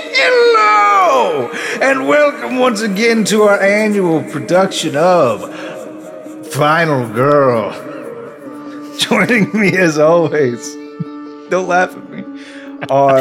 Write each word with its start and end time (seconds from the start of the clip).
Hello, 0.00 1.50
and 1.82 2.06
welcome 2.06 2.58
once 2.58 2.82
again 2.82 3.24
to 3.24 3.42
our 3.42 3.60
annual 3.60 4.22
production 4.22 4.94
of 4.96 5.42
Final 6.52 7.08
Girl. 7.12 7.72
Joining 8.98 9.50
me 9.58 9.76
as 9.76 9.98
always, 9.98 10.72
don't 11.50 11.66
laugh 11.66 11.96
at 11.96 12.10
me, 12.10 12.22
are 12.88 13.18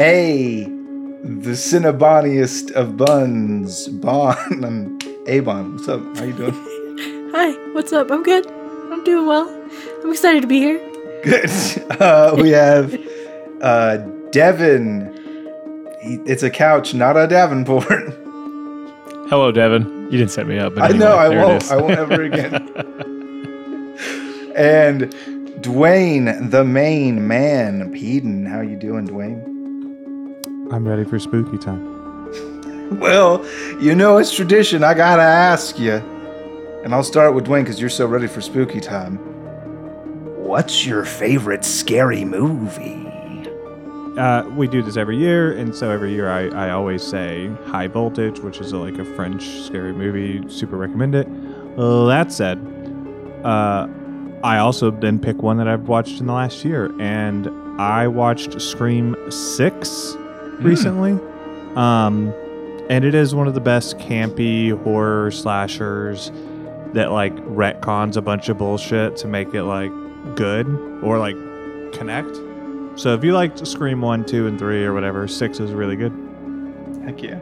A, 0.00 0.64
the 0.64 1.52
Cinnaboniest 1.52 2.72
of 2.72 2.96
buns, 2.96 3.86
Bon. 3.86 4.34
I'm 4.64 4.98
Abon. 5.28 5.76
What's 5.76 5.88
up? 5.88 6.16
How 6.16 6.24
you 6.24 6.32
doing? 6.32 6.54
Hi, 7.34 7.52
what's 7.72 7.92
up? 7.92 8.10
I'm 8.10 8.24
good. 8.24 8.48
I'm 8.48 9.04
doing 9.04 9.26
well. 9.28 9.48
I'm 10.02 10.10
excited 10.10 10.42
to 10.42 10.48
be 10.48 10.58
here. 10.58 10.80
Good. 11.22 11.50
Uh, 12.00 12.34
we 12.36 12.50
have 12.50 13.07
uh, 13.60 13.98
Devin. 14.30 15.14
He, 16.02 16.14
it's 16.26 16.42
a 16.42 16.50
couch, 16.50 16.94
not 16.94 17.16
a 17.16 17.26
Davenport. 17.26 17.84
Hello, 19.28 19.52
Devin. 19.52 20.08
You 20.10 20.18
didn't 20.18 20.30
set 20.30 20.46
me 20.46 20.58
up. 20.58 20.74
But 20.74 20.90
I 20.90 20.96
know. 20.96 21.16
I 21.16 21.28
won't. 21.28 21.70
I 21.70 21.76
won't 21.76 21.92
ever 21.92 22.22
again. 22.22 22.54
and 24.56 25.12
Dwayne, 25.60 26.50
the 26.50 26.64
main 26.64 27.28
man, 27.28 27.92
Peden. 27.92 28.46
How 28.46 28.60
you 28.60 28.76
doing, 28.76 29.06
Dwayne? 29.06 29.42
I'm 30.72 30.86
ready 30.86 31.04
for 31.04 31.18
spooky 31.18 31.58
time. 31.58 31.96
Well, 32.90 33.44
you 33.82 33.94
know 33.94 34.16
it's 34.16 34.34
tradition. 34.34 34.82
I 34.82 34.94
gotta 34.94 35.20
ask 35.20 35.78
you, 35.78 35.96
and 36.82 36.94
I'll 36.94 37.04
start 37.04 37.34
with 37.34 37.46
Dwayne 37.46 37.64
because 37.64 37.78
you're 37.78 37.90
so 37.90 38.06
ready 38.06 38.26
for 38.26 38.40
spooky 38.40 38.80
time. 38.80 39.18
What's 40.38 40.86
your 40.86 41.04
favorite 41.04 41.66
scary 41.66 42.24
movie? 42.24 43.07
Uh, 44.18 44.48
we 44.56 44.66
do 44.66 44.82
this 44.82 44.96
every 44.96 45.16
year, 45.16 45.52
and 45.52 45.74
so 45.74 45.90
every 45.90 46.12
year 46.12 46.28
I, 46.28 46.48
I 46.48 46.70
always 46.70 47.02
say 47.02 47.48
High 47.66 47.86
Voltage, 47.86 48.40
which 48.40 48.58
is 48.58 48.72
a, 48.72 48.76
like 48.76 48.98
a 48.98 49.04
French 49.04 49.46
scary 49.62 49.92
movie. 49.92 50.42
Super 50.48 50.76
recommend 50.76 51.14
it. 51.14 51.28
That 51.76 52.32
said, 52.32 52.58
uh, 53.44 53.86
I 54.42 54.58
also 54.58 54.90
then 54.90 55.20
pick 55.20 55.40
one 55.42 55.58
that 55.58 55.68
I've 55.68 55.86
watched 55.86 56.18
in 56.18 56.26
the 56.26 56.32
last 56.32 56.64
year, 56.64 56.90
and 57.00 57.48
I 57.80 58.08
watched 58.08 58.60
Scream 58.60 59.14
Six 59.30 60.16
recently. 60.58 61.12
Um, 61.76 62.34
and 62.90 63.04
it 63.04 63.14
is 63.14 63.34
one 63.34 63.46
of 63.46 63.54
the 63.54 63.60
best 63.60 63.98
campy 63.98 64.76
horror 64.82 65.30
slashers 65.30 66.32
that 66.94 67.12
like 67.12 67.36
retcons 67.36 68.16
a 68.16 68.22
bunch 68.22 68.48
of 68.48 68.58
bullshit 68.58 69.16
to 69.18 69.28
make 69.28 69.54
it 69.54 69.62
like 69.62 69.92
good 70.34 70.66
or 71.02 71.18
like 71.18 71.36
connect. 71.92 72.34
So 72.98 73.14
if 73.14 73.22
you 73.22 73.32
liked 73.32 73.64
Scream 73.66 74.00
1, 74.00 74.24
2, 74.24 74.46
and 74.48 74.58
3 74.58 74.84
or 74.84 74.92
whatever, 74.92 75.28
6 75.28 75.60
is 75.60 75.70
really 75.72 75.94
good. 75.94 76.12
Heck 77.04 77.22
yeah. 77.22 77.38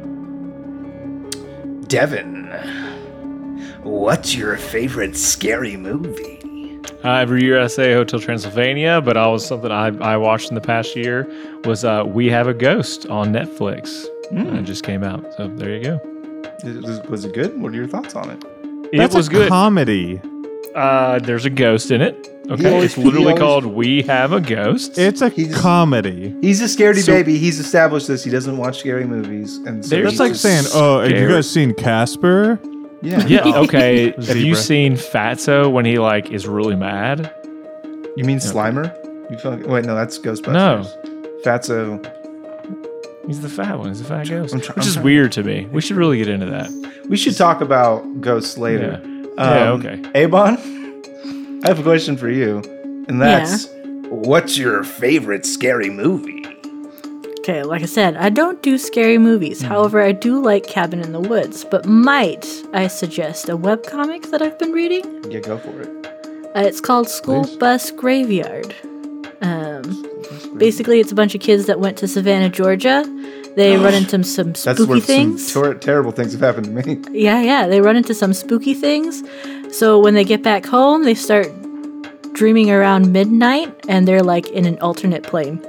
Devin, 1.89 2.45
what's 3.83 4.35
your 4.35 4.57
favorite 4.59 5.17
scary 5.17 5.77
movie? 5.77 6.81
Uh, 7.05 7.13
every 7.15 7.43
year 7.43 7.63
I 7.63 7.69
say 7.69 7.95
Hotel 7.95 8.21
Transylvania, 8.21 9.01
but 9.01 9.17
always 9.17 9.47
something 9.47 9.71
I, 9.71 9.87
I 9.99 10.17
watched 10.19 10.51
in 10.51 10.57
the 10.57 10.61
past 10.61 10.95
year 10.95 11.27
was 11.65 11.85
uh, 11.85 12.05
We 12.07 12.27
Have 12.27 12.49
a 12.49 12.55
Ghost 12.55 13.07
on 13.07 13.33
Netflix. 13.33 14.05
Hmm. 14.31 14.49
Uh, 14.57 14.59
It 14.61 14.63
just 14.65 14.83
came 14.85 15.03
out. 15.05 15.25
So 15.37 15.49
there 15.49 15.75
you 15.75 15.83
go. 15.83 16.01
Was, 16.65 17.01
was 17.09 17.25
it 17.25 17.33
good? 17.33 17.59
What 17.61 17.73
are 17.73 17.77
your 17.77 17.87
thoughts 17.87 18.15
on 18.15 18.29
it? 18.31 18.45
It 18.93 18.99
That's 18.99 19.15
was 19.15 19.29
a 19.29 19.31
good. 19.31 19.49
comedy. 19.49 20.21
uh, 20.75 21.19
there's 21.21 21.45
a 21.47 21.51
ghost 21.51 21.91
in 21.91 22.03
it. 22.03 22.29
Okay. 22.51 22.79
He 22.79 22.85
it's 22.85 22.97
literally 22.97 23.27
always- 23.29 23.39
called 23.41 23.67
We 23.67 24.03
Have 24.03 24.33
a 24.33 24.41
Ghost. 24.41 24.99
It's 24.99 25.21
a 25.21 25.29
He's- 25.31 25.55
comedy. 25.61 26.35
He's 26.41 26.61
a 26.63 26.65
scaredy 26.67 27.03
So- 27.03 27.13
baby. 27.13 27.39
He's 27.39 27.59
established 27.59 28.07
this. 28.07 28.23
He 28.25 28.31
doesn't 28.31 28.57
watch 28.57 28.79
scary 28.79 29.05
movies, 29.05 29.57
and 29.67 29.85
so 29.85 29.97
That's 29.97 30.11
he's 30.13 30.21
like 30.21 30.35
saying, 30.37 30.65
oh, 30.75 31.01
have 31.01 31.11
you 31.11 31.29
guys 31.29 31.51
seen 31.51 31.75
Casper? 31.75 32.61
yeah, 33.03 33.27
yeah. 33.27 33.43
Okay. 33.59 34.13
Have 34.27 34.37
you 34.37 34.55
seen 34.55 34.95
Fatso 34.95 35.71
when 35.71 35.85
he 35.85 35.99
like 35.99 36.31
is 36.31 36.47
really 36.47 36.77
mad? 36.77 37.33
You 38.17 38.25
mean 38.25 38.39
Slimer? 38.39 38.95
You 39.31 39.37
feel 39.39 39.51
like, 39.53 39.67
wait, 39.67 39.85
no, 39.85 39.95
that's 39.95 40.19
Ghostbusters. 40.19 40.53
No. 40.53 40.87
Fatso. 41.45 42.05
He's 43.27 43.41
the 43.41 43.49
fat 43.49 43.79
one. 43.79 43.89
He's 43.89 44.03
the 44.03 44.09
fat 44.09 44.29
ghost, 44.29 44.55
I'm 44.55 44.61
try- 44.61 44.75
which 44.77 44.85
I'm 44.85 44.89
is 44.89 44.95
trying- 44.95 45.05
weird 45.05 45.33
to 45.33 45.43
me. 45.43 45.67
We 45.73 45.81
should 45.81 45.97
really 45.97 46.19
get 46.19 46.29
into 46.29 46.47
that. 46.47 46.71
We 47.09 47.17
should 47.17 47.37
talk 47.37 47.61
about 47.61 48.21
ghosts 48.21 48.57
later. 48.57 49.01
Yeah, 49.37 49.71
Um, 49.73 49.85
okay. 49.85 50.25
Abon, 50.25 50.57
I 51.67 51.71
have 51.71 51.81
a 51.81 51.83
question 51.83 52.17
for 52.17 52.31
you, 52.31 52.59
and 53.09 53.21
that's 53.21 53.67
what's 54.09 54.57
your 54.57 54.85
favorite 54.85 55.45
scary 55.45 55.91
movie? 55.91 56.47
Okay, 57.41 57.65
like 57.65 57.83
I 57.83 57.87
said, 57.87 58.17
I 58.17 58.29
don't 58.29 58.63
do 58.63 58.79
scary 58.79 59.19
movies. 59.19 59.59
Mm-hmm. 59.59 59.73
However, 59.73 60.01
I 60.01 60.13
do 60.13 60.41
like 60.41 60.65
Cabin 60.69 61.01
in 61.01 61.11
the 61.11 61.19
Woods. 61.19 61.65
But 61.65 61.85
might 61.85 62.47
I 62.73 62.87
suggest 62.87 63.49
a 63.49 63.59
webcomic 63.59 64.31
that 64.31 64.43
I've 64.43 64.57
been 64.61 64.71
reading? 64.71 65.29
Yeah, 65.29 65.41
go 65.41 65.59
for 65.59 65.81
it. 65.81 66.07
Uh, 66.55 66.61
it's 66.61 66.81
called 66.81 67.09
School 67.09 67.43
Please. 67.43 67.57
Bus 67.57 67.91
Graveyard. 67.91 68.73
Um, 69.41 70.07
basically, 70.57 71.01
it's 71.01 71.11
a 71.11 71.17
bunch 71.17 71.35
of 71.35 71.41
kids 71.41 71.67
that 71.67 71.81
went 71.81 71.99
to 71.99 72.07
Savannah, 72.07 72.49
Georgia. 72.49 73.05
They 73.57 73.77
run 73.87 73.95
into 73.95 74.23
some 74.23 74.55
spooky 74.55 74.77
That's 74.77 74.89
where 74.89 75.01
things. 75.01 75.53
some 75.53 75.65
ter- 75.65 75.75
terrible 75.75 76.13
things 76.13 76.31
have 76.31 76.43
happened 76.43 76.67
to 76.67 76.71
me. 76.71 77.03
Yeah, 77.11 77.43
yeah. 77.43 77.67
They 77.67 77.81
run 77.81 77.97
into 77.97 78.15
some 78.15 78.35
spooky 78.35 78.73
things. 78.75 79.25
So 79.79 79.99
when 79.99 80.15
they 80.15 80.25
get 80.25 80.43
back 80.43 80.65
home, 80.65 81.05
they 81.05 81.15
start 81.15 81.49
dreaming 82.33 82.71
around 82.71 83.13
midnight 83.13 83.75
and 83.89 84.09
they're 84.09 84.23
like 84.23 84.49
in 84.51 84.65
an 84.65 84.79
alternate 84.81 85.23
plane. 85.23 85.61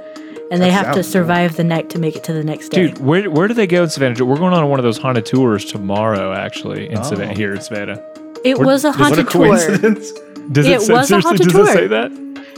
And 0.50 0.62
they 0.62 0.70
That 0.70 0.72
have 0.72 0.86
to 0.86 1.02
sounds 1.02 1.06
cool. 1.08 1.12
survive 1.12 1.56
the 1.56 1.64
night 1.64 1.90
to 1.90 1.98
make 1.98 2.16
it 2.16 2.24
to 2.24 2.32
the 2.32 2.42
next 2.42 2.70
day. 2.70 2.86
Dude, 2.86 2.98
where 3.04 3.30
where 3.30 3.48
do 3.48 3.54
they 3.54 3.66
go 3.66 3.82
in 3.82 3.90
Savannah? 3.90 4.24
We're 4.24 4.36
going 4.38 4.54
on 4.54 4.66
one 4.70 4.78
of 4.80 4.84
those 4.84 4.96
haunted 4.96 5.26
tours 5.26 5.66
tomorrow, 5.66 6.32
actually, 6.32 6.88
in 6.88 6.96
Oh. 6.98 7.02
Savannah, 7.02 7.34
here 7.34 7.52
in 7.54 7.60
Savannah. 7.60 8.02
It 8.50 8.58
where- 8.58 8.66
was 8.66 8.84
a 8.84 8.90
what 8.90 8.96
a 8.96 9.00
What 9.00 9.12
a 9.12 9.14
haunted 9.22 9.30
tour. 9.30 9.46
coincidence. 9.46 10.12
Does 10.52 10.66
It 10.66 10.80
say- 10.80 10.92
was 10.94 11.10
a 11.10 11.20
haunted 11.20 11.42
does 11.48 11.52
tour. 11.52 11.68
it 11.68 11.72
say 11.72 11.86
that? 11.88 12.10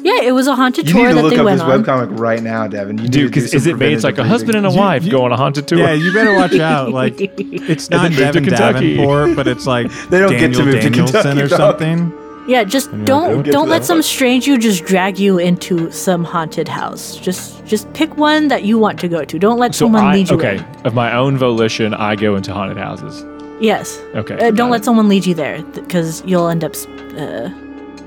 Yeah, 0.02 0.22
it 0.22 0.32
was 0.32 0.46
a 0.46 0.54
haunted 0.54 0.86
You 0.86 0.94
tour 0.94 1.02
need 1.02 1.08
to 1.10 1.14
that 1.16 1.22
look 1.24 1.32
they 1.34 1.38
up 1.40 1.44
went 1.44 1.58
this 1.58 1.62
on. 1.68 1.84
webcomic 1.84 2.18
right 2.18 2.42
now, 2.42 2.66
Devin. 2.68 2.96
You 2.98 3.04
Dude, 3.04 3.12
do 3.12 3.26
because 3.28 3.52
is 3.52 3.66
it 3.66 3.76
made? 3.76 3.92
It's 3.92 4.04
like 4.04 4.16
a 4.16 4.24
husband 4.24 4.54
and 4.56 4.64
a 4.64 4.70
wife 4.70 5.04
you- 5.04 5.10
go 5.10 5.24
on 5.24 5.32
a 5.32 5.36
haunted 5.36 5.66
tour. 5.68 5.78
Yeah, 5.80 5.92
you 5.92 6.12
better 6.14 6.34
watch 6.34 6.54
out. 6.58 6.90
Like, 7.00 7.14
it's 7.18 7.90
not 7.90 8.02
then 8.02 8.12
to 8.12 8.16
Devin 8.18 8.44
Kentucky. 8.44 8.96
Davenport, 8.96 9.36
but 9.36 9.46
it's 9.46 9.66
like 9.66 9.90
They 10.10 10.18
don't 10.20 10.30
get 10.30 10.38
to 10.52 10.58
Daniel 10.58 10.64
move 10.66 10.74
to 10.76 10.80
Danielson 10.90 11.12
Kentucky, 11.22 11.42
or 11.42 11.48
dog. 11.48 11.58
something. 11.58 12.12
Yeah, 12.48 12.64
just 12.64 12.90
you're 12.92 13.04
don't 13.04 13.36
like, 13.36 13.44
"Get 13.46 13.52
don't 13.52 13.68
let 13.68 13.84
some 13.84 13.96
part." 13.98 14.04
strange 14.06 14.46
you 14.46 14.56
just 14.56 14.84
drag 14.86 15.18
you 15.18 15.38
into 15.38 15.90
some 15.90 16.24
haunted 16.24 16.66
house. 16.68 17.16
Just 17.16 17.64
just 17.66 17.92
pick 17.92 18.16
one 18.16 18.48
that 18.48 18.64
you 18.64 18.78
want 18.78 18.98
to 19.00 19.08
go 19.08 19.24
to. 19.24 19.38
Don't 19.38 19.58
let 19.58 19.74
so 19.74 19.84
someone 19.84 20.04
I, 20.04 20.14
lead 20.14 20.30
you 20.30 20.36
okay, 20.36 20.56
in. 20.56 20.86
of 20.86 20.94
my 20.94 21.14
own 21.14 21.36
volition, 21.36 21.92
I 21.92 22.16
go 22.16 22.36
into 22.36 22.52
haunted 22.54 22.78
houses. 22.78 23.22
Yes. 23.60 24.00
Okay, 24.14 24.34
Uh, 24.38 24.50
don't 24.50 24.70
let 24.70 24.80
it. 24.80 24.84
someone 24.84 25.08
lead 25.08 25.26
you 25.26 25.34
there 25.34 25.62
because 25.62 26.22
you'll 26.24 26.48
end 26.48 26.64
up 26.64 26.74
uh, 27.18 27.48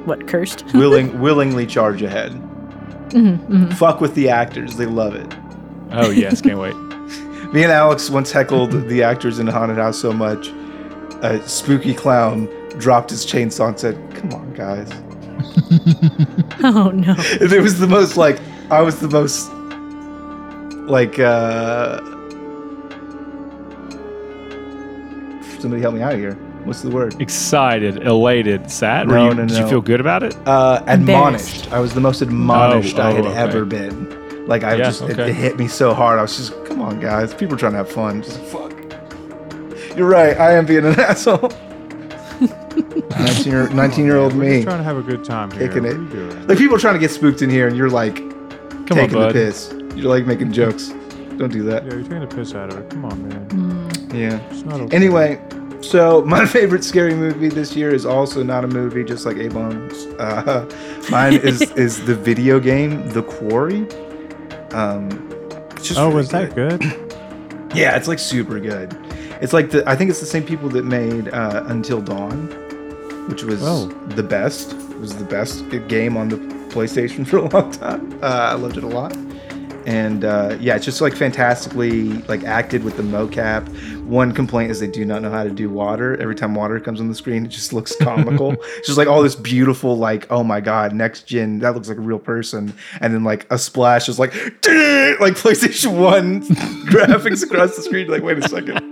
what 0.05 0.27
cursed. 0.27 0.65
Willing, 0.73 1.19
willingly 1.21 1.65
charge 1.67 2.01
ahead. 2.01 2.31
Mm-hmm, 3.09 3.69
Fuck 3.71 4.01
with 4.01 4.15
the 4.15 4.29
actors; 4.29 4.75
they 4.77 4.87
love 4.87 5.13
it. 5.15 5.31
Oh 5.91 6.09
yes, 6.09 6.41
can't 6.41 6.57
wait. 6.59 6.75
Me 7.53 7.61
and 7.63 7.71
Alex 7.71 8.09
once 8.09 8.31
heckled 8.31 8.71
the 8.89 9.03
actors 9.03 9.37
in 9.37 9.47
a 9.47 9.51
haunted 9.51 9.77
house 9.77 9.99
so 9.99 10.11
much, 10.11 10.47
a 11.21 11.39
spooky 11.47 11.93
clown 11.93 12.49
dropped 12.79 13.11
his 13.11 13.23
chainsaw 13.23 13.67
and 13.67 13.79
said, 13.79 13.95
"Come 14.15 14.33
on, 14.33 14.53
guys." 14.53 14.89
oh 16.63 16.89
no. 16.93 17.13
And 17.39 17.51
it 17.53 17.61
was 17.61 17.77
the 17.79 17.85
most 17.87 18.17
like 18.17 18.39
I 18.71 18.81
was 18.81 18.99
the 18.99 19.07
most 19.09 19.51
like 20.89 21.19
uh 21.19 22.01
somebody 25.63 25.81
help 25.81 25.95
me 25.95 26.01
out 26.01 26.13
here. 26.15 26.33
What's 26.65 26.81
the 26.81 26.91
word? 26.91 27.19
Excited, 27.21 28.05
elated, 28.05 28.69
sad. 28.69 29.07
Were 29.07 29.15
No, 29.15 29.29
you, 29.29 29.33
no, 29.35 29.45
Did 29.47 29.57
you 29.57 29.67
feel 29.67 29.81
good 29.81 29.99
about 29.99 30.21
it? 30.23 30.35
Uh 30.47 30.83
admonished. 30.87 31.71
I 31.73 31.79
was 31.79 31.93
the 31.93 31.99
most 32.01 32.21
admonished 32.21 32.99
I 32.99 33.11
Oh, 33.11 33.15
had 33.15 33.25
oh, 33.25 33.29
okay. 33.29 33.37
ever 33.39 33.65
been. 33.65 34.45
Like 34.47 34.63
I 34.63 34.75
Yeah, 34.75 34.83
just 34.85 35.01
it, 35.01 35.11
okay. 35.19 35.29
it 35.31 35.33
hit 35.35 35.57
me 35.57 35.67
so 35.67 35.93
hard. 35.93 36.19
I 36.19 36.21
was 36.21 36.37
just 36.37 36.53
come 36.65 36.81
on 36.81 36.99
guys. 36.99 37.33
People 37.33 37.55
are 37.55 37.57
trying 37.57 37.71
to 37.73 37.79
have 37.79 37.91
fun. 37.91 38.21
Just 38.21 38.39
fuck. 38.41 38.71
You're 39.97 40.07
right. 40.07 40.37
I 40.37 40.53
am 40.53 40.65
being 40.65 40.85
an 40.85 40.99
asshole. 40.99 41.51
19 43.19 43.51
year, 43.51 43.69
19 43.69 44.05
year 44.05 44.17
old 44.17 44.35
me. 44.35 44.55
just 44.55 44.63
trying 44.67 44.77
to 44.79 44.83
have 44.83 44.97
a 44.97 45.01
good 45.01 45.23
time 45.23 45.51
here. 45.51 45.67
Kicking 45.67 45.83
What 45.83 45.91
it. 45.91 45.97
are 45.97 46.01
you 46.01 46.09
doing? 46.09 46.47
Like 46.47 46.57
people 46.57 46.75
are 46.75 46.79
trying 46.79 46.95
to 46.95 46.99
get 46.99 47.11
spooked 47.11 47.41
in 47.41 47.49
here 47.49 47.67
and 47.67 47.77
you're 47.77 47.89
like 47.89 48.15
Come 48.15 48.85
taking 48.87 49.11
the 49.11 49.17
on, 49.19 49.23
bud. 49.27 49.33
piss. 49.33 49.71
You're 49.95 50.09
like 50.09 50.25
making 50.25 50.51
jokes. 50.51 50.89
Don't 51.37 51.51
do 51.51 51.63
that. 51.63 51.85
Yeah, 51.85 51.93
you're 51.93 52.03
taking 52.03 52.19
the 52.21 52.27
piss 52.27 52.53
out 52.55 52.69
of 52.71 52.77
it. 52.79 52.89
Come 52.89 53.05
on, 53.05 53.27
man. 53.29 53.62
Yeah. 54.13 54.39
Okay. 54.67 54.95
Anyway, 54.95 55.41
so 55.81 56.21
my 56.25 56.45
favorite 56.45 56.83
scary 56.83 57.13
movie 57.15 57.49
this 57.49 57.75
year 57.75 57.93
is 57.93 58.05
also 58.05 58.43
not 58.43 58.63
a 58.63 58.67
movie, 58.67 59.03
just 59.03 59.25
like 59.25 59.37
Abon's. 59.37 60.05
Uh, 60.19 60.69
mine 61.11 61.33
is 61.33 61.61
is 61.77 62.05
the 62.05 62.15
video 62.15 62.59
game 62.59 63.09
The 63.09 63.23
Quarry. 63.23 63.87
Um, 64.71 65.09
it's 65.71 65.87
just 65.87 65.99
Oh, 65.99 66.05
really 66.05 66.15
was 66.17 66.29
that 66.29 66.55
good? 66.55 66.81
Yeah, 67.75 67.95
it's 67.97 68.07
like 68.07 68.19
super 68.19 68.59
good. 68.59 68.95
It's 69.41 69.51
like 69.51 69.71
the 69.71 69.83
I 69.89 69.95
think 69.95 70.11
it's 70.11 70.19
the 70.19 70.27
same 70.27 70.43
people 70.45 70.69
that 70.69 70.85
made 70.85 71.29
uh, 71.29 71.63
Until 71.65 72.01
Dawn, 72.01 72.45
which 73.27 73.41
was 73.43 73.63
Oh. 73.63 73.87
the 74.09 74.21
best. 74.21 74.73
It 74.73 74.99
was 74.99 75.15
the 75.17 75.25
best 75.25 75.67
game 75.87 76.15
on 76.15 76.29
the 76.29 76.37
PlayStation 76.69 77.25
for 77.25 77.37
a 77.37 77.49
long 77.49 77.71
time. 77.71 78.13
Uh, 78.21 78.27
I 78.27 78.53
loved 78.53 78.77
it 78.77 78.83
a 78.83 78.87
lot. 78.87 79.17
And 79.85 80.23
uh, 80.23 80.57
yeah, 80.59 80.75
it's 80.75 80.85
just 80.85 81.01
like 81.01 81.15
fantastically 81.15 82.13
like 82.23 82.43
acted 82.43 82.83
with 82.83 82.97
the 82.97 83.03
mocap. 83.03 83.67
One 84.03 84.31
complaint 84.31 84.71
is 84.71 84.79
they 84.79 84.87
do 84.87 85.05
not 85.05 85.21
know 85.21 85.31
how 85.31 85.43
to 85.43 85.49
do 85.49 85.69
water. 85.69 86.19
Every 86.19 86.35
time 86.35 86.55
water 86.55 86.79
comes 86.79 86.99
on 86.99 87.09
the 87.09 87.15
screen, 87.15 87.45
it 87.45 87.49
just 87.49 87.73
looks 87.73 87.95
comical. 87.95 88.51
it's 88.77 88.87
just 88.87 88.97
like 88.97 89.07
all 89.07 89.23
this 89.23 89.35
beautiful, 89.35 89.97
like 89.97 90.31
oh 90.31 90.43
my 90.43 90.61
god, 90.61 90.93
next 90.93 91.27
gen 91.27 91.59
that 91.59 91.73
looks 91.73 91.89
like 91.89 91.97
a 91.97 92.01
real 92.01 92.19
person, 92.19 92.73
and 93.01 93.13
then 93.13 93.23
like 93.23 93.45
a 93.51 93.57
splash 93.57 94.09
is 94.09 94.19
like 94.19 94.33
like 94.35 95.33
PlayStation 95.33 95.99
One 95.99 96.41
graphics 96.87 97.43
across 97.43 97.75
the 97.75 97.83
screen. 97.83 98.07
Like 98.07 98.23
wait 98.23 98.37
a 98.37 98.47
second. 98.47 98.91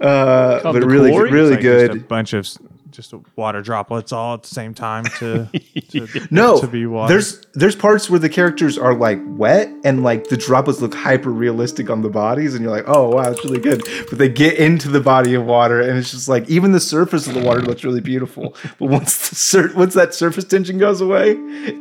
Uh, 0.00 0.60
but 0.62 0.84
really, 0.84 1.16
really 1.16 1.56
just 1.56 1.84
a 1.84 1.88
good. 1.88 2.08
bunch 2.08 2.32
of 2.32 2.46
just 2.90 3.14
water 3.36 3.62
droplets 3.62 4.12
all 4.12 4.34
at 4.34 4.42
the 4.42 4.48
same 4.48 4.74
time 4.74 5.04
to, 5.18 5.48
to 5.90 6.08
No, 6.30 6.60
to 6.60 6.66
be 6.66 6.86
water. 6.86 7.12
there's 7.12 7.44
there's 7.54 7.76
parts 7.76 8.10
where 8.10 8.18
the 8.18 8.28
characters 8.28 8.76
are 8.78 8.94
like 8.94 9.20
wet 9.26 9.68
and 9.84 10.02
like 10.02 10.28
the 10.28 10.36
droplets 10.36 10.80
look 10.80 10.94
hyper 10.94 11.30
realistic 11.30 11.88
on 11.90 12.02
the 12.02 12.08
bodies, 12.08 12.54
and 12.54 12.62
you're 12.64 12.72
like, 12.74 12.84
oh 12.88 13.08
wow, 13.10 13.30
it's 13.30 13.44
really 13.44 13.60
good. 13.60 13.82
But 14.08 14.18
they 14.18 14.28
get 14.28 14.58
into 14.58 14.88
the 14.88 15.00
body 15.00 15.34
of 15.34 15.44
water, 15.44 15.80
and 15.80 15.98
it's 15.98 16.10
just 16.10 16.28
like 16.28 16.48
even 16.48 16.72
the 16.72 16.80
surface 16.80 17.26
of 17.26 17.34
the 17.34 17.42
water 17.42 17.62
looks 17.62 17.84
really 17.84 18.00
beautiful. 18.00 18.54
But 18.78 18.86
once 18.88 19.28
the 19.30 19.34
sur- 19.36 19.72
once 19.74 19.94
that 19.94 20.14
surface 20.14 20.44
tension 20.44 20.78
goes 20.78 21.00
away, 21.00 21.32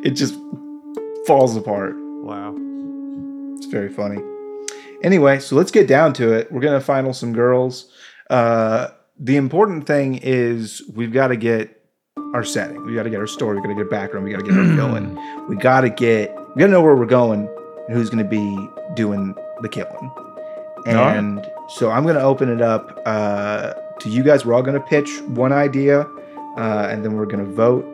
it 0.03 0.11
just 0.11 0.35
falls 1.27 1.55
apart. 1.55 1.95
wow. 2.23 2.55
It's 3.57 3.65
very 3.67 3.89
funny. 3.89 4.21
Anyway, 5.03 5.39
so 5.39 5.55
let's 5.55 5.71
get 5.71 5.87
down 5.87 6.13
to 6.13 6.33
it. 6.33 6.51
We're 6.51 6.61
gonna 6.61 6.81
final 6.81 7.13
some 7.13 7.33
girls. 7.33 7.89
Uh, 8.29 8.89
the 9.19 9.35
important 9.35 9.85
thing 9.85 10.15
is 10.15 10.81
we've 10.93 11.11
got 11.11 11.27
to 11.27 11.35
get 11.35 11.83
our 12.33 12.43
setting. 12.43 12.85
We 12.85 12.93
got 12.95 13.03
to 13.03 13.09
get 13.09 13.19
our 13.19 13.27
story. 13.27 13.57
We 13.57 13.61
got 13.61 13.69
to 13.69 13.75
get 13.75 13.89
background. 13.89 14.25
We 14.25 14.31
got 14.31 14.39
to 14.39 14.45
get 14.45 14.57
our 14.57 14.63
villain. 14.63 15.17
We 15.49 15.55
got 15.55 15.81
to 15.81 15.89
get. 15.89 16.35
We 16.55 16.59
got 16.59 16.67
to 16.67 16.71
know 16.71 16.81
where 16.81 16.95
we're 16.95 17.07
going 17.07 17.49
and 17.87 17.97
who's 17.97 18.11
going 18.11 18.23
to 18.23 18.29
be 18.29 18.69
doing 18.95 19.35
the 19.61 19.69
killing. 19.69 20.11
right. 20.85 21.17
And 21.17 21.45
so 21.67 21.89
I'm 21.89 22.03
going 22.03 22.15
to 22.15 22.21
open 22.21 22.49
it 22.49 22.61
up 22.61 23.01
uh, 23.05 23.73
to 23.99 24.09
you 24.09 24.23
guys. 24.23 24.45
We're 24.45 24.53
all 24.53 24.61
going 24.61 24.79
to 24.79 24.85
pitch 24.87 25.21
one 25.21 25.51
idea, 25.51 26.01
uh, 26.57 26.87
and 26.89 27.03
then 27.03 27.15
we're 27.15 27.25
going 27.25 27.43
to 27.43 27.51
vote 27.51 27.85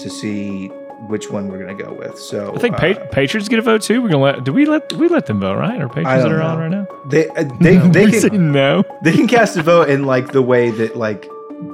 to 0.00 0.10
see 0.10 0.70
which 1.08 1.30
one 1.30 1.48
we're 1.48 1.58
going 1.58 1.76
to 1.76 1.84
go 1.84 1.92
with. 1.92 2.18
So 2.18 2.54
I 2.54 2.58
think 2.58 2.74
uh, 2.76 2.94
pa- 2.94 3.06
Patriots 3.12 3.48
get 3.48 3.58
a 3.58 3.62
vote 3.62 3.82
too. 3.82 4.00
We're 4.02 4.08
gonna 4.10 4.22
let. 4.22 4.44
Do 4.44 4.52
we 4.52 4.66
let? 4.66 4.92
We 4.94 5.08
let 5.08 5.26
them 5.26 5.40
vote, 5.40 5.56
right? 5.58 5.80
Or 5.80 5.88
Patriots 5.88 6.22
that 6.22 6.28
don't 6.28 6.32
are 6.32 6.42
on 6.42 6.58
right 6.58 6.70
now? 6.70 6.86
They 7.06 7.28
uh, 7.28 7.44
they 7.60 7.76
they 7.76 8.04
We 8.06 8.12
say 8.20 8.30
can 8.30 8.52
no. 8.52 8.84
they 9.02 9.12
can 9.12 9.26
cast 9.26 9.56
a 9.56 9.62
vote 9.62 9.88
in 9.90 10.04
like 10.04 10.32
the 10.32 10.42
way 10.42 10.70
that 10.70 10.96
like 10.96 11.22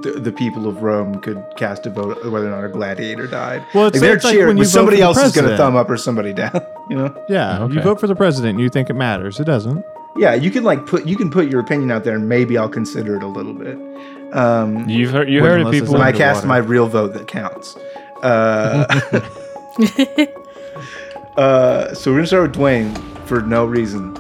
the, 0.03 0.13
the 0.13 0.33
people 0.33 0.67
of 0.69 0.83
Rome 0.83 1.21
could 1.21 1.43
cast 1.57 1.87
a 1.87 1.91
vote 1.91 2.23
whether 2.31 2.47
or 2.47 2.51
not 2.51 2.65
a 2.65 2.69
gladiator 2.69 3.27
died. 3.27 3.65
Well, 3.75 3.87
it's- 3.87 3.95
like 3.95 4.01
they're 4.09 4.17
it's 4.17 4.25
like 4.25 4.33
cheering, 4.35 4.49
when 4.49 4.57
you 4.59 4.65
but 4.65 4.69
somebody 4.71 5.01
else 5.01 5.19
is 5.19 5.33
going 5.33 5.49
to 5.49 5.57
thumb 5.57 5.77
up 5.77 5.89
or 5.91 5.97
somebody 5.97 6.33
down. 6.33 6.61
You 6.91 6.97
know? 6.97 7.25
Yeah, 7.29 7.67
you 7.69 7.83
vote 7.83 8.01
for 8.01 8.07
the 8.07 8.15
president 8.17 8.59
you 8.61 8.71
think 8.71 8.89
it 8.89 8.95
matters. 8.95 9.39
It 9.39 9.45
doesn't. 9.45 9.85
Yeah, 10.17 10.33
you 10.33 10.51
can 10.51 10.65
like 10.65 10.87
put 10.87 11.07
you 11.07 11.17
can 11.19 11.31
put 11.31 11.51
your 11.51 11.61
opinion 11.61 11.91
out 11.91 12.03
there, 12.05 12.17
and 12.17 12.27
maybe 12.31 12.57
I'll 12.57 12.71
consider 12.71 13.15
it 13.17 13.23
a 13.23 13.27
little 13.27 13.53
bit. 13.53 13.77
Um, 14.35 14.89
You've 14.89 15.11
heard. 15.11 15.29
You 15.29 15.43
Well, 15.43 15.51
heard 15.53 15.67
it, 15.67 15.71
people. 15.71 15.93
when 15.93 16.01
I 16.03 16.13
cast 16.13 16.47
my 16.47 16.57
real 16.57 16.87
vote, 16.87 17.13
that 17.13 17.29
counts. 17.29 17.77
Uh, 18.23 18.87
uh, 21.37 21.95
so 21.95 22.11
we're 22.11 22.19
gonna 22.19 22.27
start 22.27 22.43
with 22.51 22.57
Dwayne 22.57 23.27
for 23.27 23.41
no 23.43 23.65
reason. 23.65 24.15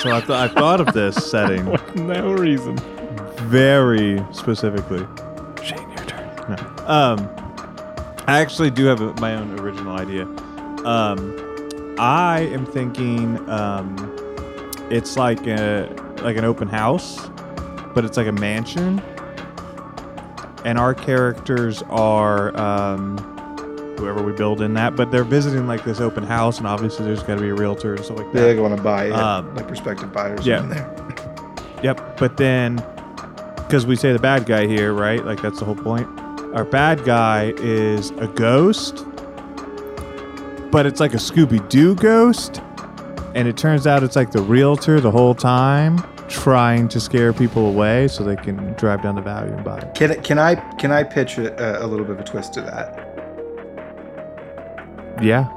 So 0.00 0.12
I, 0.12 0.20
th- 0.20 0.30
I 0.30 0.48
thought 0.48 0.80
of 0.80 0.94
this 0.94 1.14
setting 1.30 1.76
no 1.94 2.32
reason. 2.32 2.78
very 3.48 4.24
specifically. 4.32 5.06
Shane, 5.62 5.86
your 5.90 6.04
turn. 6.06 6.30
No. 6.48 6.86
Um, 6.86 7.28
I 8.26 8.40
actually 8.40 8.70
do 8.70 8.86
have 8.86 9.02
a, 9.02 9.12
my 9.20 9.34
own 9.34 9.58
original 9.60 9.94
idea. 9.96 10.24
Um, 10.86 11.36
I 11.98 12.48
am 12.52 12.64
thinking 12.64 13.36
um, 13.50 13.94
it's 14.90 15.18
like 15.18 15.46
a 15.46 15.94
like 16.22 16.36
an 16.38 16.44
open 16.46 16.68
house, 16.68 17.28
but 17.94 18.06
it's 18.06 18.16
like 18.16 18.26
a 18.26 18.32
mansion, 18.32 19.02
and 20.64 20.78
our 20.78 20.94
characters 20.94 21.82
are 21.90 22.56
um, 22.58 23.18
whoever 23.98 24.22
we 24.22 24.32
build 24.32 24.60
in 24.62 24.74
that. 24.74 24.96
But 24.96 25.10
they're 25.10 25.24
visiting 25.24 25.66
like 25.66 25.84
this 25.84 26.00
open 26.00 26.24
house, 26.24 26.58
and 26.58 26.66
obviously 26.66 27.04
there's 27.06 27.22
got 27.22 27.36
to 27.36 27.40
be 27.40 27.48
a 27.48 27.54
realtor 27.54 27.94
and 27.94 28.04
stuff 28.04 28.18
like 28.18 28.32
that. 28.32 28.40
They're 28.40 28.54
going 28.54 28.76
to 28.76 28.82
buy 28.82 29.06
it, 29.06 29.12
Um, 29.12 29.54
like 29.54 29.66
prospective 29.68 30.12
buyers 30.12 30.46
yeah. 30.46 30.60
in 30.60 30.68
there. 30.70 30.96
Yep. 31.82 32.18
But 32.18 32.36
then, 32.36 32.76
because 33.56 33.86
we 33.86 33.96
say 33.96 34.12
the 34.12 34.18
bad 34.18 34.44
guy 34.44 34.66
here, 34.66 34.92
right? 34.92 35.24
Like 35.24 35.40
that's 35.40 35.60
the 35.60 35.64
whole 35.64 35.74
point. 35.74 36.06
Our 36.54 36.66
bad 36.66 37.04
guy 37.06 37.54
is 37.56 38.10
a 38.18 38.26
ghost, 38.26 39.06
but 40.70 40.84
it's 40.84 41.00
like 41.00 41.14
a 41.14 41.18
Scooby 41.18 41.66
Doo 41.70 41.94
ghost. 41.94 42.60
And 43.34 43.48
it 43.48 43.56
turns 43.56 43.86
out 43.86 44.02
it's 44.02 44.14
like 44.16 44.30
the 44.32 44.42
realtor 44.42 45.00
the 45.00 45.10
whole 45.10 45.34
time 45.34 46.04
trying 46.30 46.88
to 46.88 47.00
scare 47.00 47.32
people 47.32 47.66
away 47.66 48.06
so 48.08 48.22
they 48.24 48.36
can 48.36 48.72
drive 48.74 49.02
down 49.02 49.16
the 49.16 49.20
value 49.20 49.52
and 49.52 49.64
buy 49.64 49.78
it. 49.78 49.94
Can 49.94 50.22
can 50.22 50.38
I 50.38 50.54
can 50.76 50.90
I 50.92 51.02
pitch 51.02 51.36
a, 51.38 51.84
a 51.84 51.86
little 51.86 52.04
bit 52.06 52.14
of 52.14 52.20
a 52.20 52.24
twist 52.24 52.54
to 52.54 52.60
that? 52.62 53.06
Yeah, 55.22 55.48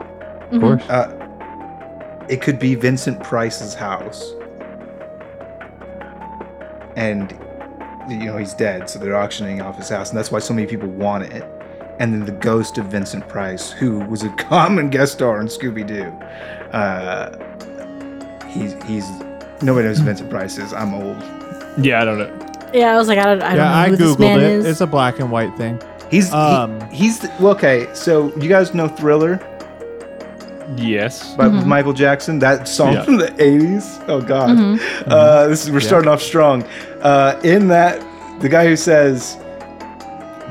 of 0.52 0.52
Mhm. 0.52 0.60
course. 0.60 0.84
Uh, 0.90 2.25
it 2.28 2.42
could 2.42 2.58
be 2.60 2.75
Vincent 2.75 3.22
Price's 3.24 3.74
house, 3.74 4.34
and 6.96 7.31
you 8.10 8.25
know 8.25 8.38
he's 8.38 8.54
dead, 8.54 8.90
so 8.90 9.00
they're 9.00 9.16
auctioning 9.16 9.62
off 9.62 9.78
his 9.78 9.90
house, 9.90 10.10
and 10.10 10.18
that's 10.18 10.31
why 10.31 10.40
so 10.40 10.54
many 10.54 10.68
people 10.68 10.90
want 10.90 11.24
it. 11.25 11.44
And 12.00 12.12
then 12.14 12.25
the 12.25 12.31
ghost 12.31 12.78
of 12.80 12.86
Vincent 12.86 13.28
Price, 13.30 13.72
who 13.72 14.00
was 14.00 14.24
a 14.24 14.30
common 14.38 14.90
guest 14.90 15.14
star 15.14 15.40
in 15.40 15.48
Scooby 15.48 15.86
Doo, 15.86 16.12
uh, 16.75 17.38
he's 18.48 18.74
he's 18.86 19.06
nobody 19.63 19.88
knows 19.88 20.00
who 20.00 20.06
Vincent 20.06 20.30
Price 20.30 20.57
is. 20.57 20.74
I'm 20.74 20.94
old. 20.94 21.18
Yeah, 21.77 22.01
I 22.01 22.06
don't 22.06 22.18
know. 22.19 22.30
Yeah, 22.74 22.94
I 22.94 22.98
was 22.98 23.07
like, 23.07 23.18
I 23.19 23.24
don't, 23.25 23.42
I 23.44 23.50
don't 23.50 23.57
yeah, 23.57 23.63
know 23.63 23.77
I 23.77 23.89
who 23.89 23.95
this 23.95 24.18
man 24.19 24.39
googled 24.39 24.42
it. 24.42 24.51
is. 24.51 24.65
It's 24.65 24.81
a 24.81 24.88
black 24.88 25.19
and 25.19 25.31
white 25.31 25.56
thing. 25.57 25.80
He's 26.10 26.30
he- 26.30 26.33
Um, 26.36 26.80
he's 26.89 27.19
the, 27.19 27.31
well, 27.39 27.54
okay. 27.54 27.88
So 27.94 28.31
you 28.38 28.50
guys 28.50 28.74
know 28.74 28.88
Thriller 28.88 29.39
Yes. 30.77 31.36
by 31.36 31.45
Mhm. 31.50 31.65
Michael 31.65 31.94
Jackson? 31.94 32.39
That 32.39 32.68
song 32.68 32.94
Yeah. 32.94 33.04
from 33.04 33.18
the 33.18 33.31
'80s. 33.42 34.00
Oh 34.07 34.21
God. 34.21 34.50
Mhm. 34.57 34.80
Uh, 35.07 35.48
this 35.48 35.63
is, 35.65 35.71
we're 35.71 35.80
Yeah. 35.81 35.88
starting 35.88 36.10
off 36.10 36.21
strong. 36.21 36.63
Uh, 37.01 37.36
in 37.44 37.68
that, 37.68 38.01
the 38.39 38.50
guy 38.50 38.65
who 38.68 38.75
says, 38.75 39.38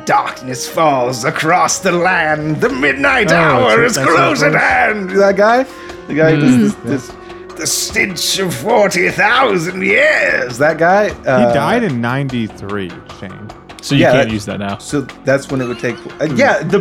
"Darkness 0.04 0.68
falls 0.68 1.24
across 1.24 1.78
the 1.78 1.92
land. 1.92 2.60
The 2.60 2.68
midnight 2.68 3.32
Oh, 3.32 3.36
hour 3.36 3.82
is 3.84 3.94
that's 3.94 4.06
close 4.10 4.40
that 4.40 4.54
at 4.54 4.60
hand." 4.60 5.10
That 5.10 5.36
guy, 5.36 5.64
the 6.08 6.14
guy 6.14 6.32
who 6.34 6.40
does 6.40 6.56
this, 6.58 6.72
Mm-hmm. 6.74 6.88
this, 6.88 7.10
the 7.56 7.66
stench 7.66 8.38
of 8.38 8.54
forty 8.54 9.10
thousand 9.10 9.82
years. 9.82 10.58
That 10.58 10.78
guy. 10.78 11.08
Uh, 11.10 11.38
He 11.38 11.44
Uh, 11.46 11.52
died 11.54 11.82
in 11.84 12.00
'93, 12.00 12.90
Shane. 13.20 13.32
So 13.80 13.94
you 13.94 14.02
yeah, 14.02 14.12
can't 14.12 14.28
that- 14.28 14.32
use 14.32 14.44
that 14.46 14.58
now. 14.60 14.78
So 14.78 15.00
that's 15.24 15.50
when 15.50 15.60
it 15.60 15.66
would 15.66 15.78
take. 15.80 15.96
Uh, 16.20 16.24
yeah, 16.34 16.62
the 16.62 16.78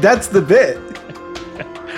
that's 0.00 0.28
the 0.28 0.40
bit. 0.42 0.78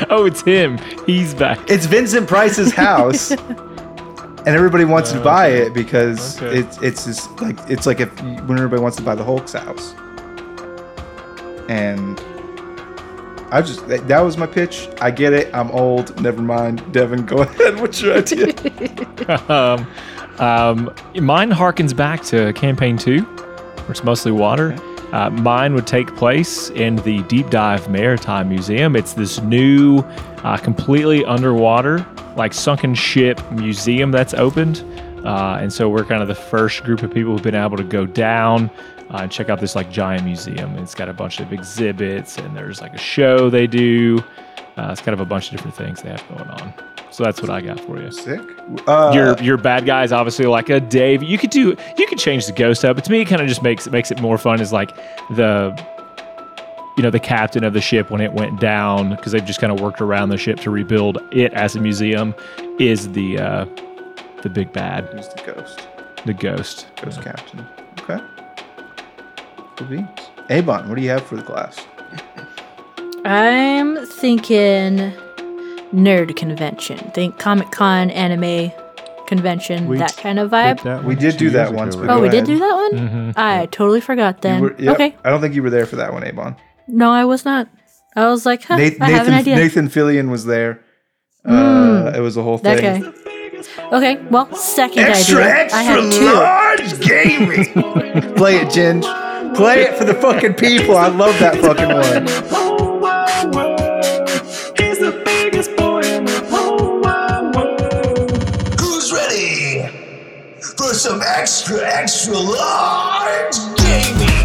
Oh, 0.09 0.25
it's 0.25 0.41
him. 0.41 0.79
He's 1.05 1.35
back. 1.35 1.59
It's 1.71 1.85
Vincent 1.85 2.27
Price's 2.27 2.73
house, 2.73 3.31
and 4.47 4.49
everybody 4.49 4.87
wants 4.87 5.13
to 5.13 5.21
buy 5.21 5.49
it 5.49 5.75
because 5.75 6.41
Okay. 6.43 6.59
it's 6.61 6.79
it's 6.81 7.05
just 7.05 7.39
like 7.43 7.59
it's 7.69 7.85
like 7.87 8.01
if 8.01 8.09
when 8.23 8.57
everybody 8.57 8.81
wants 8.81 8.97
to 8.97 9.03
buy 9.03 9.15
the 9.15 9.23
Hulk's 9.25 9.53
house. 9.53 9.95
And 11.69 12.19
I 13.53 13.63
just 13.63 13.87
that, 13.89 14.07
that 14.09 14.21
was 14.21 14.37
my 14.37 14.47
pitch. 14.47 14.89
I 15.01 15.11
get 15.11 15.33
it. 15.33 15.53
I'm 15.55 15.71
old. 15.71 16.21
Never 16.21 16.43
mind. 16.43 16.93
Devin, 16.93 17.27
go 17.27 17.39
ahead. 17.43 17.81
What's 17.81 18.01
your 18.01 18.19
idea? 18.19 18.55
um, 19.49 19.87
um, 20.39 20.95
mine 21.17 21.51
harkens 21.51 21.95
back 21.95 22.23
to 22.25 22.53
campaign 22.53 22.97
two, 22.97 23.23
where 23.23 23.91
it's 23.91 24.05
mostly 24.05 24.33
water. 24.33 24.77
Uh, 25.13 25.29
mine 25.31 25.75
would 25.75 25.89
take 25.89 26.15
place 26.15 26.71
in 26.71 26.97
the 26.97 27.23
Deep 27.25 27.51
Dive 27.51 27.89
Maritime 27.91 28.49
Museum. 28.49 28.95
It's 28.95 29.15
this 29.15 29.41
new, 29.43 29.99
uh, 30.45 30.57
completely 30.57 31.25
underwater, 31.25 32.07
like 32.37 32.55
sunken 32.55 32.95
ship 32.95 33.41
museum 33.51 34.13
that's 34.13 34.35
opened. 34.35 34.85
Uh, 35.25 35.59
and 35.61 35.73
so 35.73 35.89
we're 35.89 36.05
kind 36.05 36.23
of 36.23 36.29
the 36.29 36.35
first 36.35 36.85
group 36.85 37.03
of 37.03 37.13
people 37.13 37.33
who've 37.33 37.43
been 37.43 37.57
able 37.57 37.77
to 37.77 37.85
go 37.85 38.07
down 38.07 38.71
uh, 39.11 39.19
and 39.23 39.33
check 39.33 39.49
out 39.49 39.61
this 39.61 39.75
like 39.75 39.91
giant 39.91 40.25
museum. 40.25 40.77
It's 40.79 40.95
got 40.95 41.09
a 41.09 41.13
bunch 41.13 41.41
of 41.41 41.53
exhibits 41.53 42.39
and 42.39 42.57
there's 42.57 42.81
like 42.81 42.95
a 42.95 42.99
show 42.99 43.51
they 43.51 43.67
do. 43.67 44.23
Uh, 44.77 44.89
it's 44.93 45.01
kind 45.01 45.13
of 45.13 45.21
a 45.21 45.25
bunch 45.25 45.51
of 45.51 45.57
different 45.57 45.77
things 45.77 46.03
they 46.03 46.11
have 46.11 46.27
going 46.29 46.49
on. 46.49 46.73
So 47.11 47.25
that's 47.25 47.43
what 47.43 47.51
I 47.51 47.61
got 47.61 47.81
for 47.81 48.01
you 48.01 48.11
Sick. 48.13 48.41
Uh, 48.87 49.11
your 49.13 49.37
your 49.43 49.57
bad 49.57 49.85
guy 49.85 50.05
is 50.05 50.13
obviously 50.13 50.47
like 50.47 50.69
a 50.71 50.79
Dave. 50.79 51.23
You 51.23 51.39
could 51.39 51.51
do 51.51 51.77
you 51.99 52.07
could 52.07 52.19
change 52.19 52.47
the 52.47 52.53
ghost 52.53 52.85
up, 52.85 52.97
but 52.97 53.05
to 53.05 53.11
me, 53.11 53.21
it 53.21 53.25
kind 53.27 53.43
of 53.43 53.49
just 53.49 53.63
makes 53.63 53.87
it 53.87 53.91
makes 53.91 54.13
it 54.13 54.21
more 54.21 54.39
fun. 54.39 54.61
Is 54.61 54.73
like 54.73 54.95
the 55.31 55.77
you 56.97 57.03
know 57.03 57.11
the 57.11 57.19
captain 57.19 57.65
of 57.65 57.73
the 57.73 57.81
ship 57.81 58.11
when 58.11 58.21
it 58.21 58.33
went 58.33 58.61
down 58.61 59.11
because 59.17 59.33
they've 59.33 59.45
just 59.45 59.61
kind 59.61 59.73
of 59.73 59.81
worked 59.81 60.01
around 60.01 60.29
the 60.29 60.39
ship 60.39 60.61
to 60.61 60.71
rebuild 60.71 61.19
it 61.33 61.53
as 61.53 61.75
a 61.75 61.81
museum. 61.81 62.33
Is 62.79 63.11
the 63.13 63.39
uh, 63.39 63.67
the 64.43 64.49
big 64.49 64.73
bad 64.73 65.05
Who's 65.07 65.29
the 65.29 65.53
ghost? 65.53 65.89
the 66.27 66.35
ghost? 66.35 66.87
Ghost 67.03 67.23
captain. 67.23 67.67
Okay. 68.01 68.21
Cool 69.81 69.89
beans. 69.89 70.09
Abon, 70.51 70.89
what 70.89 70.97
do 70.97 71.03
you 71.03 71.09
have 71.11 71.23
for 71.25 71.37
the 71.37 71.43
class? 71.43 71.87
I'm 73.25 74.05
thinking 74.07 75.13
nerd 75.93 76.37
convention. 76.37 76.99
Think 77.13 77.39
Comic 77.39 77.71
Con, 77.71 78.11
anime 78.11 78.73
convention, 79.27 79.87
We 79.87 79.99
that 79.99 80.17
kind 80.17 80.39
of 80.39 80.51
vibe. 80.51 80.83
that 80.83 81.05
We 81.05 81.15
did 81.15 81.37
do 81.37 81.51
that 81.51 81.73
once, 81.73 81.95
ago, 81.95 82.05
right? 82.05 82.11
Oh, 82.13 82.17
Go 82.17 82.23
we 82.23 82.29
did 82.29 82.45
do 82.45 82.59
that 82.59 82.75
one? 82.75 82.91
Mm-hmm. 82.93 83.31
I 83.37 83.67
totally 83.67 84.01
forgot 84.01 84.43
then. 84.43 84.61
were- 84.61 84.75
yep. 84.79 84.95
Okay. 84.95 85.17
I 85.25 85.31
don't 85.31 85.41
think 85.41 85.55
you 85.55 85.63
were 85.63 85.71
there 85.71 85.87
for 85.87 85.97
that 85.97 86.13
one, 86.13 86.25
Abon. 86.25 86.57
No, 86.89 87.11
I 87.11 87.25
was 87.25 87.45
not. 87.45 87.69
I 88.17 88.27
was 88.29 88.45
like, 88.45 88.65
huh, 88.65 88.77
Nathan, 88.77 89.03
I 89.03 89.11
have 89.11 89.29
an 89.29 89.35
Nathan, 89.35 89.53
idea. 89.53 89.57
Nathan 89.57 89.89
Fillion 89.89 90.31
was 90.31 90.45
there. 90.47 90.83
Uh, 91.45 92.13
it 92.15 92.21
was 92.21 92.37
a 92.37 92.43
whole 92.43 92.59
thing. 92.59 93.03
guy. 93.03 93.13
Okay, 93.97 94.17
well, 94.31 94.53
second 94.55 95.05
Extra, 95.05 95.43
idea. 95.43 95.55
extra 95.55 95.79
I 95.79 95.83
had 95.83 96.13
two. 96.13 96.33
large 96.35 97.01
gaming. 97.01 98.35
Play 98.37 98.57
it, 98.57 98.71
Ging. 98.73 99.03
Play 99.55 99.83
it 99.83 99.97
for 99.97 100.05
the 100.05 100.15
fucking 100.15 100.55
people. 100.55 100.97
I 100.97 101.09
love 101.09 101.39
that 101.41 101.57
fucking 101.61 101.89
one. 101.89 102.27
whole 102.51 102.99
wide 102.99 103.55
world. 103.55 104.29
He's 104.79 104.99
the 104.99 105.23
biggest 105.25 105.77
boy 105.77 106.01
in 106.01 106.25
the 106.25 106.41
whole 106.51 107.01
wide 107.01 107.55
world. 107.55 108.81
Who's 108.81 109.13
ready 109.13 109.87
for 110.61 110.95
some 110.95 111.21
extra, 111.23 111.79
extra 111.87 112.37
large 112.39 113.57
gaming? 113.77 114.40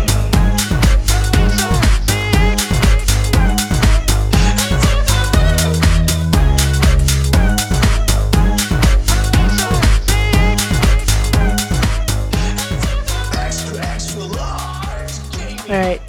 All 15.70 15.76
right, 15.76 16.00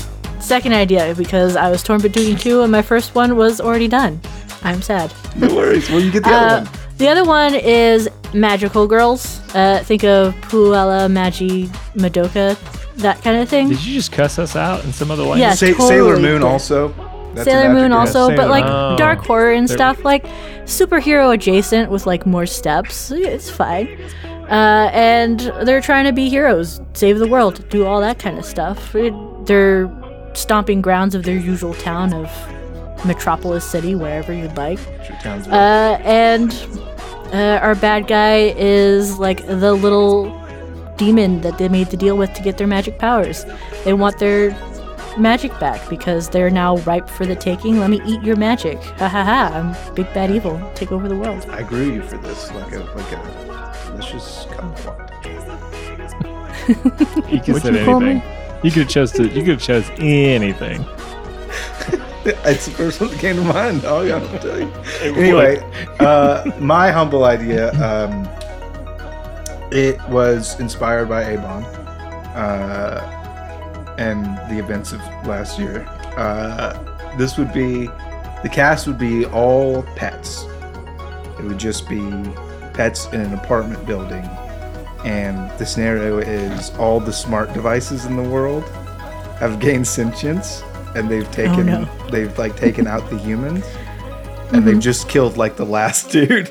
second 0.40 0.72
idea 0.74 1.14
because 1.16 1.56
I 1.56 1.70
was 1.70 1.82
torn 1.82 2.00
between 2.02 2.36
two, 2.36 2.62
and 2.62 2.70
my 2.70 2.82
first 2.82 3.14
one 3.14 3.36
was 3.36 3.60
already 3.60 3.88
done. 3.88 4.20
I'm 4.62 4.82
sad. 4.82 5.12
No 5.36 5.54
worries. 5.54 5.90
Well, 5.90 6.00
you 6.00 6.10
get 6.10 6.22
the 6.24 6.30
Uh, 6.30 6.32
other 6.32 6.64
one. 6.64 6.72
the 6.96 7.08
other 7.08 7.24
one 7.24 7.54
is 7.54 8.08
magical 8.32 8.86
girls. 8.86 9.40
Uh, 9.54 9.82
think 9.84 10.02
of 10.04 10.34
Puella, 10.48 11.10
Magi, 11.10 11.66
Madoka, 11.94 12.56
that 12.96 13.20
kind 13.22 13.36
of 13.42 13.48
thing. 13.50 13.68
Did 13.68 13.84
you 13.84 13.94
just 13.94 14.12
cuss 14.12 14.38
us 14.38 14.56
out 14.56 14.82
in 14.84 14.92
some 14.94 15.10
other 15.10 15.26
way? 15.26 15.38
Yeah. 15.40 15.52
Sa- 15.54 15.66
totally 15.66 15.88
Sailor 15.88 16.16
Moon 16.18 16.40
did. 16.40 16.42
also. 16.42 16.88
That's 17.34 17.44
Sailor 17.44 17.68
Moon 17.74 17.90
magic- 17.90 17.98
also, 17.98 18.28
Sailor 18.28 18.36
but 18.36 18.48
like 18.48 18.64
Moon. 18.64 18.96
dark 18.96 19.18
horror 19.26 19.52
and 19.52 19.68
There- 19.68 19.76
stuff, 19.76 20.04
like 20.06 20.24
superhero 20.64 21.34
adjacent 21.34 21.90
with 21.90 22.06
like 22.06 22.24
more 22.24 22.46
steps. 22.46 23.10
It's 23.10 23.50
fine. 23.50 23.88
Uh, 24.50 24.88
and 24.92 25.52
they're 25.64 25.82
trying 25.82 26.06
to 26.06 26.12
be 26.12 26.30
heroes, 26.30 26.80
save 26.94 27.18
the 27.18 27.26
world, 27.28 27.62
do 27.68 27.84
all 27.84 28.00
that 28.00 28.18
kind 28.18 28.38
of 28.38 28.44
stuff. 28.46 28.94
It- 28.94 29.12
they're 29.46 29.90
stomping 30.34 30.82
grounds 30.82 31.14
of 31.14 31.24
their 31.24 31.36
usual 31.36 31.74
town 31.74 32.12
of 32.12 32.30
Metropolis 33.04 33.64
City, 33.68 33.94
wherever 33.94 34.32
you'd 34.32 34.56
like. 34.56 34.78
Uh, 35.24 35.98
and 36.02 36.52
uh, 37.32 37.58
our 37.62 37.74
bad 37.74 38.06
guy 38.06 38.54
is 38.56 39.18
like 39.18 39.46
the 39.46 39.74
little 39.74 40.30
demon 40.96 41.40
that 41.42 41.58
they 41.58 41.68
made 41.68 41.90
to 41.90 41.96
deal 41.96 42.16
with 42.16 42.32
to 42.34 42.42
get 42.42 42.58
their 42.58 42.66
magic 42.66 42.98
powers. 42.98 43.44
They 43.84 43.92
want 43.92 44.18
their 44.18 44.50
magic 45.18 45.58
back 45.58 45.88
because 45.88 46.28
they're 46.28 46.50
now 46.50 46.76
ripe 46.78 47.08
for 47.08 47.26
the 47.26 47.36
taking. 47.36 47.78
Let 47.78 47.90
me 47.90 48.00
eat 48.06 48.22
your 48.22 48.36
magic. 48.36 48.82
Ha 48.82 49.08
ha 49.08 49.24
ha! 49.24 49.50
I'm 49.54 49.94
big 49.94 50.12
bad 50.12 50.30
evil. 50.30 50.60
Take 50.74 50.92
over 50.92 51.08
the 51.08 51.16
world. 51.16 51.46
I 51.50 51.62
grew 51.62 51.90
you 51.90 52.02
for 52.02 52.18
this, 52.18 52.52
like 52.52 52.72
a 52.72 52.80
like 52.80 53.12
a 53.12 53.90
delicious 53.90 54.46
kumquat. 54.50 55.02
You 56.68 56.74
could 57.40 57.54
What'd 57.54 57.62
said 57.62 57.74
you 57.74 57.84
call 57.84 58.02
anything. 58.02 58.45
You 58.62 58.70
could 58.70 58.82
have 58.82 58.88
chose 58.88 59.12
to. 59.12 59.24
You 59.24 59.40
could 59.40 59.60
have 59.60 59.62
chose 59.62 59.90
anything. 59.98 60.84
It's 62.28 62.66
the 62.66 62.72
first 62.72 63.00
one 63.00 63.10
that 63.10 63.20
came 63.20 63.36
to 63.36 63.44
mind. 63.44 63.82
Oh 63.84 64.02
yeah, 64.02 64.18
tell 64.38 64.58
you. 64.58 64.72
Anyway, 65.16 65.58
uh, 66.00 66.50
my 66.58 66.90
humble 66.90 67.24
idea. 67.24 67.70
Um, 67.74 68.28
it 69.70 70.00
was 70.08 70.58
inspired 70.58 71.08
by 71.08 71.22
Abon 71.22 71.62
uh, 72.34 73.94
and 73.98 74.24
the 74.50 74.58
events 74.58 74.92
of 74.92 75.00
last 75.24 75.56
year. 75.58 75.86
Uh, 76.16 76.72
this 77.16 77.38
would 77.38 77.52
be 77.52 77.86
the 78.42 78.50
cast 78.50 78.86
would 78.86 78.98
be 78.98 79.24
all 79.26 79.82
pets. 79.94 80.44
It 81.38 81.44
would 81.44 81.58
just 81.58 81.88
be 81.88 82.00
pets 82.74 83.06
in 83.12 83.20
an 83.20 83.34
apartment 83.34 83.86
building, 83.86 84.24
and 85.06 85.56
the 85.58 85.64
scenario 85.64 86.18
is 86.18 86.70
all 86.78 86.98
the 86.98 87.12
smart 87.12 87.52
devices 87.54 88.06
in 88.06 88.16
the 88.16 88.28
world 88.28 88.64
have 89.38 89.60
gained 89.60 89.86
sentience, 89.86 90.62
and 90.96 91.08
they've 91.08 91.30
taken 91.30 91.66
no. 91.66 91.84
they've 92.10 92.36
like 92.38 92.56
taken 92.56 92.86
out 92.86 93.08
the 93.08 93.18
humans, 93.18 93.64
and 94.52 94.66
they've 94.66 94.80
just 94.80 95.08
killed 95.08 95.36
like 95.36 95.56
the 95.56 95.64
last 95.64 96.10
dude. 96.12 96.50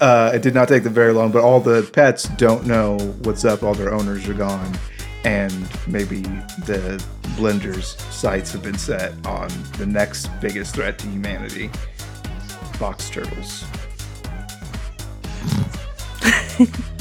Uh, 0.00 0.30
it 0.34 0.42
did 0.42 0.54
not 0.54 0.68
take 0.68 0.84
them 0.84 0.92
very 0.92 1.12
long, 1.12 1.32
but 1.32 1.42
all 1.42 1.58
the 1.58 1.82
pets 1.92 2.24
don't 2.36 2.66
know 2.66 2.98
what's 3.22 3.44
up. 3.44 3.62
All 3.62 3.74
their 3.74 3.92
owners 3.92 4.28
are 4.28 4.34
gone, 4.34 4.78
and 5.24 5.68
maybe 5.88 6.20
the 6.66 7.04
Blender's 7.36 7.96
sights 8.14 8.52
have 8.52 8.62
been 8.62 8.78
set 8.78 9.14
on 9.26 9.48
the 9.78 9.86
next 9.86 10.28
biggest 10.40 10.76
threat 10.76 10.98
to 10.98 11.08
humanity: 11.08 11.70
box 12.78 13.10
turtles. 13.10 13.64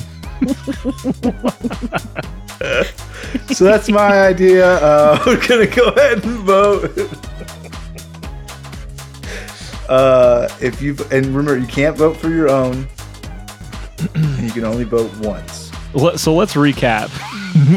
so 3.54 3.64
that's 3.64 3.90
my 3.90 4.28
idea. 4.28 4.76
Uh, 4.78 5.24
we're 5.26 5.48
gonna 5.48 5.68
go 5.68 5.88
ahead 5.90 6.24
and 6.24 6.40
vote. 6.40 7.10
Uh, 9.90 10.48
if 10.62 10.82
you 10.82 10.96
and 11.12 11.28
remember, 11.28 11.58
you 11.58 11.68
can't 11.68 11.98
vote 11.98 12.18
for 12.18 12.30
your 12.30 12.50
own. 12.50 12.88
you 14.16 14.52
can 14.52 14.66
only 14.66 14.84
vote 14.84 15.12
once. 15.18 15.72
So 16.18 16.34
let's 16.36 16.54
recap 16.56 17.10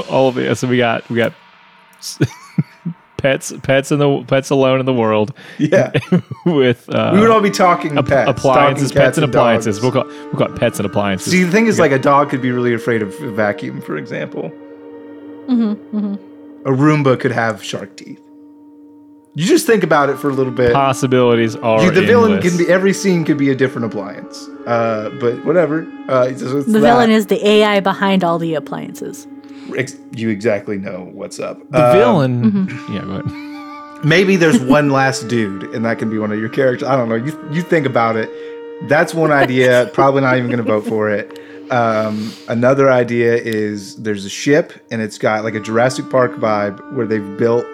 all 0.11 0.29
of 0.29 0.38
it. 0.38 0.57
So 0.57 0.67
we 0.67 0.79
got 0.79 1.09
we 1.09 1.17
got 1.17 1.33
pets 3.19 3.53
pets 3.63 3.93
in 3.93 3.99
the 3.99 4.25
pets 4.27 4.49
alone 4.49 4.81
in 4.81 4.87
the 4.87 4.93
world 4.95 5.35
Yeah, 5.59 5.93
with 6.47 6.89
uh, 6.89 7.11
we 7.13 7.21
would 7.21 7.31
all 7.31 7.41
be 7.43 7.51
talking 7.51 7.99
app- 7.99 8.07
pets, 8.07 8.31
appliances, 8.31 8.91
talking 8.91 9.03
pets 9.03 9.19
and 9.19 9.27
dogs. 9.31 9.35
appliances. 9.37 9.81
We'll 9.83 9.93
call 9.93 10.07
we'll 10.07 10.33
call 10.37 10.53
it 10.55 10.59
pets 10.59 10.79
and 10.79 10.87
appliances. 10.87 11.31
See, 11.33 11.45
the 11.45 11.51
thing 11.53 11.67
is, 11.67 11.79
like 11.79 11.93
a 11.93 11.99
dog 11.99 12.31
could 12.31 12.41
be 12.41 12.51
really 12.53 12.73
afraid 12.75 13.03
of 13.03 13.13
a 13.21 13.31
vacuum, 13.31 13.81
for 13.83 13.97
example. 13.99 14.51
Mm-hmm, 15.49 16.15
A 16.67 16.71
Roomba 16.73 17.19
could 17.19 17.33
have 17.33 17.63
shark 17.63 17.97
teeth. 17.97 18.21
You 19.35 19.45
just 19.47 19.67
think 19.67 19.83
about 19.85 20.09
it 20.11 20.19
for 20.19 20.31
a 20.31 20.33
little 20.33 20.53
bit. 20.53 20.73
Possibilities 20.73 21.55
are 21.57 21.83
You- 21.85 21.91
the 21.91 22.03
villain 22.03 22.41
can 22.43 22.57
be 22.57 22.69
every 22.69 22.93
scene 22.93 23.25
could 23.25 23.39
be 23.39 23.51
a 23.51 23.55
different 23.55 23.87
appliance. 23.87 24.49
Uh, 24.67 25.11
but 25.21 25.45
whatever. 25.45 25.87
Uh, 26.09 26.25
it's- 26.27 26.43
it's 26.43 26.67
The 26.67 26.73
that. 26.73 26.81
villain 26.81 27.11
is 27.11 27.27
the 27.27 27.47
AI 27.47 27.81
behind 27.81 28.25
all 28.25 28.39
the 28.39 28.55
appliances. 28.55 29.27
Ex- 29.77 29.97
you 30.13 30.29
exactly 30.31 30.79
know 30.79 31.09
what's 31.13 31.39
up. 31.39 31.59
the 31.71 31.79
Uh, 31.79 31.93
villain. 31.93 32.43
Mm-hmm. 32.53 32.93
Yeah, 32.95 33.03
go 33.03 33.11
ahead. 33.25 34.05
Maybe 34.05 34.37
there's 34.37 34.61
one 34.61 34.91
last 34.91 35.27
dude, 35.29 35.65
and 35.75 35.85
that 35.85 35.99
can 35.99 36.09
be 36.09 36.19
one 36.19 36.31
of 36.33 36.39
your 36.39 36.49
characters. 36.49 36.89
I 36.89 36.97
don't 36.97 37.09
know. 37.09 37.17
You 37.17 37.37
you 37.53 37.63
think 37.63 37.85
about 37.87 38.17
it. 38.17 38.31
That's 38.89 39.13
one 39.13 39.33
idea. 39.33 39.91
Probably 39.93 40.21
not 40.23 40.37
even 40.37 40.49
going 40.51 40.59
to 40.65 40.71
vote 40.73 40.87
for 40.87 41.11
it. 41.11 41.37
Um, 41.73 42.33
another 42.49 42.91
idea 42.91 43.35
is 43.35 43.97
there's 43.97 44.25
a 44.25 44.31
ship, 44.31 44.73
and 44.91 45.03
it's 45.03 45.19
got 45.19 45.43
like 45.45 45.55
a 45.55 45.61
Jurassic 45.61 46.09
Park 46.11 46.33
vibe, 46.37 46.95
where 46.95 47.07
they've 47.07 47.37
built 47.37 47.67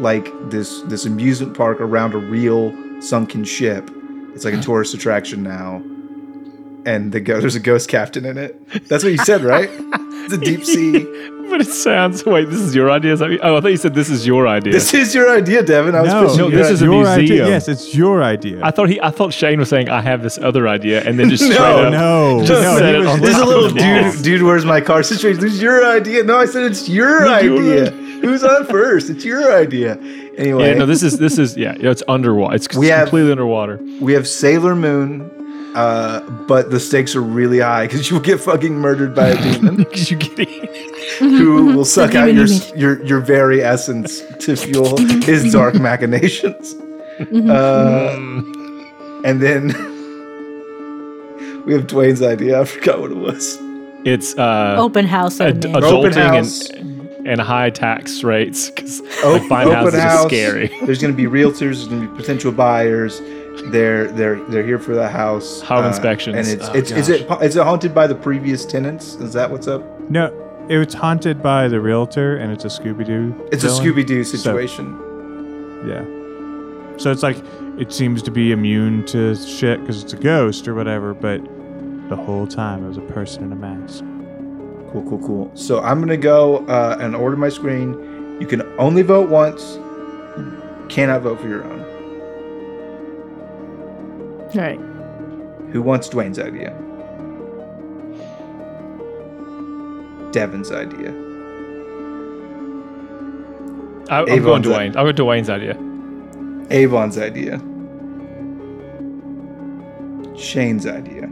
like 0.00 0.26
this 0.50 0.80
this 0.82 1.04
amusement 1.04 1.56
park 1.56 1.80
around 1.80 2.14
a 2.14 2.18
real 2.18 2.72
sunken 3.02 3.44
ship. 3.44 3.90
It's 4.34 4.44
like 4.44 4.54
a 4.54 4.60
tourist 4.62 4.94
attraction 4.94 5.42
now, 5.42 5.82
and 6.86 7.12
the 7.12 7.20
go- 7.20 7.40
there's 7.40 7.56
a 7.56 7.60
ghost 7.60 7.88
captain 7.88 8.24
in 8.24 8.38
it. 8.38 8.88
That's 8.88 9.02
what 9.04 9.10
you 9.12 9.18
said, 9.18 9.42
right? 9.42 9.68
It's 10.24 10.34
a 10.34 10.38
deep 10.38 10.64
sea. 10.64 11.28
But 11.52 11.60
it 11.60 11.66
sounds. 11.66 12.24
Wait, 12.24 12.48
this 12.48 12.60
is 12.60 12.74
your 12.74 12.90
idea? 12.90 13.12
Is 13.12 13.18
that, 13.18 13.28
oh, 13.42 13.58
I 13.58 13.60
thought 13.60 13.72
you 13.72 13.76
said 13.76 13.92
this 13.92 14.08
is 14.08 14.26
your 14.26 14.48
idea. 14.48 14.72
This 14.72 14.94
is 14.94 15.14
your 15.14 15.28
idea, 15.36 15.62
Devin. 15.62 15.94
I 15.94 16.00
was 16.00 16.10
No, 16.10 16.22
pitching 16.22 16.38
No, 16.38 16.48
you 16.48 16.56
this 16.56 16.70
is 16.70 16.80
a 16.80 16.84
your 16.86 17.06
idea. 17.06 17.46
Yes, 17.46 17.68
it's 17.68 17.94
your 17.94 18.22
idea. 18.22 18.60
I 18.64 18.70
thought 18.70 18.88
he. 18.88 18.98
I 19.02 19.10
thought 19.10 19.34
Shane 19.34 19.58
was 19.58 19.68
saying 19.68 19.90
I 19.90 20.00
have 20.00 20.22
this 20.22 20.38
other 20.38 20.66
idea, 20.66 21.02
and 21.04 21.18
then 21.18 21.28
just 21.28 21.42
No, 21.50 21.56
up. 21.84 21.92
no, 21.92 22.40
Just 22.46 22.62
no, 22.62 22.78
said 22.78 22.94
he 22.94 22.94
it 22.94 22.98
was 23.00 23.08
on 23.08 23.20
This 23.20 23.34
is 23.36 23.42
a 23.42 23.44
little 23.44 23.64
of 23.66 23.74
the 23.74 23.80
balls. 23.80 24.14
dude. 24.14 24.24
Dude, 24.24 24.42
where's 24.44 24.64
my 24.64 24.80
car 24.80 25.02
situation? 25.02 25.42
This 25.42 25.52
is 25.52 25.60
your 25.60 25.84
idea. 25.94 26.22
No, 26.24 26.38
I 26.38 26.46
said 26.46 26.62
it's 26.62 26.88
your 26.88 27.28
idea. 27.28 27.88
idea. 27.88 27.90
Who's 28.22 28.42
on 28.44 28.64
first? 28.64 29.10
It's 29.10 29.24
your 29.24 29.54
idea. 29.54 29.98
Anyway, 30.38 30.68
Yeah, 30.68 30.74
no, 30.78 30.86
this 30.86 31.02
is 31.02 31.18
this 31.18 31.36
is 31.38 31.54
yeah, 31.58 31.74
it's 31.76 32.02
underwater. 32.08 32.54
It's 32.56 32.74
We 32.74 32.86
have- 32.86 33.08
completely 33.08 33.32
underwater. 33.32 33.78
we 34.00 34.14
have 34.14 34.26
Sailor 34.26 34.74
Moon, 34.74 35.30
uh, 35.74 36.20
but 36.46 36.70
the 36.70 36.78
stakes 36.80 37.14
are 37.16 37.22
really 37.22 37.60
high 37.60 37.86
because 37.86 38.10
you 38.10 38.16
will 38.16 38.22
get 38.22 38.40
fucking 38.40 38.74
murdered 38.74 39.14
by 39.14 39.28
a 39.28 39.42
demon 39.54 39.76
Because 39.84 40.10
you 40.10 40.16
get 40.18 40.48
who 41.18 41.66
will 41.76 41.84
suck 41.84 42.14
out 42.14 42.32
your 42.34 42.46
your 42.76 43.02
your 43.04 43.20
very 43.20 43.62
essence 43.62 44.22
to 44.40 44.56
fuel 44.62 44.96
his 44.98 45.52
dark 45.52 45.74
machinations. 45.74 46.74
Mm-hmm. 47.18 47.50
Uh, 47.50 49.28
and 49.28 49.40
then 49.40 49.68
we 51.64 51.72
have 51.74 51.86
Dwayne's 51.86 52.22
idea. 52.22 52.60
I 52.60 52.64
forgot 52.64 53.00
what 53.00 53.10
it 53.12 53.16
was. 53.16 53.58
It's 54.04 54.36
uh, 54.36 54.76
Open 54.78 55.06
house. 55.06 55.40
ad- 55.40 55.64
of 55.64 55.70
man. 55.72 55.84
Open 55.84 56.12
house. 56.12 56.68
and 56.70 57.00
and 57.24 57.40
high 57.40 57.70
tax 57.70 58.24
rates 58.24 58.68
because 58.70 59.00
O- 59.22 59.34
like 59.34 59.48
buying 59.48 59.70
houses 59.70 59.94
open 60.00 60.10
is 60.10 60.20
scary. 60.26 60.66
There's 60.86 61.00
going 61.00 61.14
to 61.14 61.16
be 61.16 61.24
realtors. 61.28 61.58
There's 61.60 61.86
going 61.88 62.02
to 62.02 62.08
be 62.08 62.16
potential 62.16 62.50
buyers. 62.50 63.20
They're 63.66 64.08
they're 64.08 64.42
they're 64.48 64.64
here 64.64 64.78
for 64.78 64.94
the 64.94 65.08
house. 65.08 65.60
Home 65.62 65.84
inspections. 65.84 66.36
And 66.36 66.60
it's 66.60 66.68
Oh, 66.68 66.72
it's 66.72 66.90
is 66.90 67.08
it 67.08 67.30
is 67.42 67.56
it 67.56 67.62
haunted 67.62 67.94
by 67.94 68.06
the 68.06 68.14
previous 68.14 68.64
tenants? 68.64 69.14
Is 69.16 69.32
that 69.34 69.50
what's 69.50 69.68
up? 69.68 69.82
No, 70.10 70.32
it's 70.68 70.94
haunted 70.94 71.42
by 71.42 71.68
the 71.68 71.80
realtor, 71.80 72.36
and 72.36 72.52
it's 72.52 72.64
a 72.64 72.68
Scooby 72.68 73.04
Doo. 73.04 73.48
It's 73.52 73.64
a 73.64 73.68
Scooby 73.68 74.06
Doo 74.06 74.24
situation. 74.24 74.98
Yeah. 75.86 76.04
So 76.98 77.10
it's 77.10 77.22
like 77.22 77.36
it 77.78 77.92
seems 77.92 78.22
to 78.22 78.30
be 78.30 78.52
immune 78.52 79.04
to 79.06 79.34
shit 79.36 79.80
because 79.80 80.02
it's 80.02 80.12
a 80.12 80.16
ghost 80.18 80.68
or 80.68 80.74
whatever, 80.74 81.14
but 81.14 81.42
the 82.08 82.16
whole 82.16 82.46
time 82.46 82.84
it 82.84 82.88
was 82.88 82.98
a 82.98 83.02
person 83.02 83.44
in 83.44 83.52
a 83.52 83.56
mask. 83.56 84.04
Cool, 84.92 85.02
cool, 85.08 85.26
cool. 85.26 85.50
So 85.54 85.80
I'm 85.80 86.00
gonna 86.00 86.16
go 86.16 86.66
uh, 86.66 86.96
and 87.00 87.16
order 87.16 87.36
my 87.36 87.48
screen. 87.48 88.38
You 88.40 88.46
can 88.46 88.62
only 88.78 89.02
vote 89.02 89.28
once. 89.28 89.78
Cannot 90.88 91.22
vote 91.22 91.40
for 91.40 91.48
your 91.48 91.64
own. 91.64 91.81
All 94.54 94.60
right. 94.60 94.78
Who 95.72 95.80
wants 95.80 96.08
Dwayne's 96.08 96.38
idea? 96.38 96.76
Devin's 100.32 100.70
idea. 100.70 101.10
I, 104.10 104.20
I'm 104.20 104.28
Abon's 104.28 104.44
going 104.44 104.62
Dwayne. 104.62 104.96
I'm 104.96 105.04
going 105.04 105.16
Dwayne's 105.16 105.48
idea. 105.48 105.78
Abon's 106.70 107.16
idea. 107.16 107.58
Shane's 110.36 110.86
idea. 110.86 111.30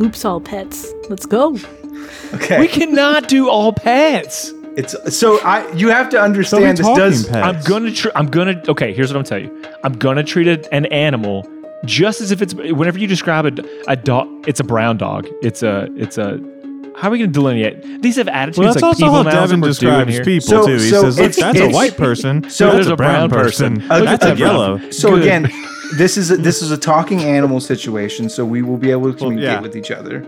Oops, 0.00 0.24
all 0.24 0.40
pets. 0.40 0.92
Let's 1.08 1.24
go. 1.24 1.56
Okay. 2.34 2.60
We 2.60 2.68
cannot 2.68 3.28
do 3.28 3.48
all 3.48 3.72
pets. 3.72 4.52
It's 4.76 5.16
so 5.16 5.40
I 5.40 5.70
you 5.72 5.88
have 5.88 6.10
to 6.10 6.16
So 6.16 6.22
understand 6.22 6.76
this 6.76 6.86
does 6.86 7.26
pets. 7.28 7.36
I'm 7.36 7.62
gonna. 7.62 7.90
Tr- 7.90 8.10
I'm 8.14 8.26
gonna. 8.26 8.62
Okay, 8.68 8.92
here's 8.92 9.10
what 9.10 9.18
I'm 9.18 9.24
telling 9.24 9.44
you. 9.44 9.64
I'm 9.82 9.94
gonna 9.94 10.24
treat 10.24 10.46
an 10.48 10.84
animal 10.86 11.48
just 11.86 12.20
as 12.20 12.30
if 12.30 12.42
it's. 12.42 12.54
Whenever 12.54 12.98
you 12.98 13.06
describe 13.06 13.46
a, 13.46 13.52
a 13.88 13.96
dog, 13.96 14.28
it's 14.46 14.60
a 14.60 14.64
brown 14.64 14.96
dog. 14.96 15.26
It's 15.42 15.62
a. 15.62 15.88
It's 15.96 16.18
a. 16.18 16.38
How 16.96 17.08
are 17.08 17.10
we 17.10 17.18
gonna 17.18 17.30
delineate? 17.30 18.02
These 18.02 18.16
have 18.16 18.28
attitudes 18.28 18.58
Well, 18.58 18.72
that's 18.72 18.82
like 18.82 18.88
also 18.88 19.04
people 19.04 19.14
how 19.14 19.22
now. 19.22 19.30
Devin 19.30 19.60
we're 19.60 19.68
describes 19.68 20.18
people 20.20 20.40
So- 20.48 20.66
too. 20.66 20.72
He 20.74 20.90
so 20.90 21.02
says, 21.02 21.18
"Look, 21.18 21.30
it's- 21.30 21.36
that's 21.36 21.60
a 21.60 21.68
white 21.68 21.96
person. 21.96 22.48
so 22.48 22.64
that's 22.66 22.74
there's 22.74 22.86
a 22.88 22.96
brown 22.96 23.28
person. 23.28 23.76
person. 23.80 23.88
Look 23.88 24.04
That's 24.06 24.24
at 24.24 24.36
a 24.36 24.38
yellow." 24.38 24.90
So 24.90 25.10
Good. 25.10 25.22
again, 25.22 25.52
this 25.98 26.16
is 26.16 26.30
a, 26.30 26.36
this 26.38 26.62
is 26.62 26.70
a 26.70 26.78
talking 26.78 27.22
animal 27.22 27.60
situation, 27.60 28.28
so 28.30 28.44
we 28.44 28.62
will 28.62 28.78
be 28.78 28.90
able 28.90 29.12
to 29.12 29.18
communicate 29.18 29.44
yeah. 29.44 29.60
with 29.60 29.76
each 29.76 29.90
other. 29.90 30.24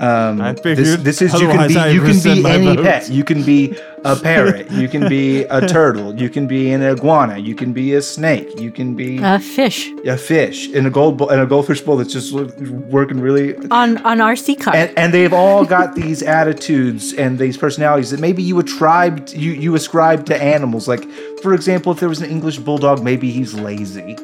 Um, 0.00 0.40
I 0.40 0.52
this, 0.52 0.62
figured, 0.62 1.00
this 1.00 1.20
is 1.20 1.34
you 1.34 1.48
can 1.48 1.68
be 1.68 1.74
you 1.92 2.00
can 2.00 2.22
be 2.22 2.46
any 2.48 2.74
vote. 2.74 2.84
pet. 2.84 3.10
You 3.10 3.22
can 3.22 3.42
be 3.44 3.76
a 4.02 4.16
parrot. 4.16 4.70
You 4.70 4.88
can 4.88 5.06
be 5.10 5.42
a 5.44 5.66
turtle. 5.68 6.18
You 6.18 6.30
can 6.30 6.46
be 6.46 6.72
an 6.72 6.82
iguana. 6.82 7.36
You 7.36 7.54
can 7.54 7.74
be 7.74 7.92
a 7.92 8.00
snake. 8.00 8.58
You 8.58 8.70
can 8.70 8.94
be 8.94 9.18
a 9.18 9.38
fish 9.38 9.90
a 10.06 10.16
fish 10.16 10.70
in 10.70 10.86
a 10.86 10.90
gold 10.90 11.18
bowl, 11.18 11.28
in 11.28 11.38
a 11.38 11.44
goldfish 11.44 11.82
bowl 11.82 11.98
that's 11.98 12.14
just 12.14 12.32
working 12.32 13.20
really 13.20 13.56
on 13.70 13.98
on 13.98 14.22
our 14.22 14.36
sea 14.36 14.56
card. 14.56 14.74
and, 14.74 14.98
and 14.98 15.12
they've 15.12 15.34
all 15.34 15.66
got 15.66 15.94
these 15.94 16.22
attitudes 16.22 17.12
and 17.12 17.38
these 17.38 17.58
personalities 17.58 18.10
that 18.10 18.20
maybe 18.20 18.42
you 18.42 18.58
ascribe 18.58 19.28
you 19.28 19.52
you 19.52 19.74
ascribe 19.74 20.24
to 20.26 20.42
animals. 20.42 20.88
Like, 20.88 21.04
for 21.42 21.52
example, 21.52 21.92
if 21.92 22.00
there 22.00 22.08
was 22.08 22.22
an 22.22 22.30
English 22.30 22.56
bulldog, 22.58 23.02
maybe 23.04 23.30
he's 23.30 23.52
lazy. 23.52 24.16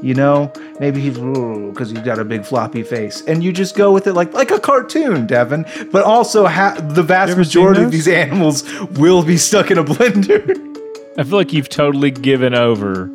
You 0.00 0.14
know, 0.14 0.52
maybe 0.78 1.00
he's 1.00 1.18
because 1.18 1.90
he's 1.90 1.98
got 2.00 2.18
a 2.20 2.24
big 2.24 2.44
floppy 2.44 2.82
face, 2.84 3.22
and 3.26 3.42
you 3.42 3.52
just 3.52 3.74
go 3.76 3.92
with 3.92 4.06
it 4.06 4.12
like 4.12 4.32
like 4.32 4.50
a 4.52 4.60
cartoon, 4.60 5.26
Devin. 5.26 5.66
But 5.90 6.04
also, 6.04 6.46
ha- 6.46 6.76
the 6.80 7.02
vast 7.02 7.36
majority 7.36 7.82
of 7.82 7.90
these 7.90 8.06
animals 8.08 8.62
will 8.92 9.24
be 9.24 9.36
stuck 9.36 9.70
in 9.72 9.78
a 9.78 9.84
blender. 9.84 10.40
I 11.18 11.24
feel 11.24 11.36
like 11.38 11.52
you've 11.52 11.68
totally 11.68 12.12
given 12.12 12.54
over 12.54 13.10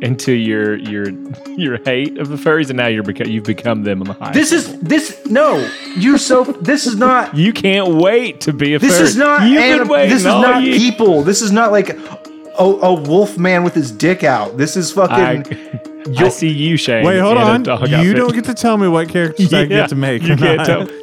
into 0.00 0.32
your 0.32 0.76
your 0.76 1.10
your 1.58 1.76
hate 1.84 2.16
of 2.16 2.28
the 2.30 2.36
furries, 2.36 2.70
and 2.70 2.78
now 2.78 2.86
you're 2.86 3.02
beca- 3.04 3.26
you've 3.28 3.44
become 3.44 3.82
them 3.82 4.00
on 4.00 4.06
the 4.06 4.14
high. 4.14 4.32
this 4.32 4.50
is 4.52 4.78
this 4.80 5.20
no, 5.26 5.68
you're 5.96 6.16
so 6.16 6.44
this 6.44 6.86
is 6.86 6.96
not 6.96 7.34
you 7.36 7.52
can't 7.52 7.96
wait 7.96 8.40
to 8.42 8.52
be 8.54 8.72
a 8.74 8.78
This 8.78 8.96
furry. 8.96 9.06
is 9.08 9.16
not 9.16 9.46
You've 9.46 9.60
anim- 9.62 9.88
been 9.88 10.08
this 10.08 10.20
is 10.20 10.24
not 10.24 10.62
year. 10.62 10.78
people. 10.78 11.22
This 11.22 11.42
is 11.42 11.52
not 11.52 11.70
like 11.70 11.90
a, 11.90 12.64
a 12.64 12.94
wolf 12.94 13.36
man 13.36 13.62
with 13.62 13.74
his 13.74 13.90
dick 13.92 14.24
out. 14.24 14.56
This 14.56 14.74
is 14.76 14.90
fucking. 14.92 15.14
I, 15.54 15.80
I 16.18 16.28
see 16.28 16.48
you, 16.48 16.76
Shane. 16.76 17.04
Wait, 17.04 17.18
hold 17.18 17.36
on. 17.38 17.64
You 17.64 17.72
outfit. 17.72 18.16
don't 18.16 18.32
get 18.34 18.44
to 18.44 18.54
tell 18.54 18.76
me 18.76 18.88
what 18.88 19.08
characters 19.08 19.52
I 19.52 19.60
Yeah, 19.62 19.66
get 19.66 19.88
to 19.90 19.94
make. 19.94 20.22
You 20.22 20.36
can't 20.36 20.64
tell. 20.64 20.88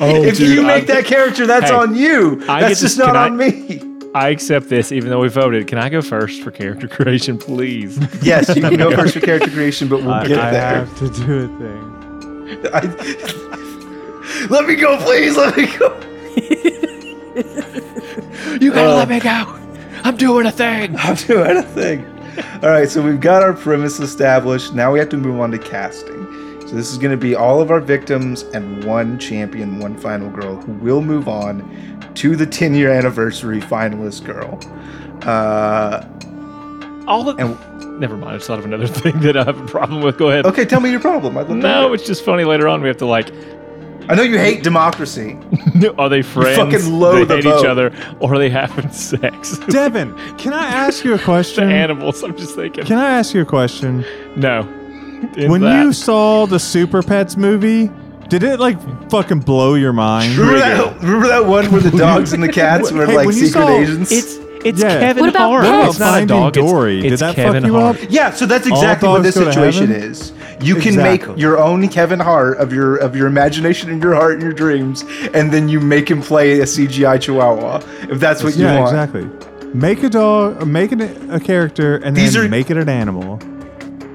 Oh, 0.00 0.22
if 0.22 0.36
dude, 0.36 0.50
you 0.50 0.62
make 0.62 0.82
I- 0.90 0.94
that 0.96 1.04
character, 1.06 1.46
that's 1.46 1.70
Hey, 1.70 1.76
on 1.76 1.94
you. 1.94 2.42
I 2.48 2.60
that's 2.60 2.80
just 2.80 2.96
to- 2.98 3.06
not 3.06 3.16
on 3.16 3.40
I- 3.40 3.50
me. 3.50 3.80
I 4.14 4.28
accept 4.28 4.68
this, 4.68 4.92
even 4.92 5.08
though 5.10 5.20
we 5.20 5.28
voted. 5.28 5.66
Can 5.68 5.78
I 5.78 5.88
go 5.88 6.02
first 6.02 6.42
for 6.42 6.50
character 6.50 6.86
creation, 6.86 7.38
please? 7.38 7.98
Yes, 8.22 8.54
you 8.54 8.60
can 8.62 8.76
go 8.76 8.90
first 8.96 9.14
for 9.14 9.20
character 9.20 9.50
creation, 9.50 9.88
but 9.88 10.02
we'll 10.02 10.12
I, 10.12 10.26
get 10.26 10.38
I 10.38 10.50
there. 10.50 10.84
have 10.84 10.98
to 10.98 11.08
do 11.08 11.44
a 11.44 11.48
thing. 11.58 12.70
I- 12.74 14.46
let 14.50 14.66
me 14.66 14.74
go, 14.74 14.98
please. 14.98 15.36
Let 15.36 15.56
me 15.56 15.66
go. 15.78 15.98
you 18.60 18.70
gotta 18.72 18.94
let 18.94 19.06
uh, 19.08 19.10
me 19.10 19.20
go. 19.20 19.58
I'm 20.04 20.16
doing 20.16 20.44
a 20.46 20.52
thing. 20.52 20.94
I'm 20.98 21.14
doing 21.16 21.56
a 21.56 21.62
thing. 21.62 22.04
All 22.62 22.70
right, 22.70 22.88
so 22.88 23.02
we've 23.02 23.20
got 23.20 23.42
our 23.42 23.52
premise 23.52 24.00
established. 24.00 24.74
Now 24.74 24.92
we 24.92 24.98
have 24.98 25.08
to 25.10 25.16
move 25.16 25.40
on 25.40 25.50
to 25.52 25.58
casting. 25.58 26.24
So 26.66 26.74
this 26.76 26.90
is 26.90 26.98
going 26.98 27.10
to 27.10 27.16
be 27.16 27.34
all 27.34 27.60
of 27.60 27.70
our 27.70 27.80
victims 27.80 28.42
and 28.54 28.82
one 28.84 29.18
champion, 29.18 29.78
one 29.80 29.96
final 29.98 30.30
girl 30.30 30.56
who 30.56 30.72
will 30.74 31.02
move 31.02 31.28
on 31.28 31.62
to 32.14 32.36
the 32.36 32.46
10 32.46 32.74
year 32.74 32.90
anniversary 32.90 33.60
finalist 33.60 34.24
girl. 34.24 34.58
Uh, 35.28 36.04
All 37.06 37.28
of 37.28 37.38
and 37.38 38.00
Never 38.00 38.16
mind. 38.16 38.32
I 38.32 38.36
just 38.38 38.46
thought 38.48 38.58
of 38.58 38.64
another 38.64 38.86
thing 39.02 39.20
that 39.20 39.36
I 39.36 39.44
have 39.44 39.60
a 39.60 39.66
problem 39.66 40.02
with. 40.02 40.18
Go 40.18 40.30
ahead. 40.30 40.46
okay, 40.46 40.64
tell 40.64 40.80
me 40.80 40.90
your 40.90 41.00
problem. 41.00 41.36
I'd 41.36 41.42
love 41.48 41.48
to 41.48 41.54
No, 41.54 41.92
it's 41.92 42.06
just 42.06 42.24
funny. 42.24 42.44
Later 42.44 42.66
on, 42.66 42.80
we 42.82 42.88
have 42.88 42.96
to 42.98 43.06
like. 43.06 43.30
I 44.08 44.14
know 44.14 44.22
you 44.22 44.38
hate 44.38 44.62
democracy. 44.62 45.36
Are 45.98 46.08
they 46.08 46.22
friends? 46.22 46.56
fucking 46.58 46.92
loathe 46.92 47.28
they 47.28 47.40
the 47.40 47.48
hate 47.50 47.58
each 47.60 47.64
other, 47.66 47.92
or 48.20 48.34
are 48.34 48.38
they 48.38 48.50
having 48.50 48.90
sex? 48.90 49.58
Devin, 49.68 50.14
can 50.38 50.52
I 50.52 50.66
ask 50.66 51.04
you 51.04 51.14
a 51.14 51.16
the 51.18 51.22
question? 51.24 51.70
animals. 51.70 52.22
I'm 52.22 52.36
just 52.36 52.54
thinking. 52.54 52.84
Can 52.84 52.98
I 52.98 53.10
ask 53.18 53.34
you 53.34 53.42
a 53.42 53.46
question? 53.46 54.04
no. 54.36 54.60
In 55.36 55.50
when 55.50 55.62
that- 55.62 55.82
you 55.82 55.92
saw 55.94 56.44
the 56.46 56.58
Super 56.58 57.02
Pets 57.02 57.36
movie, 57.38 57.90
did 58.28 58.42
it 58.42 58.60
like 58.60 58.78
fucking 59.10 59.40
blow 59.40 59.74
your 59.74 59.92
mind? 59.94 60.36
Remember 60.36 60.58
that, 60.58 61.00
remember 61.02 61.28
that 61.28 61.46
one 61.46 61.72
where 61.72 61.80
the 61.80 61.90
dogs 61.96 62.32
and 62.34 62.42
the 62.42 62.52
cats 62.52 62.92
were 62.92 63.06
Hey, 63.06 63.16
like 63.16 63.32
secret 63.32 63.50
saw- 63.52 63.68
agents? 63.70 64.12
it's 64.12 64.36
it's 64.64 64.80
Yeah. 64.80 64.98
Kevin 65.00 65.20
What 65.22 65.30
about 65.30 65.50
Hart. 65.50 65.64
pets? 65.64 65.90
It's 65.90 65.98
not 66.00 66.08
a 66.08 66.12
Finding 66.12 66.26
dog. 66.36 66.56
It's, 66.56 66.70
Dory. 66.70 67.00
Did 67.02 67.12
it's 67.12 67.20
that 67.20 67.34
fuck 67.36 67.44
Kevin 67.44 67.64
you 67.66 67.74
Hart. 67.74 68.02
up? 68.02 68.06
Yeah, 68.10 68.30
so 68.32 68.46
that's 68.46 68.66
exactly 68.66 69.08
what 69.08 69.22
dogs 69.22 69.26
this 69.26 69.34
go 69.36 69.44
to 69.44 69.52
situation 69.52 69.88
heaven? 69.88 70.10
is. 70.10 70.32
You 70.60 70.76
can 70.76 70.96
make 70.96 71.24
your 71.36 71.58
own 71.58 71.86
Kevin 71.88 72.20
Hart 72.20 72.58
of 72.58 72.72
your 72.72 72.96
of 72.96 73.14
your 73.14 73.26
imagination 73.26 73.90
and 73.90 74.02
your 74.02 74.14
heart 74.14 74.34
and 74.34 74.42
your 74.42 74.52
dreams, 74.52 75.04
and 75.34 75.52
then 75.52 75.68
you 75.68 75.80
make 75.80 76.10
him 76.10 76.22
play 76.22 76.60
a 76.60 76.64
CGI 76.66 77.18
Chihuahua 77.20 77.80
if 78.10 78.18
that's 78.20 78.42
what 78.42 78.56
you 78.56 78.64
yeah, 78.64 78.80
want. 78.80 78.94
exactly. 78.94 79.28
Make 79.74 80.02
a 80.04 80.08
dog, 80.08 80.62
or 80.62 80.66
make 80.66 80.92
it 80.92 81.00
a 81.30 81.40
character, 81.40 81.96
and 81.96 82.16
These 82.16 82.34
then 82.34 82.46
are- 82.46 82.48
make 82.48 82.70
it 82.70 82.76
an 82.76 82.88
animal. 82.88 83.40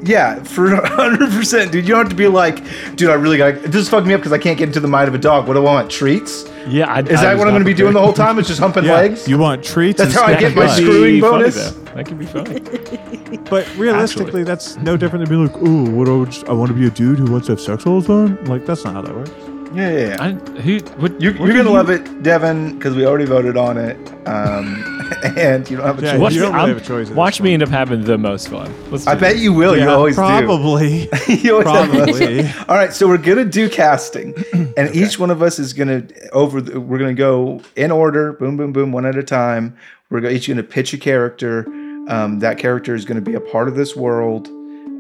Yeah, 0.02 0.42
for 0.44 0.76
hundred 0.86 1.32
percent, 1.32 1.72
dude. 1.72 1.86
You 1.86 1.94
don't 1.96 2.04
have 2.06 2.10
to 2.10 2.16
be 2.16 2.28
like, 2.28 2.64
dude. 2.96 3.10
I 3.10 3.14
really 3.16 3.38
got 3.38 3.62
this 3.64 3.76
is 3.76 3.90
fucking 3.90 4.08
me 4.08 4.14
up 4.14 4.22
because 4.22 4.32
I 4.34 4.38
can't 4.38 4.58
get 4.58 4.68
into 4.70 4.80
the 4.80 4.88
mind 4.88 5.08
of 5.08 5.14
a 5.14 5.18
dog. 5.18 5.48
What 5.48 5.54
do 5.56 5.60
I 5.60 5.64
want? 5.64 5.92
Treats? 5.92 6.46
Yeah, 6.68 6.92
I, 6.92 7.00
Is 7.00 7.22
that 7.22 7.38
what 7.38 7.48
I'm 7.48 7.54
going 7.54 7.64
to 7.64 7.66
be 7.66 7.74
doing 7.74 7.94
the 7.94 8.02
whole 8.02 8.14
time? 8.14 8.38
It's 8.38 8.48
just 8.48 8.60
humping 8.60 8.84
Yeah, 8.84 8.94
legs. 8.94 9.28
you 9.28 9.38
want 9.38 9.64
treats? 9.64 9.98
That's 9.98 10.14
how 10.14 10.24
I 10.24 10.40
get 10.40 10.56
my 10.56 10.68
screwing 10.68 11.20
bonus? 11.20 11.72
That 11.72 12.06
could 12.06 12.20
be 12.20 12.26
funny. 12.26 12.62
But 13.50 13.68
realistically, 13.78 14.44
that's 14.44 14.76
no 14.78 14.98
different 14.98 15.26
than 15.26 15.30
being 15.36 15.48
like, 15.48 15.62
"Ooh, 15.62 15.90
what? 15.92 16.08
I, 16.08 16.12
would 16.12 16.50
I 16.50 16.54
want 16.54 16.70
to 16.70 16.76
be 16.76 16.86
a 16.88 16.90
dude 16.92 17.20
who 17.20 17.32
wants 17.32 17.48
to 17.48 17.54
have 17.54 17.62
sex 17.62 17.86
all 17.86 18.02
the 18.02 18.08
time." 18.08 18.44
Like 18.46 18.66
that's 18.66 18.84
not 18.84 18.94
how 18.94 19.02
that 19.02 19.16
works. 19.16 19.32
Yeah, 19.74 19.90
yeah, 19.92 20.08
yeah. 20.08 20.18
I, 20.24 20.32
who? 20.62 20.78
What? 20.98 21.22
You're, 21.22 21.34
what 21.34 21.40
you're 21.48 21.58
gonna 21.58 21.70
you- 21.70 21.76
love 21.76 21.90
it, 21.90 22.24
Devin, 22.24 22.78
because 22.78 22.96
we 22.96 23.06
already 23.06 23.26
voted 23.26 23.58
on 23.58 23.78
it, 23.78 23.96
um, 24.28 24.84
and 25.38 25.70
you 25.70 25.78
don't 25.78 25.86
have 25.86 26.00
a 26.00 26.02
Yeah, 26.06 26.12
choice. 26.14 26.20
Watch, 26.22 26.34
You 26.34 26.40
me, 26.42 26.46
don't 26.46 26.54
really 26.56 26.66
I'm- 26.70 26.78
have 26.78 26.84
a 26.84 26.88
choice 26.88 27.10
watch 27.10 27.42
me 27.42 27.54
end 27.54 27.64
up 27.64 27.70
having 27.70 28.04
the 28.04 28.18
most 28.18 28.50
fun. 28.50 28.74
Let's 28.92 29.08
I 29.08 29.16
bet 29.16 29.34
this. 29.34 29.42
you 29.44 29.54
will. 29.54 29.76
you 29.76 29.84
Yeah, 29.84 29.94
always 29.94 30.16
probably. 30.16 31.08
do. 31.28 31.34
you 31.34 31.54
always 31.54 31.68
have 31.68 31.92
the 31.92 31.98
most 31.98 32.18
Probably. 32.20 32.44
fun. 32.44 32.66
All 32.70 32.76
right, 32.76 32.94
so 32.94 33.08
we're 33.08 33.18
gonna 33.18 33.46
do 33.46 33.70
casting, 33.70 34.34
and 34.78 34.94
each 34.96 35.20
one 35.20 35.30
of 35.32 35.42
us 35.42 35.60
is 35.60 35.74
gonna 35.74 36.04
over. 36.34 36.62
The, 36.62 36.80
we're 36.80 37.00
gonna 37.00 37.14
go 37.14 37.62
in 37.76 37.92
order, 37.92 38.34
boom, 38.34 38.58
boom, 38.58 38.72
boom, 38.74 38.92
one 38.92 39.06
at 39.06 39.18
a 39.18 39.24
time. 39.24 39.76
We're 40.10 40.26
each 40.30 40.48
gonna 40.48 40.64
pitch 40.64 40.94
a 40.94 40.98
character. 40.98 41.66
Um, 42.08 42.40
that 42.40 42.58
character 42.58 42.96
is 42.96 43.06
gonna 43.06 43.22
be 43.22 43.36
a 43.36 43.40
part 43.42 43.68
of 43.68 43.76
this 43.76 43.96
world. 43.96 44.48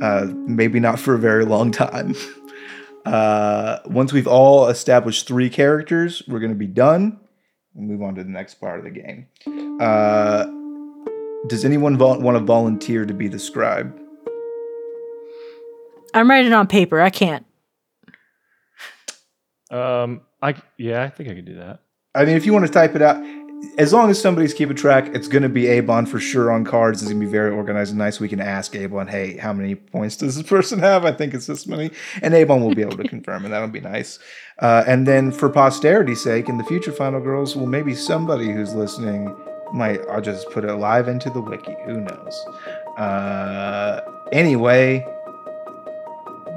Uh, 0.01 0.27
maybe 0.47 0.79
not 0.79 0.97
for 0.99 1.13
a 1.15 1.17
very 1.19 1.43
long 1.43 1.71
time. 1.71 2.13
Uh, 3.05 3.79
once 3.85 4.13
we've 4.13 4.27
all 4.27 4.67
established 4.67 5.27
three 5.27 5.49
characters, 5.49 6.23
we're 6.27 6.39
gonna 6.39 6.55
be 6.55 6.67
done. 6.67 7.19
We'll 7.73 7.87
move 7.87 8.01
on 8.01 8.15
to 8.15 8.23
the 8.23 8.29
next 8.29 8.55
part 8.55 8.79
of 8.79 8.85
the 8.85 8.91
game. 8.91 9.27
Uh, 9.79 10.45
does 11.47 11.63
anyone 11.63 11.97
vol- 11.97 12.19
want 12.19 12.37
to 12.37 12.43
volunteer 12.43 13.05
to 13.05 13.13
be 13.13 13.27
the 13.27 13.39
scribe? 13.39 13.97
I'm 16.13 16.29
writing 16.29 16.53
on 16.53 16.67
paper. 16.67 16.99
I 16.99 17.09
can't. 17.09 17.45
Um, 19.71 20.21
I 20.41 20.55
yeah, 20.77 21.03
I 21.03 21.09
think 21.09 21.29
I 21.29 21.35
could 21.35 21.45
do 21.45 21.55
that. 21.55 21.81
I 22.15 22.25
mean, 22.25 22.35
if 22.35 22.45
you 22.45 22.53
want 22.53 22.65
to 22.65 22.71
type 22.71 22.95
it 22.95 23.01
out, 23.03 23.23
as 23.77 23.93
long 23.93 24.09
as 24.09 24.21
somebody's 24.21 24.53
keeping 24.53 24.75
track, 24.75 25.07
it's 25.13 25.27
going 25.27 25.43
to 25.43 25.49
be 25.49 25.67
Abon 25.67 26.05
for 26.05 26.19
sure 26.19 26.51
on 26.51 26.63
cards. 26.65 27.01
It's 27.01 27.09
going 27.09 27.19
to 27.19 27.25
be 27.25 27.31
very 27.31 27.51
organized 27.51 27.91
and 27.91 27.97
nice. 27.97 28.19
We 28.19 28.29
can 28.29 28.39
ask 28.39 28.75
Abon, 28.75 29.07
hey, 29.07 29.37
how 29.37 29.53
many 29.53 29.75
points 29.75 30.15
does 30.17 30.35
this 30.35 30.47
person 30.49 30.79
have? 30.79 31.05
I 31.05 31.11
think 31.11 31.33
it's 31.33 31.47
this 31.47 31.67
many. 31.67 31.91
And 32.21 32.33
Abon 32.33 32.61
will 32.61 32.75
be 32.75 32.81
able 32.81 32.97
to 32.97 33.03
confirm, 33.07 33.45
and 33.45 33.53
that'll 33.53 33.67
be 33.67 33.81
nice. 33.81 34.19
Uh, 34.59 34.83
and 34.87 35.07
then 35.07 35.31
for 35.31 35.49
posterity's 35.49 36.21
sake, 36.21 36.49
in 36.49 36.57
the 36.57 36.63
future 36.65 36.91
Final 36.91 37.21
Girls, 37.21 37.55
well, 37.55 37.65
maybe 37.65 37.95
somebody 37.95 38.51
who's 38.51 38.73
listening 38.73 39.35
might, 39.73 40.01
I'll 40.09 40.21
just 40.21 40.49
put 40.51 40.63
it 40.63 40.73
live 40.73 41.07
into 41.07 41.29
the 41.29 41.41
wiki. 41.41 41.75
Who 41.85 42.01
knows? 42.01 42.45
Uh, 42.97 44.01
anyway, 44.31 45.05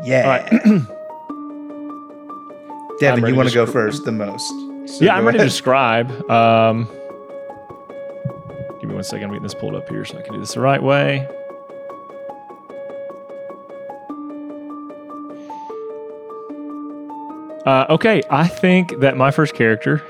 yeah. 0.04 0.48
Devin, 3.00 3.26
you 3.26 3.34
want 3.34 3.48
to 3.48 3.54
go 3.54 3.66
first 3.66 4.04
the 4.04 4.12
most. 4.12 4.71
So 4.86 5.04
yeah, 5.04 5.14
I'm 5.14 5.24
ready 5.24 5.38
to 5.38 5.44
describe. 5.44 6.10
Um, 6.30 6.88
give 8.80 8.88
me 8.88 8.94
one 8.94 9.04
second. 9.04 9.24
I'm 9.24 9.30
getting 9.30 9.42
this 9.42 9.54
pulled 9.54 9.74
up 9.74 9.88
here 9.88 10.04
so 10.04 10.18
I 10.18 10.22
can 10.22 10.34
do 10.34 10.40
this 10.40 10.54
the 10.54 10.60
right 10.60 10.82
way. 10.82 11.28
Uh, 17.64 17.86
okay, 17.90 18.22
I 18.28 18.48
think 18.48 18.98
that 18.98 19.16
my 19.16 19.30
first 19.30 19.54
character 19.54 20.02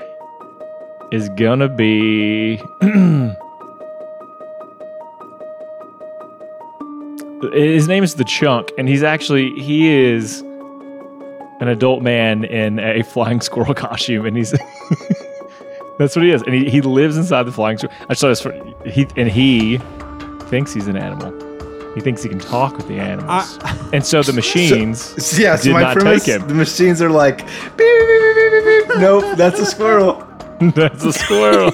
is 1.11 1.29
gonna 1.29 1.69
be. 1.69 2.55
His 7.53 7.87
name 7.87 8.03
is 8.03 8.15
the 8.15 8.23
Chunk, 8.23 8.71
and 8.77 8.87
he's 8.87 9.03
actually 9.03 9.51
he 9.59 9.89
is 9.89 10.43
an 11.63 11.69
adult 11.69 12.01
man 12.03 12.43
in 12.43 12.77
a 12.77 13.03
flying 13.03 13.39
squirrel 13.39 13.73
costume, 13.73 14.25
and 14.25 14.35
he's 14.35 14.51
that's 15.97 16.15
what 16.15 16.25
he 16.25 16.31
is, 16.31 16.43
and 16.43 16.53
he, 16.53 16.69
he 16.69 16.81
lives 16.81 17.15
inside 17.15 17.43
the 17.43 17.53
flying 17.53 17.77
squirrel. 17.77 17.95
I 18.09 18.13
saw 18.13 18.27
this 18.27 18.41
for 18.41 18.51
he 18.85 19.07
and 19.15 19.29
he 19.29 19.77
thinks 20.49 20.73
he's 20.73 20.87
an 20.87 20.97
animal. 20.97 21.31
He 21.95 22.01
thinks 22.01 22.21
he 22.21 22.27
can 22.27 22.39
talk 22.39 22.75
with 22.75 22.87
the 22.89 22.99
animals, 22.99 23.57
and 23.93 24.05
so 24.05 24.21
the 24.21 24.33
machines. 24.33 25.39
Yeah, 25.39 25.55
so 25.55 25.63
did 25.63 25.73
my 25.73 25.81
not 25.81 25.95
premise, 25.95 26.25
take 26.25 26.41
him. 26.41 26.47
the 26.49 26.53
machines 26.53 27.01
are 27.01 27.09
like, 27.09 27.37
beep, 27.37 27.77
beep, 27.77 27.77
beep, 27.77 28.35
beep, 28.35 28.63
beep, 28.65 28.87
beep. 28.89 28.97
nope, 28.97 29.37
that's 29.37 29.59
a 29.59 29.65
squirrel. 29.65 30.27
That's 30.75 31.03
a 31.03 31.13
squirrel. 31.13 31.71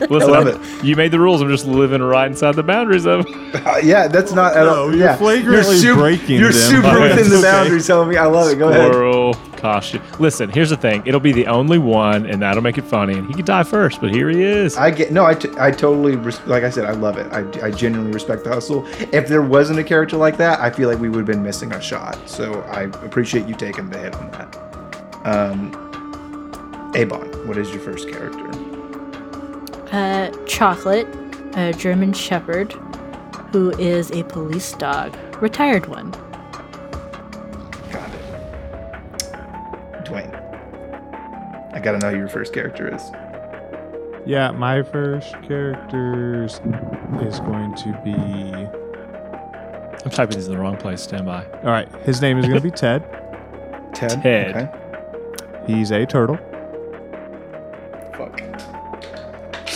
Listen, 0.10 0.30
love 0.30 0.46
I'm- 0.46 0.84
you 0.86 0.96
made 0.96 1.10
the 1.10 1.18
rules. 1.20 1.40
I'm 1.42 1.48
just 1.48 1.66
living 1.66 2.02
right 2.02 2.26
inside 2.30 2.54
the 2.56 2.62
boundaries 2.62 3.06
of. 3.06 3.26
Uh, 3.56 3.78
yeah, 3.82 4.06
that's 4.06 4.32
not 4.32 4.54
at 4.54 4.68
all. 4.68 4.88
No, 4.88 4.94
you're 4.94 5.06
yeah. 5.06 5.16
flagrantly 5.16 5.78
sup- 5.78 5.96
breaking 5.96 6.38
You're 6.38 6.52
them. 6.52 6.60
super 6.60 6.88
Okay. 6.88 7.08
within 7.08 7.30
the 7.30 7.38
Okay. 7.38 7.42
boundaries, 7.50 7.86
Helmy. 7.86 8.16
I 8.18 8.26
love 8.26 8.52
it. 8.52 8.56
Go 8.58 8.68
ahead. 8.68 8.92
Squirrel 8.92 9.34
costume. 9.56 10.02
Listen, 10.18 10.50
here's 10.50 10.68
the 10.70 10.76
thing. 10.76 11.02
It'll 11.06 11.20
be 11.20 11.32
the 11.32 11.46
only 11.46 11.78
one, 11.78 12.26
and 12.26 12.42
that'll 12.42 12.62
make 12.62 12.76
it 12.76 12.84
funny. 12.84 13.14
And 13.14 13.26
he 13.26 13.32
could 13.34 13.46
die 13.46 13.62
first, 13.64 14.00
but 14.02 14.10
here 14.10 14.28
he 14.28 14.42
is. 14.42 14.76
I 14.76 14.90
get 14.90 15.10
no. 15.10 15.24
I, 15.24 15.34
t- 15.34 15.48
I 15.58 15.70
totally 15.70 16.16
res- 16.16 16.40
like 16.46 16.64
I 16.64 16.70
said. 16.70 16.84
I 16.84 16.92
love 16.92 17.16
it. 17.16 17.32
I, 17.32 17.66
I 17.66 17.70
genuinely 17.70 18.12
respect 18.12 18.44
the 18.44 18.50
hustle. 18.50 18.86
If 19.12 19.26
there 19.26 19.42
wasn't 19.42 19.78
a 19.78 19.84
character 19.84 20.16
like 20.18 20.36
that, 20.36 20.60
I 20.60 20.70
feel 20.70 20.88
like 20.90 20.98
we 20.98 21.08
would 21.08 21.18
have 21.20 21.26
been 21.26 21.42
missing 21.42 21.72
a 21.72 21.80
shot. 21.80 22.18
So 22.28 22.60
I 22.64 22.82
appreciate 23.06 23.46
you 23.48 23.54
taking 23.54 23.88
the 23.88 23.98
hit 23.98 24.14
on 24.16 24.30
that. 24.32 24.56
Um, 25.24 25.72
Abon, 26.94 27.26
what 27.48 27.56
is 27.56 27.70
your 27.70 27.80
first 27.80 28.08
character? 28.10 28.46
Uh, 29.92 30.30
Chocolate, 30.46 31.06
a 31.54 31.72
German 31.72 32.12
Shepherd, 32.12 32.72
who 33.52 33.70
is 33.78 34.10
a 34.10 34.24
police 34.24 34.72
dog, 34.74 35.16
retired 35.40 35.86
one. 35.86 36.10
Got 37.92 38.10
it. 38.12 38.22
Dwayne. 40.04 41.72
I 41.72 41.80
gotta 41.80 41.98
know 41.98 42.10
who 42.10 42.18
your 42.18 42.28
first 42.28 42.52
character 42.52 42.92
is. 42.94 43.02
Yeah, 44.26 44.50
my 44.50 44.82
first 44.82 45.32
character 45.42 46.44
is 46.44 47.38
going 47.38 47.74
to 47.76 48.00
be. 48.04 48.12
I'm 50.04 50.10
typing 50.10 50.36
these 50.36 50.48
in 50.48 50.52
the 50.54 50.58
wrong 50.60 50.76
place. 50.76 51.00
Stand 51.02 51.26
by. 51.26 51.44
All 51.62 51.70
right, 51.70 51.88
his 52.02 52.20
name 52.20 52.38
is 52.38 52.44
going 52.46 52.60
to 52.60 52.60
be 52.60 52.70
Ted. 52.76 53.02
Ted. 53.94 54.20
Ted. 54.22 54.56
Okay. 54.56 55.72
He's 55.72 55.92
a 55.92 56.04
turtle. 56.06 56.38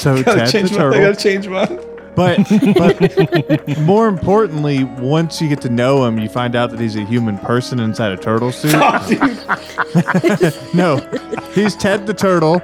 So 0.01 0.23
Gotta 0.23 0.51
change 0.51 0.71
the 0.71 0.79
mine. 0.79 0.87
I 0.89 0.91
turtle. 0.97 1.11
gotta 1.13 1.23
change 1.23 1.49
mine. 1.49 1.79
But 2.17 2.39
but 2.75 3.79
more 3.81 4.09
importantly, 4.09 4.85
once 4.85 5.41
you 5.41 5.49
get 5.49 5.61
to 5.63 5.69
know 5.69 6.05
him, 6.07 6.19
you 6.19 6.29
find 6.29 6.57
out 6.57 6.71
that 6.71 6.81
he's 6.81 6.97
a 6.97 7.05
human 7.05 7.39
person 7.39 7.79
inside 7.81 8.13
a 8.13 8.17
turtle 8.17 8.53
suit. 8.53 8.75
Oh, 9.93 10.51
no, 10.75 10.97
he's 11.55 11.75
Ted 11.77 12.07
the 12.07 12.15
turtle, 12.15 12.61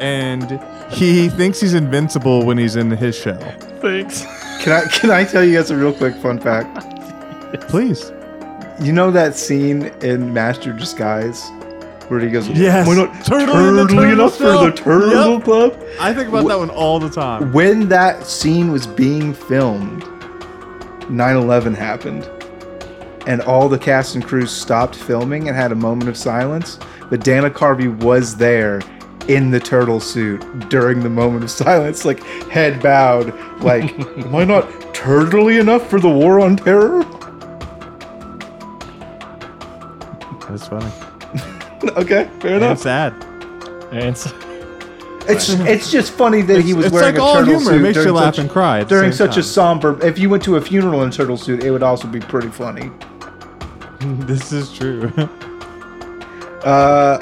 and 0.00 0.60
he 0.92 1.28
thinks 1.28 1.60
he's 1.60 1.74
invincible 1.74 2.44
when 2.44 2.58
he's 2.58 2.76
in 2.76 2.90
his 2.90 3.16
shell. 3.16 3.38
Thanks. 3.80 4.22
Can 4.62 4.72
I 4.72 4.84
can 4.88 5.10
I 5.10 5.24
tell 5.24 5.44
you 5.44 5.56
guys 5.56 5.70
a 5.70 5.76
real 5.76 5.92
quick 5.92 6.14
fun 6.16 6.38
fact? 6.40 6.80
Please. 7.68 8.12
You 8.80 8.92
know 8.92 9.10
that 9.12 9.36
scene 9.36 9.86
in 10.02 10.32
Master 10.32 10.72
of 10.72 10.78
Disguise 10.78 11.48
where 12.08 12.20
he 12.20 12.28
goes, 12.30 12.48
Yes. 12.48 12.86
"We're 12.86 12.96
not 12.96 13.24
Turtle 13.24 13.56
in 13.68 13.76
the 13.76 13.84
turtly 13.84 13.88
Turtle 13.88 14.12
enough 14.12 14.36
for 14.36 14.44
the 14.44 14.70
Turtle 14.72 15.32
Yep. 15.34 15.44
Club." 15.44 15.78
I 16.00 16.12
think 16.12 16.28
about 16.28 16.46
that 16.48 16.58
one 16.58 16.70
all 16.70 16.98
the 17.00 17.08
time. 17.10 17.52
When 17.52 17.88
that 17.88 18.26
scene 18.26 18.70
was 18.72 18.86
being 18.86 19.32
filmed, 19.32 20.04
9/11 21.08 21.74
happened, 21.74 22.28
and 23.26 23.40
all 23.42 23.68
the 23.68 23.78
cast 23.78 24.14
and 24.14 24.24
crew 24.24 24.46
stopped 24.46 24.96
filming 24.96 25.48
and 25.48 25.56
had 25.56 25.72
a 25.72 25.76
moment 25.76 26.08
of 26.08 26.16
silence. 26.16 26.78
But 27.10 27.20
Dana 27.24 27.50
Carvey 27.50 27.88
was 28.02 28.36
there 28.36 28.80
in 29.28 29.50
the 29.50 29.60
turtle 29.60 30.00
suit 30.00 30.44
during 30.68 31.02
the 31.02 31.08
moment 31.10 31.44
of 31.44 31.50
silence, 31.66 32.04
like 32.04 32.22
head 32.50 32.82
bowed, 32.82 33.32
like, 33.60 33.98
"Am 34.18 34.34
I 34.34 34.44
not 34.44 34.68
turtly 34.92 35.58
enough 35.60 35.88
for 35.88 35.98
the 36.00 36.08
war 36.10 36.40
on 36.40 36.56
terror?" 36.56 37.04
That's 40.48 40.68
funny. 40.68 40.86
okay, 41.96 42.28
fair 42.40 42.54
And 42.54 42.64
enough. 42.64 42.78
sad. 42.78 43.12
And 43.92 44.16
so, 44.16 44.30
It's 45.26 45.48
it's 45.48 45.90
just 45.90 46.12
funny 46.12 46.42
that 46.42 46.60
he 46.62 46.74
was 46.74 46.86
it's 46.86 46.92
wearing 46.94 47.14
like 47.14 47.18
a 47.18 47.22
all 47.24 47.34
turtle 47.36 47.46
humor. 47.58 47.64
suit 47.64 47.74
It 47.76 47.82
makes 47.82 47.96
you 47.96 48.02
during 48.02 48.14
laugh 48.16 48.34
such, 48.34 48.42
and 48.42 48.50
cry 48.50 48.80
at 48.80 48.88
the 48.90 48.94
during 48.94 49.10
same 49.12 49.16
such 49.26 49.30
a 49.38 49.40
time. 49.40 49.42
somber. 49.42 50.06
If 50.06 50.18
you 50.18 50.28
went 50.28 50.42
to 50.44 50.56
a 50.56 50.60
funeral 50.60 51.02
in 51.02 51.08
a 51.08 51.12
turtle 51.12 51.38
suit, 51.38 51.64
it 51.64 51.70
would 51.70 51.82
also 51.82 52.06
be 52.08 52.20
pretty 52.20 52.48
funny. 52.48 52.90
This 54.26 54.52
is 54.52 54.70
true. 54.70 55.10
Uh, 56.62 57.18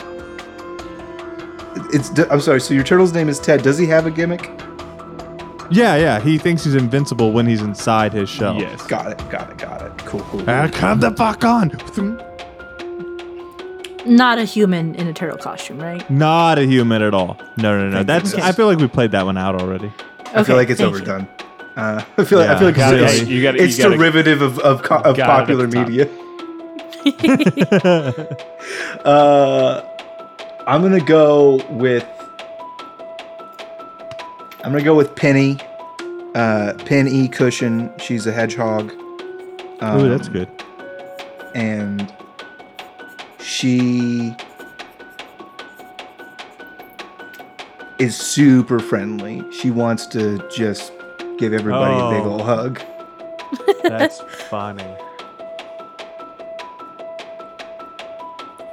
it's 1.92 2.10
I'm 2.30 2.40
sorry. 2.40 2.60
So 2.60 2.74
your 2.74 2.82
turtle's 2.82 3.12
name 3.12 3.28
is 3.28 3.38
Ted. 3.38 3.62
Does 3.62 3.78
he 3.78 3.86
have 3.86 4.06
a 4.06 4.10
gimmick? 4.10 4.50
yeah, 5.70 5.94
yeah. 5.96 6.18
He 6.20 6.38
thinks 6.38 6.64
he's 6.64 6.74
invincible 6.74 7.30
when 7.32 7.46
he's 7.46 7.62
inside 7.62 8.12
his 8.12 8.28
shell. 8.28 8.56
yes. 8.58 8.84
Got 8.86 9.12
it. 9.12 9.30
Got 9.30 9.50
it. 9.50 9.58
Got 9.58 9.82
it. 9.82 9.96
Cool. 10.06 10.20
Cool. 10.22 10.44
Ah, 10.50 10.68
come 10.72 10.98
the 10.98 11.12
fuck 11.12 11.44
on. 11.44 11.70
Not 14.06 14.38
a 14.38 14.44
human 14.44 14.94
in 14.96 15.06
a 15.06 15.12
turtle 15.12 15.38
costume, 15.38 15.78
right? 15.80 16.08
Not 16.10 16.58
a 16.58 16.64
human 16.66 17.02
at 17.02 17.14
all. 17.14 17.36
No, 17.56 17.78
no, 17.78 17.88
no. 17.88 17.96
Thank 17.98 18.06
That's. 18.06 18.36
you. 18.36 18.42
I 18.42 18.52
feel 18.52 18.66
like 18.66 18.78
we 18.78 18.88
played 18.88 19.12
that 19.12 19.24
one 19.24 19.38
out 19.38 19.60
already. 19.60 19.92
I 20.34 20.42
feel 20.42 20.56
like 20.56 20.70
it's 20.70 20.80
overdone. 20.80 21.28
Uh, 21.76 22.02
I 22.18 22.24
feel 22.24 22.38
like 22.38 22.50
I 22.50 22.58
feel 22.58 22.68
like 22.68 22.76
gotta- 22.76 23.04
it's, 23.04 23.22
you 23.22 23.42
gotta- 23.42 23.62
it's 23.62 23.78
you 23.78 23.84
gotta- 23.84 23.96
derivative 23.96 24.42
of 24.42 24.58
of, 24.60 24.82
co- 24.82 24.96
of 24.96 25.16
Got 25.16 25.18
it 25.18 25.22
at 25.22 25.38
popular 25.38 25.68
media. 25.68 26.08
uh, 29.04 29.82
I'm 30.66 30.82
gonna 30.82 31.04
go 31.04 31.56
with. 31.70 32.06
I'm 34.64 34.70
gonna 34.72 34.84
go 34.84 34.94
with 34.94 35.14
Penny. 35.16 35.58
Uh, 36.34 36.72
Pen 36.86 37.08
E 37.08 37.28
Cushion. 37.28 37.92
She's 37.98 38.26
a 38.26 38.32
hedgehog. 38.32 38.92
Um, 39.80 40.00
Ooh, 40.04 40.08
that's 40.08 40.28
good. 40.28 40.48
And 41.54 42.12
she 43.42 44.34
is 47.98 48.16
super 48.16 48.78
friendly. 48.78 49.44
She 49.52 49.70
wants 49.70 50.06
to 50.08 50.38
just 50.50 50.92
give 51.38 51.52
everybody 51.52 51.94
a 51.94 52.10
big 52.18 52.26
Oh. 52.26 52.32
old 52.32 52.42
hug. 52.42 52.80
That's 53.82 54.20
funny. 54.48 54.84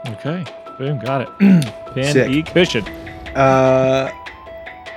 Okay. 0.07 0.43
Boom. 0.77 0.99
Got 0.99 1.21
it. 1.21 1.29
Pen 1.93 2.13
Sick. 2.13 2.29
E 2.31 2.43
cushion. 2.43 2.85
Uh, 3.35 4.09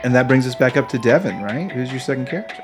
and 0.04 0.14
that 0.14 0.26
brings 0.28 0.46
us 0.46 0.54
back 0.54 0.76
up 0.76 0.88
to 0.90 0.98
Devin, 0.98 1.42
right? 1.42 1.70
Who's 1.70 1.90
your 1.90 2.00
second 2.00 2.26
character? 2.28 2.62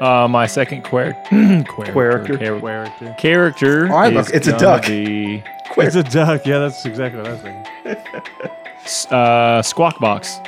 Uh, 0.00 0.28
my 0.28 0.46
second 0.46 0.82
quer- 0.84 1.12
Character. 1.30 1.92
character. 1.92 2.38
Character. 2.38 3.14
Character. 3.18 3.88
Oh, 3.92 3.96
I 3.96 4.08
is 4.10 4.30
it's 4.30 4.46
a 4.46 4.56
duck. 4.56 4.86
Be, 4.86 5.42
It's 5.76 5.96
a 5.96 6.02
duck. 6.04 6.46
Yeah, 6.46 6.60
that's 6.60 6.84
exactly 6.86 7.20
what 7.20 7.28
I 7.28 7.32
was 7.32 7.42
thinking. 7.42 9.12
uh, 9.12 9.62
Squawk 9.62 9.98
Box. 9.98 10.38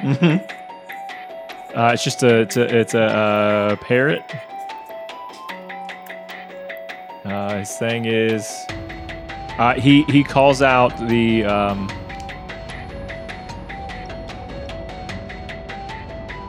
Mm-hmm. 0.00 1.78
Uh, 1.78 1.90
it's 1.92 2.04
just 2.04 2.22
a 2.22 2.40
it's 2.42 2.56
a 2.56 2.78
it's 2.78 2.94
a 2.94 3.02
uh, 3.02 3.76
parrot. 3.76 4.22
Uh, 7.24 7.58
his 7.58 7.76
thing 7.76 8.04
is, 8.04 8.66
uh, 9.58 9.74
he 9.74 10.02
he 10.04 10.22
calls 10.24 10.60
out 10.62 10.96
the 11.08 11.44
um, 11.44 11.88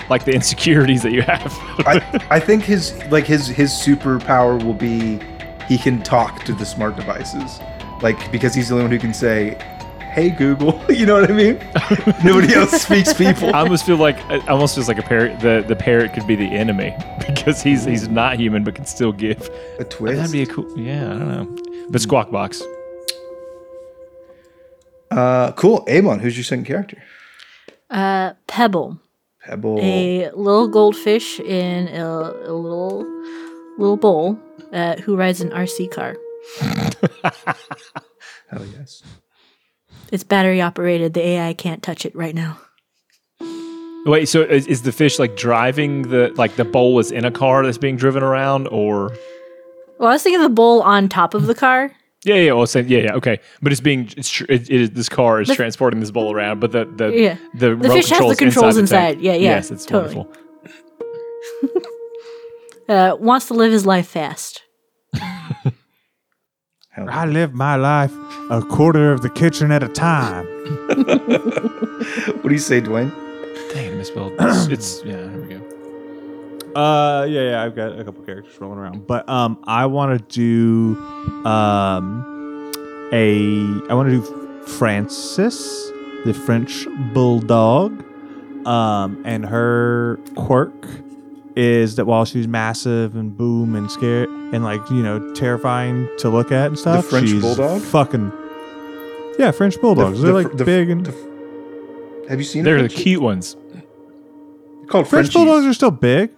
like 0.09 0.25
the 0.25 0.33
insecurities 0.33 1.01
that 1.03 1.11
you 1.11 1.21
have. 1.23 1.51
I, 1.87 2.25
I 2.29 2.39
think 2.39 2.63
his 2.63 2.93
like 3.05 3.25
his 3.25 3.47
his 3.47 3.71
superpower 3.71 4.63
will 4.63 4.73
be 4.73 5.19
he 5.67 5.77
can 5.77 6.01
talk 6.03 6.43
to 6.45 6.53
the 6.53 6.65
smart 6.65 6.95
devices, 6.95 7.59
like 8.01 8.31
because 8.31 8.53
he's 8.53 8.69
the 8.69 8.75
only 8.75 8.85
one 8.85 8.91
who 8.91 8.99
can 8.99 9.13
say, 9.13 9.55
"Hey 10.13 10.29
Google," 10.29 10.83
you 10.89 11.05
know 11.05 11.19
what 11.19 11.29
I 11.29 11.33
mean? 11.33 11.55
Nobody 12.23 12.53
else 12.53 12.81
speaks 12.81 13.13
people. 13.13 13.53
I 13.55 13.59
almost 13.59 13.85
feel 13.85 13.97
like 13.97 14.17
it 14.29 14.47
almost 14.49 14.75
feels 14.75 14.87
like 14.87 14.99
a 14.99 15.03
parrot. 15.03 15.39
The 15.39 15.63
the 15.67 15.75
parrot 15.75 16.13
could 16.13 16.27
be 16.27 16.35
the 16.35 16.47
enemy 16.51 16.95
because 17.25 17.61
he's 17.63 17.85
he's 17.85 18.07
not 18.09 18.37
human 18.39 18.63
but 18.63 18.75
can 18.75 18.85
still 18.85 19.11
give. 19.13 19.49
A 19.79 19.83
twist. 19.85 20.17
That'd 20.17 20.31
be 20.31 20.41
a 20.43 20.45
cool. 20.45 20.77
Yeah, 20.77 21.05
I 21.13 21.17
don't 21.17 21.27
know. 21.29 21.85
But 21.89 22.01
Squawk 22.01 22.31
Box. 22.31 22.61
uh, 25.11 25.51
cool. 25.53 25.85
Abon, 25.87 26.19
who's 26.19 26.35
your 26.37 26.43
second 26.43 26.65
character? 26.65 27.01
Uh, 27.89 28.33
Pebble, 28.47 28.97
Pebble. 29.45 29.79
a 29.79 30.31
little 30.35 30.67
goldfish 30.67 31.39
in 31.39 31.89
a, 31.89 32.05
a 32.45 32.53
little 32.53 33.05
little 33.77 33.97
bowl, 33.97 34.39
uh, 34.71 34.95
who 34.97 35.15
rides 35.15 35.41
an 35.41 35.49
RC 35.49 35.91
car. 35.91 36.15
Hell 38.49 38.65
yes. 38.77 39.03
It's 40.11 40.23
battery 40.23 40.61
operated. 40.61 41.13
The 41.13 41.21
AI 41.21 41.53
can't 41.53 41.81
touch 41.81 42.05
it 42.05 42.15
right 42.15 42.35
now. 42.35 42.59
Wait, 44.05 44.27
so 44.27 44.41
is, 44.41 44.67
is 44.67 44.81
the 44.81 44.91
fish 44.91 45.17
like 45.17 45.35
driving 45.37 46.03
the 46.03 46.33
like 46.35 46.55
the 46.55 46.65
bowl 46.65 46.99
is 46.99 47.11
in 47.11 47.25
a 47.25 47.31
car 47.31 47.65
that's 47.65 47.77
being 47.77 47.95
driven 47.95 48.21
around, 48.21 48.67
or 48.67 49.11
Well, 49.97 50.09
I 50.09 50.13
was 50.13 50.23
thinking 50.23 50.41
of 50.41 50.49
the 50.49 50.53
bowl 50.53 50.81
on 50.81 51.09
top 51.09 51.33
of 51.33 51.47
the 51.47 51.55
car. 51.55 51.91
Yeah, 52.25 52.35
yeah, 52.35 52.51
well, 52.53 52.65
same, 52.67 52.87
yeah, 52.87 52.99
yeah, 52.99 53.13
okay, 53.15 53.39
but 53.61 53.71
it's 53.71 53.81
being 53.81 54.09
it's 54.17 54.29
tr- 54.29 54.45
it, 54.49 54.69
it 54.69 54.81
is 54.81 54.89
this 54.91 55.09
car 55.09 55.41
is 55.41 55.47
The- 55.49 55.55
transporting 55.55 55.99
this 55.99 56.11
bowl 56.11 56.33
around, 56.33 56.59
but 56.59 56.71
the 56.71 56.85
the 56.85 57.09
Yeah. 57.13 57.37
the, 57.53 57.59
The 57.59 57.69
remote 57.75 57.93
fish 57.93 58.09
has 58.09 58.19
the 58.19 58.35
controls 58.35 58.37
controls 58.37 58.77
inside. 58.77 58.99
the 58.99 59.13
tank. 59.13 59.23
Yeah, 59.23 59.33
yeah, 59.33 59.39
Yes, 59.55 59.71
it's 59.71 59.85
totally. 59.85 60.15
wonderful. 60.15 60.43
Uh, 62.89 63.15
wants 63.17 63.47
to 63.47 63.53
live 63.53 63.71
his 63.71 63.85
life 63.85 64.07
fast. 64.09 64.61
I 65.15 65.71
live 67.25 67.53
my 67.53 67.77
life 67.77 68.11
a 68.51 68.61
quarter 68.61 69.13
of 69.13 69.21
the 69.21 69.29
kitchen 69.29 69.71
at 69.71 69.81
a 69.83 69.87
time. 69.87 70.45
What 72.41 72.49
do 72.49 72.53
you 72.53 72.57
say, 72.59 72.81
Dwayne? 72.81 73.09
Dang, 73.73 73.93
I 73.93 73.95
misspelled. 73.95 74.33
It's, 74.39 74.67
it's 74.67 75.01
yeah. 75.05 75.29
here 75.29 75.41
we 75.41 75.47
go. 75.55 75.61
Uh, 76.75 77.25
yeah, 77.29 77.51
yeah, 77.51 77.63
I've 77.63 77.75
got 77.75 77.99
a 77.99 78.03
couple 78.03 78.23
characters 78.23 78.59
rolling 78.59 78.79
around, 78.79 79.05
but 79.07 79.27
um, 79.29 79.63
I 79.65 79.85
want 79.85 80.19
to 80.19 80.25
do 80.35 80.99
um, 81.45 82.71
a 83.11 83.63
I 83.89 83.93
want 83.93 84.09
to 84.09 84.21
do 84.21 84.67
Frances, 84.67 85.91
the 86.25 86.33
French 86.33 86.87
bulldog, 87.13 88.03
um, 88.67 89.21
and 89.25 89.45
her 89.45 90.19
quirk 90.35 90.87
is 91.55 91.97
that 91.97 92.05
while 92.05 92.25
she's 92.25 92.47
massive 92.47 93.15
and 93.15 93.37
boom 93.37 93.75
and 93.75 93.91
scary 93.91 94.25
and 94.53 94.63
like 94.63 94.81
you 94.89 95.03
know 95.03 95.33
terrifying 95.33 96.09
to 96.17 96.29
look 96.29 96.51
at 96.51 96.67
and 96.67 96.79
stuff, 96.79 97.03
the 97.05 97.09
French 97.09 97.29
she's 97.29 97.41
bulldog? 97.41 97.81
fucking 97.81 98.31
yeah, 99.37 99.51
French 99.51 99.79
bulldogs. 99.79 100.19
the 100.19 100.25
They're 100.25 100.33
like 100.33 100.57
the 100.57 100.65
big 100.65 100.89
and 100.89 101.05
the 101.05 102.25
Have 102.29 102.39
you 102.39 102.45
seen 102.45 102.63
They're 102.63 102.81
the 102.81 102.89
cute 102.89 103.21
ones. 103.21 103.55
They're 103.71 103.83
called 104.87 105.07
French 105.07 105.27
Frenchies. 105.27 105.33
bulldogs 105.33 105.65
are 105.65 105.73
still 105.73 105.91
big. 105.91 106.31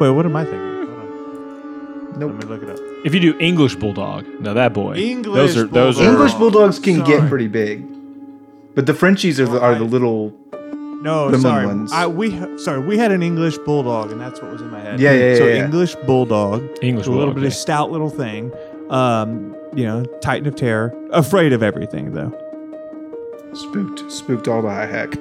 Wait, 0.00 0.10
what 0.10 0.24
am 0.26 0.34
I 0.36 0.44
thinking? 0.44 0.86
Hold 0.86 0.88
on. 0.88 2.18
Nope. 2.18 2.32
Let 2.32 2.42
me 2.42 2.48
look 2.48 2.62
it 2.62 2.70
up. 2.70 2.78
If 3.04 3.14
you 3.14 3.20
do 3.20 3.38
English 3.38 3.76
bulldog, 3.76 4.26
now 4.40 4.54
that 4.54 4.72
boy, 4.74 4.94
English 4.96 5.54
those 5.54 5.56
are 5.56 5.66
those 5.66 6.00
are 6.00 6.04
English 6.10 6.34
bulldogs 6.34 6.78
can 6.78 7.02
get 7.04 7.28
pretty 7.28 7.48
big, 7.48 7.84
but 8.74 8.86
the 8.86 8.92
Frenchies 8.94 9.38
are 9.40 9.46
the, 9.46 9.60
are 9.60 9.74
the 9.74 9.84
little. 9.84 10.34
No, 11.02 11.30
Them 11.30 11.40
sorry. 11.40 11.64
ones. 11.66 11.92
I 11.92 12.06
we 12.06 12.30
sorry 12.58 12.80
we 12.80 12.98
had 12.98 13.10
an 13.10 13.22
English 13.22 13.56
bulldog, 13.58 14.10
and 14.12 14.20
that's 14.20 14.42
what 14.42 14.52
was 14.52 14.60
in 14.60 14.70
my 14.70 14.80
head. 14.80 15.00
Yeah, 15.00 15.12
yeah, 15.12 15.36
So 15.36 15.46
yeah, 15.46 15.54
yeah. 15.54 15.64
English 15.64 15.94
bulldog, 16.06 16.62
English 16.82 17.06
a 17.06 17.10
little 17.10 17.26
bulldog, 17.26 17.34
bit 17.36 17.42
yeah. 17.44 17.48
of 17.48 17.54
stout 17.54 17.90
little 17.90 18.10
thing. 18.10 18.52
Um, 18.90 19.56
you 19.74 19.84
know, 19.84 20.04
Titan 20.20 20.46
of 20.48 20.56
Terror, 20.56 20.92
afraid 21.12 21.54
of 21.54 21.62
everything 21.62 22.12
though. 22.12 22.32
Spooked, 23.54 24.12
spooked 24.12 24.46
all 24.46 24.60
the 24.60 24.68
high 24.68 24.86
heck. 24.86 25.14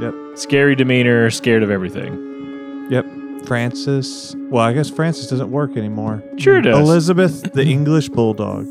Yep, 0.00 0.38
scary 0.38 0.74
demeanor, 0.74 1.28
scared 1.30 1.62
of 1.62 1.70
everything. 1.70 2.86
yep. 2.90 3.04
Francis. 3.50 4.36
Well, 4.48 4.62
I 4.62 4.72
guess 4.72 4.88
Francis 4.88 5.26
doesn't 5.26 5.50
work 5.50 5.76
anymore. 5.76 6.22
Sure 6.36 6.58
it 6.58 6.62
does. 6.62 6.78
Elizabeth, 6.78 7.52
the 7.52 7.64
English 7.64 8.08
bulldog. 8.08 8.64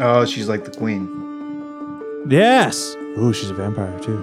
Oh, 0.00 0.26
she's 0.26 0.48
like 0.48 0.64
the 0.64 0.72
queen. 0.72 1.06
Yes. 2.28 2.96
Ooh, 3.16 3.32
she's 3.32 3.50
a 3.50 3.54
vampire 3.54 3.96
too. 4.00 4.18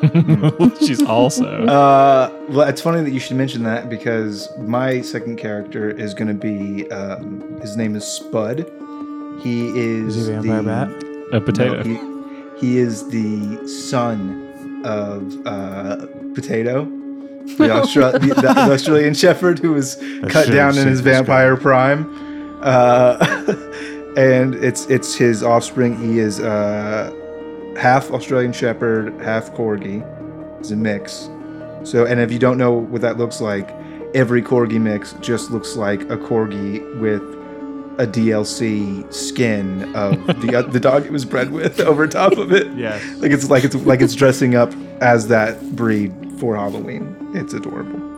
She's 0.80 1.00
also 1.04 1.44
Uh, 1.66 2.32
well, 2.48 2.68
it's 2.68 2.80
funny 2.80 3.02
that 3.04 3.12
you 3.12 3.20
should 3.20 3.36
mention 3.36 3.62
that 3.62 3.88
because 3.88 4.48
my 4.58 5.00
second 5.02 5.36
character 5.36 5.88
is 5.88 6.14
going 6.14 6.28
to 6.28 6.34
be. 6.34 6.90
Um, 6.90 7.60
his 7.60 7.76
name 7.76 7.94
is 7.94 8.04
Spud. 8.04 8.66
He 9.40 9.68
is. 9.68 10.16
Is 10.16 10.26
he 10.26 10.32
a 10.34 10.40
vampire 10.40 10.88
the, 10.88 11.30
bat? 11.30 11.34
a 11.34 11.40
potato. 11.40 11.82
No, 11.84 12.54
he, 12.58 12.66
he 12.66 12.78
is 12.78 13.08
the 13.10 13.68
son 13.68 14.82
of 14.84 15.46
uh, 15.46 16.06
Potato, 16.34 16.88
the, 17.56 17.68
Austra- 17.68 18.12
the, 18.20 18.34
the, 18.34 18.72
Australian 18.72 19.14
Shepherd 19.24 19.58
who 19.58 19.72
was 19.72 19.96
cut 20.28 20.46
should've 20.46 20.54
down 20.54 20.78
in 20.78 20.86
his 20.86 21.00
vampire 21.00 21.56
prime. 21.56 22.58
Uh, 22.62 23.16
and 24.16 24.54
it's 24.56 24.86
it's 24.86 25.14
his 25.14 25.42
offspring. 25.42 25.96
He 25.96 26.18
is 26.18 26.40
uh, 26.40 27.12
half 27.78 28.10
Australian 28.10 28.52
Shepherd, 28.52 29.20
half 29.20 29.52
Corgi. 29.52 30.04
It's 30.60 30.70
a 30.70 30.76
mix. 30.76 31.30
So, 31.84 32.04
and 32.04 32.20
if 32.20 32.32
you 32.32 32.38
don't 32.38 32.58
know 32.58 32.72
what 32.72 33.00
that 33.02 33.16
looks 33.16 33.40
like, 33.40 33.70
every 34.14 34.42
Corgi 34.42 34.80
mix 34.80 35.14
just 35.20 35.50
looks 35.50 35.76
like 35.76 36.02
a 36.02 36.16
Corgi 36.16 37.00
with 37.00 37.22
a 37.98 38.06
DLC 38.06 39.12
skin 39.12 39.94
of 39.94 40.24
the 40.26 40.68
the 40.70 40.80
dog 40.80 41.04
it 41.04 41.10
was 41.10 41.24
bred 41.24 41.50
with 41.50 41.80
over 41.90 42.06
top 42.06 42.36
of 42.36 42.52
it. 42.52 42.72
Yes. 42.76 43.04
Like 43.18 43.32
it's 43.32 43.50
like 43.50 43.64
it's 43.64 43.74
like 43.74 44.00
it's 44.00 44.14
dressing 44.14 44.54
up 44.54 44.72
as 45.00 45.28
that 45.28 45.60
breed 45.76 46.12
for 46.38 46.56
Halloween. 46.56 47.16
It's 47.34 47.54
adorable. 47.54 48.08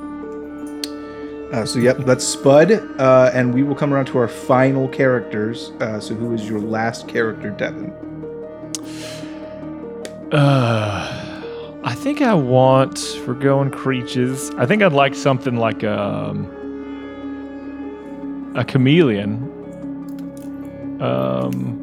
Uh, 1.53 1.67
so 1.67 1.81
yep, 1.81 1.99
that's 1.99 2.25
Spud, 2.25 2.71
uh, 3.01 3.31
and 3.35 3.53
we 3.53 3.65
will 3.65 3.75
come 3.75 3.93
around 3.93 4.07
to 4.07 4.19
our 4.19 4.29
final 4.29 4.87
characters. 4.89 5.73
Uh, 5.81 5.99
so 5.99 6.15
who 6.15 6.33
is 6.33 6.49
your 6.49 6.61
last 6.61 7.09
character, 7.09 7.51
Devin? 7.51 7.91
Uh, 10.33 11.81
I 11.83 11.95
think 11.97 12.23
I 12.23 12.35
want 12.35 13.01
for 13.25 13.35
going 13.35 13.73
creatures. 13.73 14.51
I 14.51 14.67
think 14.67 14.81
I'd 14.81 14.93
like 14.93 15.17
something 15.17 15.57
like 15.57 15.83
um, 15.83 16.47
a 18.55 18.65
chameleon. 18.65 19.49
Um, 21.01 21.80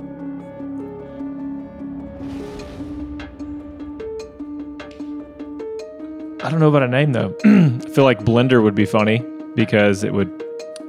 I 6.47 6.49
don't 6.51 6.59
know 6.59 6.69
about 6.69 6.83
a 6.83 6.87
name 6.87 7.11
though. 7.11 7.35
I 7.45 7.79
feel 7.89 8.03
like 8.05 8.19
Blender 8.19 8.63
would 8.63 8.75
be 8.75 8.85
funny 8.85 9.19
because 9.55 10.03
it 10.03 10.13
would 10.13 10.29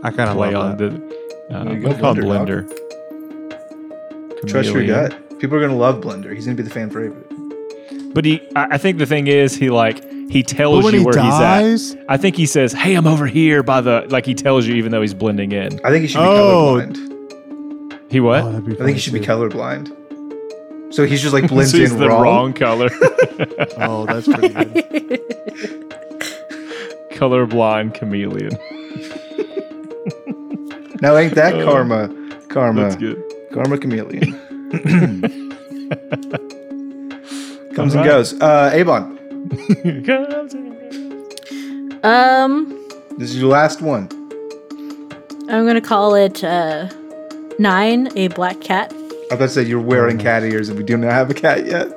I 0.05 0.11
kind 0.11 0.31
of 0.31 0.37
play 0.37 0.55
love 0.55 0.73
on 0.73 0.77
that. 0.79 0.90
the. 1.49 1.55
Uh, 1.55 1.64
we'll 1.64 1.94
go, 1.94 2.01
call 2.01 2.14
Blender, 2.14 2.64
Blender. 2.68 4.49
Trust 4.49 4.71
your 4.71 4.87
gut. 4.87 5.38
People 5.40 5.57
are 5.57 5.61
gonna 5.61 5.77
love 5.77 6.01
Blender. 6.01 6.35
He's 6.35 6.44
gonna 6.47 6.57
be 6.57 6.62
the 6.62 6.71
fan 6.71 6.88
favorite. 6.90 7.27
But 8.14 8.25
he, 8.25 8.40
I 8.57 8.75
I 8.75 8.79
think 8.79 8.99
the 8.99 9.07
thing 9.07 9.27
is, 9.27 9.55
he 9.57 9.68
like 9.71 10.03
he 10.31 10.42
tells 10.42 10.79
But 10.79 10.85
when 10.85 10.94
you 10.94 11.01
he 11.01 11.05
where 11.07 11.14
dies, 11.14 11.92
he's 11.92 11.94
at. 11.97 12.05
I 12.09 12.16
think 12.18 12.37
he 12.37 12.47
says, 12.47 12.73
"Hey, 12.73 12.94
I'm 12.94 13.07
over 13.07 13.27
here 13.27 13.62
by 13.62 13.81
the." 13.81 14.07
Like 14.11 14.27
he 14.27 14.35
tells 14.35 14.66
you, 14.66 14.75
even 14.77 14.92
though 14.92 15.01
he's 15.01 15.14
blending 15.14 15.53
in. 15.53 15.81
I 15.85 15.90
think 15.90 16.03
he 16.03 16.09
should 16.09 16.18
be 16.18 16.25
Oh. 16.25 16.77
colorblind. 16.81 18.11
He 18.12 18.21
what? 18.21 18.42
Oh, 18.44 18.53
that'd 18.53 18.64
be 18.64 18.73
I 18.73 18.75
think 18.75 18.79
funny 18.79 18.92
he 18.94 18.99
should 19.01 19.12
be 19.14 19.21
too. 19.21 19.27
colorblind. 19.27 19.94
So 20.90 21.05
he's 21.07 21.20
just 21.22 21.33
like 21.35 21.48
blends 21.48 21.72
so 21.72 21.79
he's 21.79 21.92
in 21.92 21.98
the 21.98 22.09
wrong. 22.09 22.22
wrong 22.22 22.53
color. 22.53 22.90
Oh, 23.81 24.05
that's 24.07 24.27
pretty 24.27 24.48
good. 24.48 24.74
Colorblind 27.12 27.94
chameleon. 27.94 28.51
Now 31.01 31.16
ain't 31.16 31.35
that 31.37 31.53
karma? 31.64 32.09
Karma. 32.48 32.83
That's 32.83 32.96
good. 32.96 33.22
Karma 33.53 33.79
chameleon. 33.79 34.33
Comes 37.74 37.94
and 37.94 38.05
goes. 38.05 38.35
Uh, 38.40 38.70
Abon, 38.74 39.18
Um, 42.03 42.88
this 43.18 43.31
is 43.31 43.38
your 43.38 43.51
last 43.51 43.81
one. 43.81 44.09
I'm 45.48 45.64
gonna 45.66 45.81
call 45.81 46.14
it 46.16 46.42
uh, 46.42 46.88
nine, 47.59 48.09
a 48.16 48.29
black 48.29 48.61
cat. 48.61 48.92
I 49.31 49.35
was 49.35 49.41
about 49.41 49.47
to 49.47 49.49
say 49.51 49.62
you're 49.64 49.81
wearing 49.81 50.17
cat 50.17 50.43
ears, 50.43 50.71
and 50.71 50.79
we 50.79 50.85
do 50.85 50.97
not 50.97 51.12
have 51.12 51.31
a 51.31 51.35
cat 51.35 51.67
yet. 51.67 51.93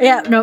Yeah, 0.00 0.22
no. 0.28 0.42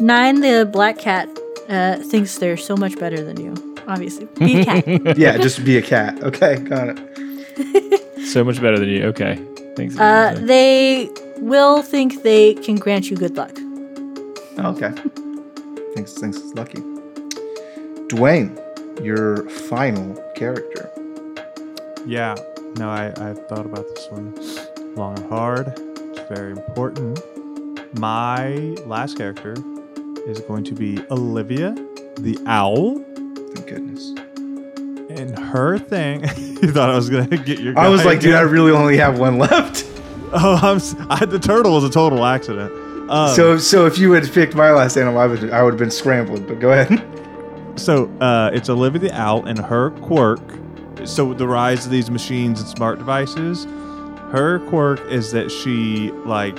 Nine, 0.00 0.40
the 0.40 0.68
black 0.70 0.98
cat, 0.98 1.28
uh, 1.68 1.98
thinks 1.98 2.38
they're 2.38 2.56
so 2.56 2.76
much 2.76 2.98
better 2.98 3.22
than 3.22 3.38
you. 3.38 3.54
Obviously, 3.86 4.26
be 4.38 4.60
a 4.60 4.64
cat. 4.64 4.86
Yeah, 5.16 5.36
just 5.38 5.64
be 5.64 5.76
a 5.78 5.82
cat. 5.82 6.20
Okay, 6.24 6.56
got 6.56 6.88
it. 6.88 8.02
so 8.26 8.42
much 8.42 8.60
better 8.60 8.76
than 8.76 8.88
you. 8.88 9.04
Okay. 9.06 9.36
Thanks. 9.76 9.96
uh, 9.98 10.36
they 10.40 11.08
will 11.38 11.82
think 11.82 12.24
they 12.24 12.54
can 12.54 12.74
grant 12.74 13.08
you 13.08 13.16
good 13.16 13.36
luck. 13.36 13.52
Okay. 14.58 14.90
thanks. 15.94 16.14
Thanks. 16.14 16.38
lucky. 16.54 16.78
Dwayne, 18.08 18.58
your 19.04 19.48
final 19.48 20.14
character. 20.34 20.90
Yeah, 22.04 22.34
no, 22.76 22.90
I, 22.90 23.12
I've 23.16 23.46
thought 23.46 23.66
about 23.66 23.86
this 23.94 24.08
one 24.10 24.34
long 24.96 25.18
and 25.18 25.28
hard. 25.28 25.72
It's 25.76 26.28
very 26.32 26.52
important. 26.52 27.20
My 27.98 28.54
last 28.86 29.16
character 29.16 29.54
is 30.26 30.40
going 30.40 30.64
to 30.64 30.74
be 30.74 30.98
Olivia, 31.10 31.74
the 32.18 32.38
owl. 32.46 32.98
Thank 33.54 33.66
goodness. 33.66 34.10
And 35.10 35.38
her 35.38 35.78
thing, 35.78 36.22
you 36.62 36.72
thought 36.72 36.90
I 36.90 36.96
was 36.96 37.10
gonna 37.10 37.36
get 37.36 37.60
your. 37.60 37.78
I 37.78 37.88
was 37.88 38.04
like, 38.04 38.20
dude, 38.20 38.34
I 38.34 38.40
really 38.40 38.72
only 38.72 38.96
have 38.96 39.18
one 39.18 39.38
left. 39.38 39.84
oh, 40.32 40.58
I'm. 40.62 40.80
I, 41.10 41.24
the 41.24 41.38
turtle 41.38 41.72
was 41.74 41.84
a 41.84 41.90
total 41.90 42.24
accident. 42.24 42.72
Um, 43.10 43.34
So, 43.34 43.58
so 43.58 43.86
if 43.86 43.98
you 43.98 44.12
had 44.12 44.30
picked 44.32 44.54
my 44.54 44.70
last 44.72 44.96
animal, 44.96 45.20
I 45.20 45.26
would 45.26 45.50
I 45.50 45.62
would 45.62 45.74
have 45.74 45.78
been 45.78 45.90
scrambling. 45.90 46.46
But 46.46 46.60
go 46.60 46.72
ahead. 46.72 47.04
So 47.76 48.08
uh, 48.20 48.52
it's 48.54 48.68
Olivia 48.68 49.00
the 49.00 49.20
Owl 49.20 49.46
and 49.46 49.58
her 49.58 49.90
quirk. 49.90 50.38
So 51.04 51.34
the 51.34 51.48
rise 51.48 51.84
of 51.84 51.90
these 51.90 52.08
machines 52.08 52.60
and 52.60 52.68
smart 52.68 52.98
devices. 52.98 53.66
Her 54.34 54.58
quirk 54.68 55.00
is 55.12 55.30
that 55.30 55.48
she 55.52 56.10
like 56.26 56.56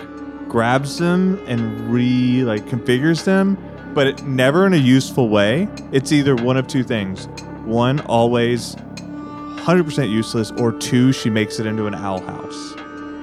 grabs 0.48 0.98
them 0.98 1.38
and 1.46 1.92
re 1.92 2.46
like 2.46 2.64
configures 2.68 3.26
them, 3.26 3.58
but 3.94 4.08
it 4.08 4.24
never 4.24 4.66
in 4.66 4.74
a 4.74 4.78
useful 4.78 5.28
way. 5.28 5.68
It's 5.92 6.14
either 6.14 6.38
one 6.38 6.56
of 6.56 6.68
two 6.68 6.86
things: 6.86 7.28
one, 7.66 8.00
always 8.00 8.76
100% 8.76 10.10
useless, 10.10 10.52
or 10.52 10.72
two, 10.72 11.12
she 11.12 11.30
makes 11.30 11.60
it 11.60 11.66
into 11.66 11.86
an 11.86 11.96
owl 11.96 12.22
house. 12.22 12.76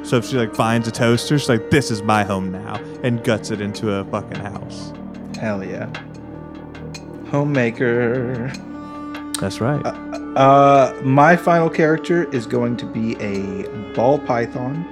So 0.06 0.18
if 0.18 0.26
she 0.26 0.36
like 0.36 0.54
finds 0.54 0.86
a 0.86 0.92
toaster, 0.92 1.38
she's 1.38 1.48
like, 1.48 1.70
"This 1.70 1.90
is 1.90 2.02
my 2.02 2.22
home 2.22 2.52
now," 2.52 2.74
and 3.02 3.24
guts 3.24 3.50
it 3.50 3.62
into 3.62 3.90
a 3.90 4.04
fucking 4.04 4.40
house. 4.40 4.92
Hell 5.40 5.64
yeah. 5.64 5.88
Homemaker. 7.30 8.52
That's 9.40 9.62
right. 9.62 9.80
Uh, 9.86 10.21
my 10.34 11.36
final 11.36 11.68
character 11.68 12.24
is 12.32 12.46
going 12.46 12.76
to 12.78 12.86
be 12.86 13.16
a 13.16 13.68
ball 13.94 14.18
python 14.18 14.84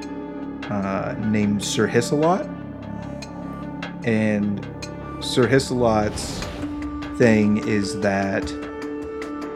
uh, 0.71 1.15
named 1.19 1.65
Sir 1.65 1.89
Hisselot. 1.89 2.47
And 4.07 4.65
Sir 5.23 5.47
Hisselot's 5.47 6.45
thing 7.19 7.67
is 7.69 7.99
that 8.01 8.51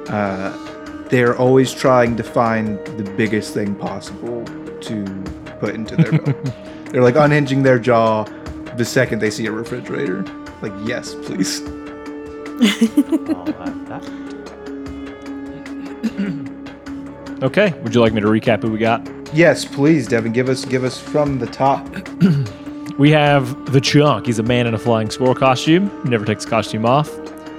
uh, 0.09 1.09
they're 1.09 1.37
always 1.37 1.73
trying 1.73 2.17
to 2.17 2.23
find 2.23 2.79
the 2.99 3.11
biggest 3.17 3.55
thing 3.55 3.75
possible 3.75 4.45
to 4.81 5.05
put 5.61 5.75
into 5.75 5.97
their 5.97 6.13
belly. 6.19 6.53
they're 6.91 7.03
like 7.03 7.17
unhinging 7.17 7.63
their 7.63 7.79
jaw 7.79 8.25
the 8.77 8.85
second 8.85 9.21
they 9.21 9.31
see 9.31 9.47
a 9.47 9.53
refrigerator. 9.53 10.23
Like, 10.61 10.73
yes, 10.85 11.15
please. 11.15 11.61
Okay. 17.43 17.75
Would 17.83 17.95
you 17.95 18.01
like 18.01 18.15
me 18.15 18.23
to 18.23 18.27
recap 18.29 18.63
who 18.63 18.71
we 18.71 18.79
got? 18.79 19.07
Yes, 19.35 19.67
please, 19.67 20.07
Devin. 20.07 20.33
Give 20.33 20.49
us 20.49 20.65
give 20.65 20.83
us 20.83 20.99
from 20.99 21.39
the 21.39 21.47
top. 21.47 21.87
We 22.97 23.11
have 23.11 23.73
the 23.73 23.81
Chunk. 23.81 24.27
He's 24.27 24.39
a 24.39 24.45
man 24.45 24.69
in 24.69 24.75
a 24.75 24.79
flying 24.79 25.11
squirrel 25.11 25.35
costume. 25.35 25.91
Never 26.05 26.25
takes 26.25 26.47
costume 26.47 26.87
off. 26.87 27.11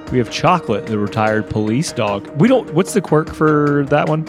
We 0.10 0.17
have 0.17 0.31
Chocolate, 0.31 0.86
the 0.86 0.97
retired 0.97 1.49
police 1.49 1.91
dog. 1.91 2.25
We 2.39 2.47
don't. 2.47 2.73
What's 2.73 2.93
the 2.93 3.01
quirk 3.01 3.34
for 3.34 3.86
that 3.89 4.08
one? 4.08 4.25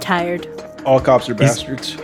Tired. 0.00 0.48
All 0.84 0.98
cops 0.98 1.28
are 1.28 1.34
bastards. 1.34 1.96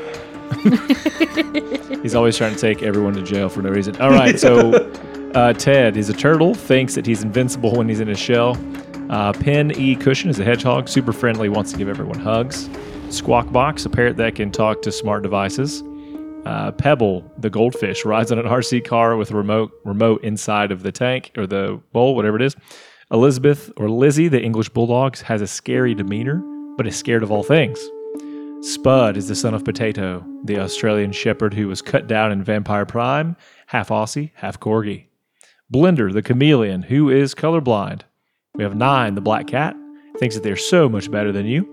He's 2.02 2.14
always 2.14 2.36
trying 2.36 2.54
to 2.54 2.60
take 2.60 2.84
everyone 2.84 3.14
to 3.14 3.22
jail 3.22 3.48
for 3.48 3.62
no 3.62 3.70
reason. 3.70 4.00
All 4.00 4.10
right, 4.10 4.38
so 4.38 4.72
uh, 5.34 5.52
Ted 5.54 5.96
is 5.96 6.08
a 6.08 6.14
turtle, 6.14 6.54
thinks 6.54 6.94
that 6.94 7.04
he's 7.04 7.24
invincible 7.24 7.74
when 7.74 7.88
he's 7.88 7.98
in 8.00 8.06
his 8.06 8.18
shell. 8.18 8.54
Uh, 9.12 9.30
Pen 9.30 9.78
E. 9.78 9.94
Cushion 9.94 10.30
is 10.30 10.40
a 10.40 10.44
hedgehog, 10.44 10.88
super 10.88 11.12
friendly, 11.12 11.50
wants 11.50 11.70
to 11.70 11.76
give 11.76 11.86
everyone 11.86 12.18
hugs. 12.18 12.70
Squawk 13.10 13.52
Box, 13.52 13.84
a 13.84 13.90
parrot 13.90 14.16
that 14.16 14.36
can 14.36 14.50
talk 14.50 14.80
to 14.80 14.90
smart 14.90 15.22
devices. 15.22 15.82
Uh, 16.46 16.72
Pebble, 16.72 17.30
the 17.36 17.50
goldfish, 17.50 18.06
rides 18.06 18.32
on 18.32 18.38
an 18.38 18.46
RC 18.46 18.86
car 18.86 19.18
with 19.18 19.30
a 19.30 19.36
remote 19.36 19.70
remote 19.84 20.24
inside 20.24 20.72
of 20.72 20.82
the 20.82 20.90
tank 20.90 21.30
or 21.36 21.46
the 21.46 21.78
bowl, 21.92 22.16
whatever 22.16 22.36
it 22.36 22.42
is. 22.42 22.56
Elizabeth 23.10 23.70
or 23.76 23.90
Lizzie, 23.90 24.28
the 24.28 24.42
English 24.42 24.70
bulldog, 24.70 25.18
has 25.18 25.42
a 25.42 25.46
scary 25.46 25.94
demeanor, 25.94 26.42
but 26.78 26.86
is 26.86 26.96
scared 26.96 27.22
of 27.22 27.30
all 27.30 27.42
things. 27.42 27.78
Spud 28.62 29.18
is 29.18 29.28
the 29.28 29.34
son 29.34 29.52
of 29.52 29.62
Potato, 29.62 30.24
the 30.44 30.58
Australian 30.58 31.12
shepherd 31.12 31.52
who 31.52 31.68
was 31.68 31.82
cut 31.82 32.06
down 32.06 32.32
in 32.32 32.42
Vampire 32.42 32.86
Prime, 32.86 33.36
half 33.66 33.90
Aussie, 33.90 34.30
half 34.36 34.58
Corgi. 34.58 35.08
Blender, 35.70 36.10
the 36.10 36.22
chameleon, 36.22 36.84
who 36.84 37.10
is 37.10 37.34
colorblind. 37.34 38.04
We 38.54 38.64
have 38.64 38.76
Nine, 38.76 39.14
the 39.14 39.22
black 39.22 39.46
cat, 39.46 39.74
thinks 40.18 40.34
that 40.34 40.44
they're 40.44 40.56
so 40.56 40.86
much 40.86 41.10
better 41.10 41.32
than 41.32 41.46
you. 41.46 41.66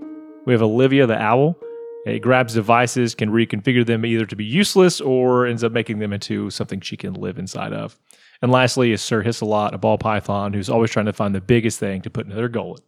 We 0.45 0.53
have 0.53 0.61
Olivia, 0.61 1.05
the 1.05 1.21
owl. 1.21 1.57
It 2.05 2.19
grabs 2.19 2.53
devices, 2.53 3.13
can 3.13 3.29
reconfigure 3.29 3.85
them 3.85 4.05
either 4.05 4.25
to 4.25 4.35
be 4.35 4.45
useless 4.45 5.01
or 5.01 5.45
ends 5.45 5.61
up 5.61 5.73
making 5.73 5.99
them 5.99 6.13
into 6.13 6.49
something 6.49 6.79
she 6.79 6.95
can 6.95 7.15
live 7.15 7.37
inside 7.37 7.73
of. 7.73 7.99
And 8.41 8.49
lastly 8.49 8.93
is 8.93 9.01
Sir 9.01 9.21
Hisselot, 9.21 9.73
a 9.73 9.77
ball 9.77 9.97
python 9.97 10.53
who's 10.53 10.69
always 10.69 10.89
trying 10.89 11.07
to 11.07 11.13
find 11.13 11.35
the 11.35 11.41
biggest 11.41 11.79
thing 11.79 12.01
to 12.03 12.09
put 12.09 12.25
into 12.25 12.37
their 12.37 12.47
gullet. 12.47 12.81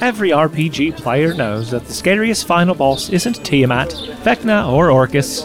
Every 0.00 0.30
RPG 0.30 0.96
player 0.96 1.34
knows 1.34 1.72
that 1.72 1.86
the 1.86 1.92
scariest 1.92 2.46
final 2.46 2.76
boss 2.76 3.10
isn't 3.10 3.44
Tiamat, 3.44 3.90
Vecna, 4.22 4.72
or 4.72 4.90
Orcus. 4.92 5.44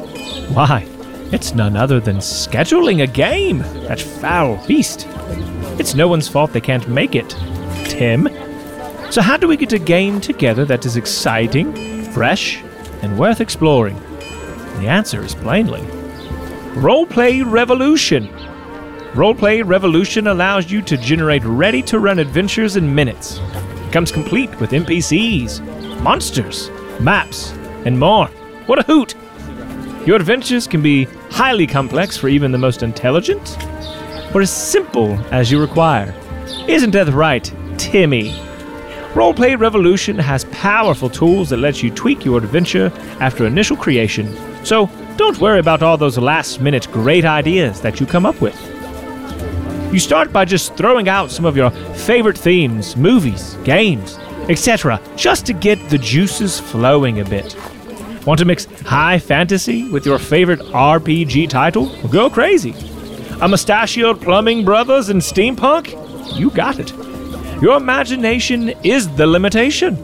Why? 0.54 0.88
It's 1.30 1.54
none 1.54 1.76
other 1.76 2.00
than 2.00 2.18
scheduling 2.18 3.04
a 3.04 3.08
game, 3.08 3.60
that 3.88 4.00
foul 4.00 4.66
beast. 4.66 5.06
It's 5.78 5.94
no 5.94 6.08
one's 6.08 6.30
fault 6.30 6.54
they 6.54 6.62
can't 6.62 6.88
make 6.88 7.16
it. 7.16 7.36
Tim? 7.84 8.30
So, 9.12 9.22
how 9.22 9.36
do 9.36 9.48
we 9.48 9.58
get 9.58 9.74
a 9.74 9.80
game 9.80 10.22
together 10.22 10.64
that 10.66 10.86
is 10.86 10.96
exciting, 10.96 12.04
fresh, 12.12 12.64
and 13.02 13.20
worth 13.20 13.42
exploring? 13.42 14.00
The 14.80 14.88
answer 14.88 15.22
is 15.22 15.36
plainly 15.36 15.82
Roleplay 16.78 17.44
Revolution. 17.46 18.28
Roleplay 19.14 19.68
Revolution 19.68 20.28
allows 20.28 20.72
you 20.72 20.82
to 20.84 20.96
generate 20.96 21.44
ready 21.44 21.82
to 21.84 22.00
run 22.00 22.20
adventures 22.20 22.78
in 22.78 22.96
minutes. 22.96 23.40
It 23.86 23.92
comes 23.92 24.14
complete 24.14 24.58
with 24.62 24.72
NPCs, 24.72 26.02
monsters, 26.02 26.70
maps, 27.02 27.52
and 27.86 28.00
more. 28.00 28.28
What 28.68 28.80
a 28.80 28.84
hoot! 28.84 29.16
Your 30.08 30.16
adventures 30.16 30.68
can 30.68 30.82
be 30.82 31.04
highly 31.32 31.68
complex 31.68 32.16
for 32.16 32.30
even 32.30 32.54
the 32.54 32.58
most 32.58 32.82
intelligent, 32.82 33.58
or 34.34 34.40
as 34.40 34.50
simple 34.50 35.20
as 35.34 35.52
you 35.52 35.60
require. 35.60 36.16
Isn't 36.66 36.92
that 36.92 37.10
right, 37.10 37.44
Timmy? 37.78 38.32
Roleplay 39.16 39.60
Revolution 39.60 40.18
has 40.18 40.46
powerful 40.46 41.10
tools 41.10 41.50
that 41.50 41.58
let 41.58 41.84
you 41.84 41.92
tweak 41.92 42.24
your 42.24 42.38
adventure 42.38 42.90
after 43.20 43.46
initial 43.46 43.76
creation, 43.76 44.34
so 44.64 44.90
don't 45.18 45.42
worry 45.42 45.60
about 45.60 45.84
all 45.84 45.98
those 45.98 46.18
last 46.18 46.62
minute 46.62 46.88
great 46.90 47.26
ideas 47.26 47.82
that 47.82 48.00
you 48.00 48.06
come 48.06 48.26
up 48.26 48.40
with. 48.40 48.56
You 49.92 50.00
start 50.00 50.32
by 50.32 50.46
just 50.46 50.78
throwing 50.78 51.10
out 51.10 51.32
some 51.32 51.44
of 51.44 51.58
your 51.58 51.72
favorite 51.96 52.38
themes, 52.38 52.96
movies, 52.96 53.58
games, 53.66 54.18
etc., 54.48 55.02
just 55.18 55.46
to 55.48 55.54
get 55.54 55.90
the 55.90 55.98
juices 55.98 56.62
flowing 56.62 57.20
a 57.20 57.26
bit. 57.26 57.58
Want 58.28 58.40
to 58.40 58.46
mix 58.46 58.66
high 58.82 59.20
fantasy 59.20 59.90
with 59.90 60.06
your 60.06 60.20
favorite 60.20 60.60
RPG 60.60 61.50
title? 61.50 61.90
Go 62.10 62.30
crazy. 62.30 62.72
A 63.40 63.48
mustachioed 63.48 64.22
plumbing 64.22 64.66
brothers 64.66 65.08
and 65.08 65.22
steampunk? 65.22 65.96
You 66.38 66.50
got 66.50 66.78
it. 66.78 66.92
Your 67.62 67.78
imagination 67.78 68.72
is 68.84 69.08
the 69.16 69.26
limitation. 69.26 69.96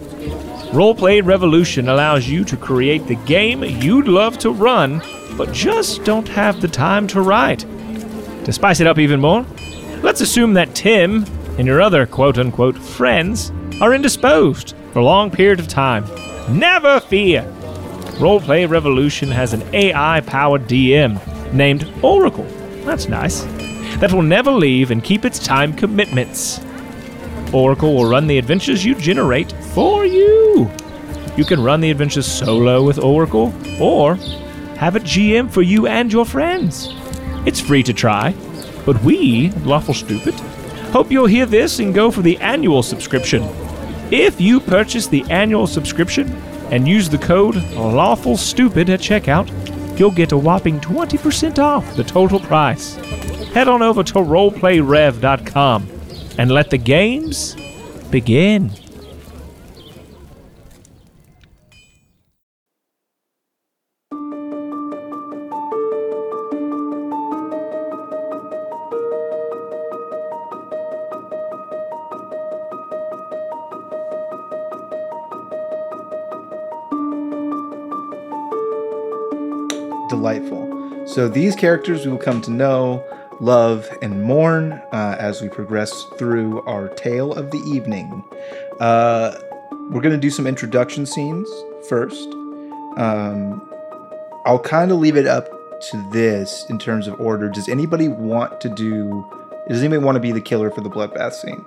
Roleplay 0.72 1.22
Revolution 1.22 1.90
allows 1.90 2.26
you 2.26 2.46
to 2.46 2.56
create 2.56 3.06
the 3.08 3.16
game 3.26 3.62
you'd 3.62 4.08
love 4.08 4.38
to 4.38 4.52
run, 4.52 5.02
but 5.36 5.52
just 5.52 6.06
don't 6.06 6.30
have 6.30 6.62
the 6.62 6.70
time 6.70 7.08
to 7.08 7.20
write. 7.20 7.66
To 8.46 8.54
spice 8.54 8.80
it 8.80 8.88
up 8.88 9.00
even 9.00 9.20
more, 9.20 9.46
let's 10.02 10.22
assume 10.22 10.54
that 10.54 10.74
Tim 10.74 11.26
and 11.58 11.68
your 11.68 11.82
other 11.82 12.06
quote 12.06 12.38
unquote 12.38 12.78
friends 12.78 13.52
are 13.82 13.94
indisposed 13.94 14.76
for 14.94 15.00
a 15.00 15.04
long 15.04 15.30
period 15.30 15.60
of 15.60 15.68
time. 15.68 16.06
Never 16.50 17.02
fear! 17.02 17.53
Roleplay 18.24 18.70
Revolution 18.70 19.30
has 19.32 19.52
an 19.52 19.64
AI 19.76 20.22
powered 20.22 20.62
DM 20.62 21.20
named 21.52 21.92
Oracle. 22.02 22.46
That's 22.86 23.10
nice. 23.10 23.42
That 23.98 24.14
will 24.14 24.22
never 24.22 24.50
leave 24.50 24.92
and 24.92 25.04
keep 25.04 25.26
its 25.26 25.38
time 25.38 25.74
commitments. 25.74 26.62
Oracle 27.52 27.94
will 27.94 28.06
run 28.06 28.28
the 28.28 28.38
adventures 28.38 28.86
you 28.86 28.96
generate 28.96 29.52
for 29.74 30.06
you. 30.06 30.72
You 31.36 31.44
can 31.44 31.62
run 31.62 31.82
the 31.82 31.92
adventures 31.92 32.26
solo 32.26 32.82
with 32.82 32.98
Oracle 32.98 33.54
or 33.78 34.16
have 34.78 34.96
a 34.96 35.02
GM 35.02 35.52
for 35.52 35.62
you 35.62 35.88
and 35.88 36.10
your 36.10 36.26
friends. 36.26 36.88
It's 37.46 37.60
free 37.60 37.84
to 37.84 37.94
try, 37.94 38.34
but 38.86 39.04
we, 39.04 39.50
Lawful 39.66 39.96
Stupid, 39.96 40.36
hope 40.94 41.12
you'll 41.12 41.26
hear 41.26 41.46
this 41.46 41.80
and 41.80 41.94
go 41.94 42.10
for 42.10 42.22
the 42.22 42.38
annual 42.38 42.84
subscription. 42.84 43.44
If 44.12 44.40
you 44.40 44.62
purchase 44.62 45.08
the 45.08 45.26
annual 45.30 45.68
subscription 45.68 46.34
and 46.74 46.88
use 46.88 47.08
the 47.08 47.20
code 47.20 47.56
Lawful 47.76 48.36
Stupid 48.36 48.90
at 48.90 49.00
checkout, 49.00 49.48
you'll 50.00 50.10
get 50.10 50.32
a 50.32 50.38
whopping 50.38 50.80
20% 50.80 51.60
off 51.60 51.96
the 51.96 52.04
total 52.04 52.40
price. 52.40 52.96
Head 53.54 53.68
on 53.68 53.84
over 53.84 54.02
to 54.02 54.14
roleplayrev.com 54.16 55.88
and 56.40 56.50
let 56.50 56.72
the 56.72 56.80
games 56.80 57.56
begin. 58.10 58.72
So 81.14 81.28
these 81.28 81.56
characters 81.56 82.08
we 82.08 82.12
will 82.12 82.18
come 82.18 82.42
to 82.42 82.50
know, 82.50 83.06
love, 83.40 83.88
and 84.02 84.24
mourn 84.24 84.72
uh, 84.92 85.16
as 85.20 85.44
we 85.44 85.48
progress 85.48 86.06
through 86.18 86.64
our 86.64 86.88
tale 86.88 87.34
of 87.34 87.52
the 87.52 87.60
evening. 87.60 88.24
Uh, 88.80 89.40
we're 89.92 90.02
going 90.02 90.16
to 90.16 90.18
do 90.18 90.32
some 90.32 90.48
introduction 90.48 91.06
scenes 91.06 91.48
first. 91.88 92.28
Um, 92.98 93.62
I'll 94.46 94.58
kind 94.58 94.92
of 94.92 94.98
leave 94.98 95.16
it 95.16 95.28
up 95.28 95.50
to 95.92 96.10
this 96.12 96.66
in 96.72 96.80
terms 96.80 97.06
of 97.06 97.22
order. 97.22 97.48
Does 97.48 97.70
anybody 97.70 98.08
want 98.08 98.60
to 98.62 98.70
do? 98.70 99.24
Does 99.70 99.82
anybody 99.82 100.04
want 100.04 100.16
to 100.16 100.20
be 100.20 100.32
the 100.32 100.42
killer 100.42 100.72
for 100.72 100.82
the 100.82 100.90
bloodbath 100.90 101.34
scene? 101.34 101.64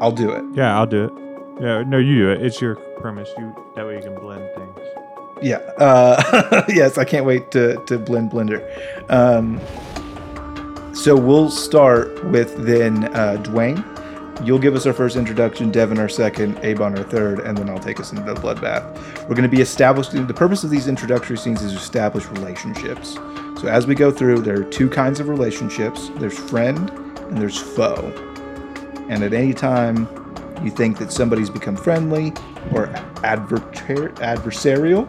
I'll 0.00 0.10
do 0.10 0.32
it. 0.32 0.44
Yeah, 0.54 0.76
I'll 0.76 0.86
do 0.86 1.04
it. 1.04 1.62
Yeah, 1.62 1.84
no, 1.84 1.98
you 1.98 2.18
do 2.18 2.30
it. 2.32 2.42
It's 2.42 2.60
your 2.60 2.74
premise. 2.98 3.28
You 3.38 3.54
that 3.76 3.86
way 3.86 3.94
you 3.94 4.02
can 4.02 4.18
blend 4.18 4.42
things. 4.56 4.67
Yeah. 5.42 5.56
Uh, 5.78 6.64
yes, 6.68 6.98
I 6.98 7.04
can't 7.04 7.24
wait 7.24 7.50
to, 7.52 7.82
to 7.86 7.98
blend 7.98 8.30
Blender. 8.30 8.62
Um, 9.10 9.60
so 10.94 11.16
we'll 11.16 11.50
start 11.50 12.24
with 12.24 12.56
then 12.66 13.04
uh, 13.14 13.40
Dwayne. 13.42 13.84
You'll 14.44 14.58
give 14.58 14.76
us 14.76 14.86
our 14.86 14.92
first 14.92 15.16
introduction, 15.16 15.70
Devin 15.70 15.98
our 15.98 16.08
second, 16.08 16.64
Abon 16.64 16.96
our 16.96 17.04
third, 17.04 17.40
and 17.40 17.58
then 17.58 17.68
I'll 17.68 17.78
take 17.78 17.98
us 17.98 18.12
into 18.12 18.22
the 18.22 18.40
bloodbath. 18.40 18.96
We're 19.22 19.34
going 19.34 19.42
to 19.42 19.56
be 19.56 19.60
establishing 19.60 20.26
the 20.26 20.34
purpose 20.34 20.62
of 20.62 20.70
these 20.70 20.86
introductory 20.86 21.36
scenes 21.36 21.62
is 21.62 21.72
to 21.72 21.78
establish 21.78 22.26
relationships. 22.26 23.14
So 23.60 23.66
as 23.66 23.86
we 23.86 23.96
go 23.96 24.12
through, 24.12 24.42
there 24.42 24.60
are 24.60 24.64
two 24.64 24.88
kinds 24.88 25.18
of 25.18 25.28
relationships. 25.28 26.10
There's 26.16 26.38
friend 26.38 26.88
and 26.90 27.38
there's 27.38 27.60
foe. 27.60 28.12
And 29.08 29.24
at 29.24 29.32
any 29.32 29.54
time 29.54 30.06
you 30.62 30.70
think 30.70 30.98
that 30.98 31.12
somebody's 31.12 31.50
become 31.50 31.76
friendly 31.76 32.32
or 32.72 32.86
adver- 33.24 33.60
adversarial, 34.20 35.08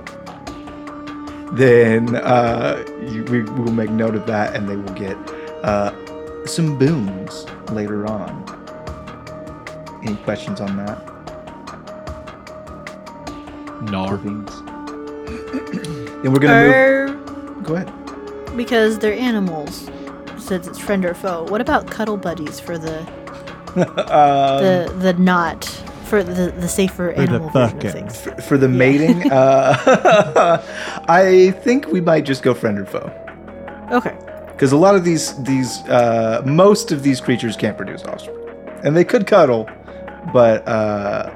then 1.54 2.16
uh, 2.18 2.84
you, 3.02 3.24
we 3.26 3.43
will 3.43 3.72
make 3.74 3.89
note 3.91 4.16
of 4.16 4.26
that 4.28 4.56
and 4.56 4.70
they 4.70 4.76
will 4.78 4.93
get 4.93 5.18
uh, 5.64 5.93
some 6.45 6.78
booms 6.78 7.45
later 7.72 8.08
on. 8.08 8.45
Any 10.04 10.18
questions 10.18 10.62
on 10.62 10.78
that? 10.78 11.04
Nar. 13.82 14.18
Boons. 14.18 14.64
then 16.24 16.32
we're 16.34 16.39
gonna 16.39 16.56
Or 16.56 17.08
move. 17.10 17.64
Go 17.64 17.76
ahead. 17.76 17.93
because 18.56 19.00
they're 19.00 19.14
animals, 19.14 19.89
since 20.38 20.68
it's 20.68 20.80
friend 20.80 21.06
or 21.06 21.14
foe. 21.16 21.45
What 21.45 21.62
about 21.62 21.89
cuddle 21.91 22.18
buddies 22.18 22.60
for 22.60 22.78
the 22.78 23.08
Uh, 23.76 24.60
the 24.88 24.93
the 25.00 25.14
not 25.14 25.66
for 26.10 26.24
the 26.24 26.51
the 26.64 26.68
safer 26.68 27.14
the 27.16 27.22
animal 27.24 27.49
version 27.49 27.78
of 27.78 27.84
fucking. 27.84 27.91
things? 27.91 28.22
for, 28.22 28.32
for 28.41 28.57
the 28.57 28.68
mating, 28.68 29.32
uh, 29.32 30.62
I 31.07 31.51
think 31.64 31.88
we 31.88 32.01
might 32.01 32.26
just 32.26 32.41
go 32.43 32.53
friend 32.53 32.78
or 32.80 32.86
foe. 32.86 33.12
Okay. 33.91 34.16
because 34.51 34.72
a 34.72 34.78
lot 34.78 34.95
of 34.95 35.03
these 35.03 35.26
these 35.43 35.80
uh, 35.88 36.41
most 36.45 36.91
of 36.91 37.01
these 37.03 37.20
creatures 37.22 37.55
can't 37.55 37.78
produce 37.78 38.03
offspring, 38.05 38.38
and 38.84 38.95
they 38.95 39.03
could 39.05 39.26
cuddle, 39.26 39.68
but 40.34 40.68
uh, 40.68 41.32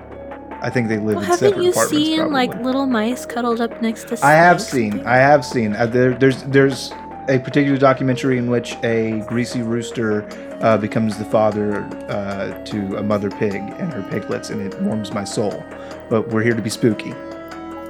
I 0.62 0.70
think 0.70 0.88
they 0.88 0.98
live 1.00 1.16
Well, 1.16 1.24
in 1.26 1.30
haven't 1.32 1.62
you 1.62 1.72
seen 1.74 2.18
probably. 2.20 2.34
like 2.34 2.54
little 2.64 2.86
mice 2.86 3.26
cuddled 3.26 3.60
up 3.62 3.82
next 3.82 4.08
to? 4.10 4.18
I 4.26 4.32
have 4.34 4.62
snakes? 4.62 4.96
seen. 4.96 5.06
I 5.08 5.18
have 5.18 5.44
seen. 5.46 5.76
Uh, 5.76 5.86
there, 5.88 6.14
there's 6.14 6.44
there's 6.44 6.92
a 7.30 7.40
particular 7.40 7.78
documentary 7.78 8.38
in 8.38 8.50
which 8.50 8.76
a 8.84 9.24
greasy 9.28 9.62
rooster 9.62 10.28
uh, 10.62 10.78
becomes 10.78 11.18
the 11.18 11.26
father 11.26 11.84
uh, 12.10 12.64
to 12.66 12.98
a 12.98 13.04
mother 13.04 13.30
pig 13.30 13.56
and 13.56 13.94
her 13.94 14.04
piglets, 14.04 14.50
and 14.50 14.62
it 14.62 14.80
warms 14.82 15.14
my 15.14 15.24
soul. 15.24 15.64
But 16.10 16.30
we're 16.30 16.44
here 16.44 16.56
to 16.56 16.62
be 16.62 16.70
spooky. 16.70 17.14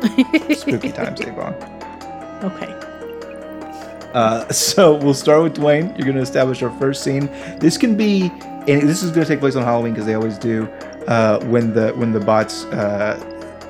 Spooky 0.53 0.91
times, 0.91 1.21
Abon. 1.21 1.53
Okay. 2.43 2.73
Uh, 4.13 4.47
so 4.51 4.95
we'll 4.95 5.13
start 5.13 5.43
with 5.43 5.55
Dwayne. 5.55 5.97
You're 5.97 6.05
going 6.05 6.17
to 6.17 6.21
establish 6.21 6.61
our 6.61 6.77
first 6.77 7.03
scene. 7.03 7.27
This 7.57 7.77
can 7.77 7.95
be, 7.95 8.31
and 8.67 8.87
this 8.87 9.01
is 9.01 9.11
going 9.11 9.25
to 9.25 9.33
take 9.33 9.39
place 9.39 9.55
on 9.55 9.63
Halloween 9.63 9.93
because 9.93 10.05
they 10.05 10.13
always 10.13 10.37
do. 10.37 10.67
Uh, 11.07 11.37
when 11.45 11.73
the 11.73 11.91
when 11.93 12.13
the 12.13 12.19
bots 12.19 12.63
uh, 12.65 13.19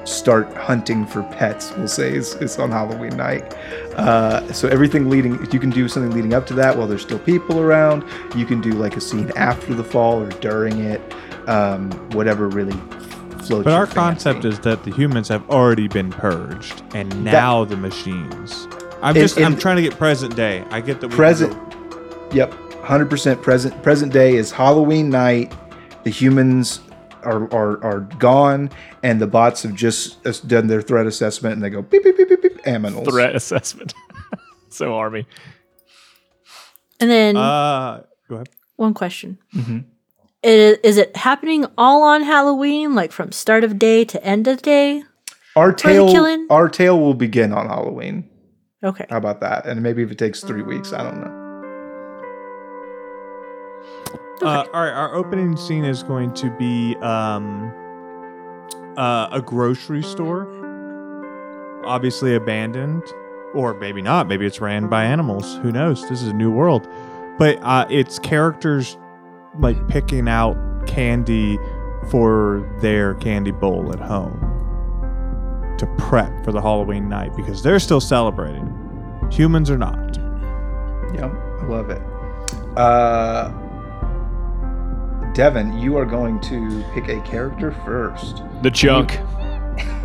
start 0.06 0.54
hunting 0.56 1.06
for 1.06 1.24
pets, 1.24 1.72
we'll 1.78 1.88
say 1.88 2.14
is, 2.14 2.36
is 2.36 2.60
on 2.60 2.72
Halloween 2.72 3.16
night. 3.16 3.54
Uh, 3.96 4.52
so 4.52 4.68
everything 4.68 5.10
leading, 5.10 5.34
you 5.52 5.60
can 5.60 5.70
do 5.70 5.88
something 5.88 6.12
leading 6.12 6.34
up 6.34 6.46
to 6.48 6.54
that 6.56 6.78
while 6.78 6.88
there's 6.88 7.02
still 7.02 7.20
people 7.20 7.60
around. 7.60 8.04
You 8.36 8.46
can 8.46 8.62
do 8.62 8.72
like 8.72 8.98
a 8.98 9.02
scene 9.02 9.32
after 9.36 9.74
the 9.74 9.84
fall 9.84 10.22
or 10.22 10.30
during 10.30 10.80
it, 10.80 11.02
um, 11.48 11.92
whatever 12.12 12.50
really 12.50 12.78
floats. 13.44 13.66
But 13.66 13.74
our 13.74 13.88
concept 13.88 14.46
is 14.46 14.60
that 14.62 14.84
the 14.84 14.92
humans 14.92 15.28
have 15.28 15.48
already 15.50 15.88
been 15.88 16.12
purged, 16.12 16.82
and 16.94 17.24
now 17.24 17.66
the 17.66 17.78
machines. 17.78 18.68
I'm 19.02 19.16
just 19.16 19.38
I'm 19.40 19.58
trying 19.58 19.76
to 19.78 19.82
get 19.82 19.98
present 19.98 20.36
day. 20.36 20.66
I 20.70 20.82
get 20.82 21.02
the 21.02 21.10
present. 21.10 21.56
Yep, 22.34 22.54
hundred 22.82 23.10
percent 23.10 23.42
present. 23.42 23.82
Present 23.84 24.14
day 24.14 24.36
is 24.36 24.52
Halloween 24.52 25.10
night. 25.10 25.54
The 26.04 26.10
humans 26.10 26.82
are, 27.24 27.52
are 27.54 27.84
are 27.84 28.00
gone, 28.20 28.70
and 29.04 29.20
the 29.22 29.28
bots 29.28 29.64
have 29.64 29.74
just 29.76 30.22
done 30.48 30.68
their 30.68 30.82
threat 30.82 31.06
assessment, 31.08 31.54
and 31.56 31.64
they 31.64 31.70
go 31.70 31.82
beep 31.82 32.04
beep 32.04 32.18
beep 32.18 32.30
beep 32.30 32.42
beep. 32.42 32.62
Aminals. 32.64 33.06
Threat 33.10 33.36
assessment. 33.36 33.94
so 34.70 34.96
army. 34.96 35.26
And 37.00 37.10
then 37.10 37.36
Uh, 37.38 38.04
go 38.30 38.36
ahead. 38.36 38.50
one 38.78 38.94
question: 38.94 39.38
Mm-hmm. 39.54 39.80
is, 40.44 40.78
is 40.84 40.98
it 40.98 41.16
happening 41.18 41.66
all 41.78 42.04
on 42.04 42.24
Halloween, 42.24 42.96
like 42.96 43.12
from 43.12 43.32
start 43.32 43.64
of 43.64 43.78
day 43.80 44.06
to 44.06 44.24
end 44.24 44.48
of 44.48 44.62
day? 44.62 45.04
Our 45.56 45.72
tale. 45.74 46.10
killing? 46.12 46.48
Our 46.50 46.70
tale 46.70 47.00
will 47.00 47.14
begin 47.14 47.52
on 47.54 47.68
Halloween. 47.68 48.30
Okay. 48.84 49.06
How 49.10 49.18
about 49.18 49.40
that? 49.42 49.66
And 49.66 49.82
maybe 49.84 50.02
if 50.04 50.12
it 50.12 50.18
takes 50.18 50.42
three 50.44 50.62
weeks, 50.64 50.92
I 50.94 51.04
don't 51.04 51.22
know. 51.22 51.43
Uh, 54.44 54.66
all 54.74 54.82
right, 54.82 54.92
our 54.92 55.16
opening 55.16 55.56
scene 55.56 55.86
is 55.86 56.04
going 56.04 56.34
to 56.34 56.50
be 56.52 56.98
um, 56.98 57.74
uh, 58.98 59.30
a 59.32 59.42
grocery 59.42 60.04
store, 60.04 60.48
obviously 61.86 62.36
abandoned, 62.36 63.04
or 63.54 63.74
maybe 63.76 64.02
not. 64.02 64.28
Maybe 64.28 64.46
it's 64.46 64.60
ran 64.60 64.90
by 64.90 65.06
animals. 65.06 65.56
Who 65.58 65.72
knows? 65.72 66.02
This 66.10 66.22
is 66.22 66.28
a 66.28 66.34
new 66.34 66.52
world, 66.52 66.86
but 67.38 67.58
uh, 67.62 67.86
it's 67.90 68.20
characters 68.20 68.98
like 69.60 69.88
picking 69.88 70.28
out 70.28 70.58
candy 70.88 71.58
for 72.10 72.70
their 72.82 73.14
candy 73.16 73.52
bowl 73.52 73.94
at 73.94 74.00
home 74.00 74.50
to 75.78 75.88
prep 75.98 76.44
for 76.44 76.52
the 76.52 76.62
Halloween 76.62 77.08
night 77.08 77.34
because 77.38 77.64
they're 77.64 77.80
still 77.80 78.02
celebrating. 78.02 78.68
Humans 79.32 79.70
are 79.70 79.78
not. 79.78 80.18
Yep, 81.16 81.32
I 81.32 81.66
love 81.68 81.90
it. 81.90 82.02
Uh, 82.78 83.52
Devin, 85.34 85.78
you 85.80 85.98
are 85.98 86.06
going 86.06 86.40
to 86.42 86.84
pick 86.94 87.08
a 87.10 87.20
character 87.22 87.72
first. 87.86 88.44
The 88.62 88.70
chunk. 88.72 89.20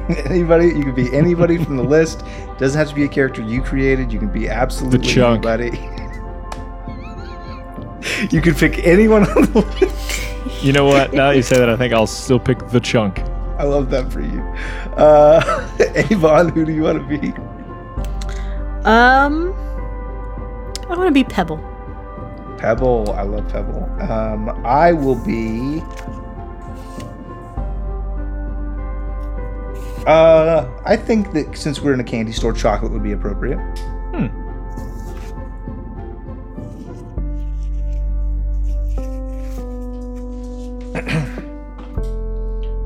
anybody 0.25 0.69
you 0.69 0.83
can 0.85 0.95
be 0.95 1.15
anybody 1.15 1.63
from 1.63 1.77
the 1.77 1.83
list 1.83 2.25
doesn't 2.57 2.79
have 2.79 2.89
to 2.89 2.95
be 2.95 3.05
a 3.05 3.09
character 3.09 3.43
you 3.43 3.61
created 3.61 4.11
you 4.11 4.19
can 4.19 4.29
be 4.33 4.49
absolutely 4.49 4.97
the 4.99 5.05
chunk. 5.05 5.45
anybody 5.45 5.77
you 8.35 8.41
can 8.41 8.55
pick 8.55 8.79
anyone 8.87 9.25
on 9.29 9.43
the 9.53 9.61
list 9.81 10.65
You 10.65 10.73
know 10.73 10.87
what? 10.87 11.13
Now 11.13 11.29
that 11.29 11.37
you 11.37 11.43
say 11.43 11.59
that, 11.59 11.69
I 11.69 11.77
think 11.77 11.93
I'll 11.93 12.07
still 12.07 12.41
pick 12.41 12.67
the 12.69 12.81
chunk. 12.81 13.19
i 13.59 13.65
love 13.65 13.91
that 13.91 14.11
for 14.11 14.23
you 14.23 14.41
uh 14.97 15.69
abon 16.11 16.49
who 16.49 16.65
do 16.65 16.73
you 16.73 16.83
want 16.85 16.99
to 17.07 17.19
be 17.19 17.33
Um, 18.89 19.53
I 20.89 20.95
want 20.97 21.09
to 21.09 21.13
be 21.13 21.23
Pebble. 21.25 21.61
Pebble 22.59 23.11
i 23.13 23.23
love 23.23 23.49
pebble 23.49 23.85
um 24.11 24.49
i 24.67 24.93
will 24.93 25.15
be 25.25 25.81
uh 30.07 30.69
i 30.85 30.97
think 30.97 31.33
that 31.33 31.57
since 31.57 31.81
we're 31.81 31.95
in 31.95 32.01
a 32.01 32.05
candy 32.05 32.33
store 32.33 32.53
chocolate 32.53 32.93
would 32.93 33.03
be 33.03 33.13
appropriate 33.13 33.59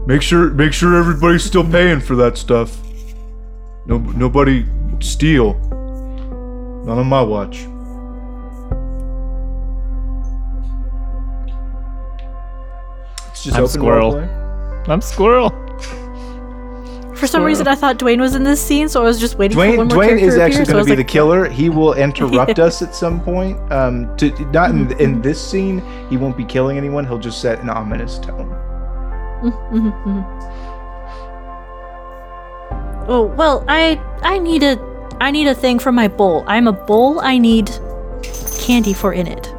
Make 0.05 0.21
sure 0.21 0.51
make 0.51 0.73
sure 0.73 0.97
everybody's 0.97 1.45
still 1.45 1.65
paying 1.65 2.01
for 2.01 2.17
that 2.17 2.37
stuff. 2.37 2.77
No, 3.87 3.99
nobody 3.99 4.67
steal. 5.01 5.55
Not 6.85 6.99
on 6.99 7.07
my 7.07 7.23
watch. 7.23 7.67
It's 13.43 13.57
just 13.57 13.57
I'm 13.57 13.65
open 13.65 13.73
squirrel. 13.73 14.13
roleplay. 14.13 14.89
I'm 14.89 15.01
squirrel. 15.01 15.51
For 17.17 17.27
some 17.27 17.43
reason, 17.43 17.67
I 17.67 17.75
thought 17.75 17.99
Dwayne 17.99 18.21
was 18.21 18.37
in 18.37 18.45
this 18.45 18.65
scene, 18.65 18.89
so 18.89 19.03
I 19.03 19.05
was 19.05 19.19
just 19.19 19.37
waiting 19.37 19.57
for 19.57 19.65
Dwayne, 19.65 19.77
one 19.79 19.89
more 19.89 19.97
Dwayne 19.99 20.07
character 20.11 20.27
is 20.27 20.35
to 20.37 20.43
actually 20.43 20.63
appear, 20.63 20.65
so 20.67 20.71
I 20.71 20.75
going 20.75 20.79
was 20.79 20.87
to 20.87 20.93
be 20.93 21.03
the 21.03 21.09
killer. 21.09 21.49
He 21.49 21.69
will 21.69 21.95
interrupt 22.07 22.61
us 22.61 22.83
at 22.83 22.95
some 22.95 23.21
point. 23.21 23.59
Um, 23.73 24.17
to 24.19 24.31
not 24.53 24.71
in, 24.71 24.93
in 25.01 25.23
this 25.23 25.45
scene, 25.45 25.83
he 26.09 26.17
won't 26.17 26.37
be 26.37 26.45
killing 26.45 26.77
anyone. 26.77 27.05
He'll 27.05 27.19
just 27.19 27.41
set 27.41 27.59
an 27.59 27.69
ominous 27.69 28.21
tone. 28.21 28.57
Oh 33.09 33.33
well, 33.37 33.65
I 33.67 34.01
I 34.23 34.39
need 34.39 34.63
a 34.63 34.79
I 35.21 35.33
need 35.33 35.49
a 35.49 35.55
thing 35.55 35.81
for 35.81 35.91
my 35.91 36.07
bowl. 36.07 36.45
I'm 36.47 36.69
a 36.69 36.73
bowl. 36.73 37.19
I 37.21 37.39
need 37.39 37.73
candy 38.61 38.93
for 38.93 39.13
in 39.13 39.27
it. 39.27 39.53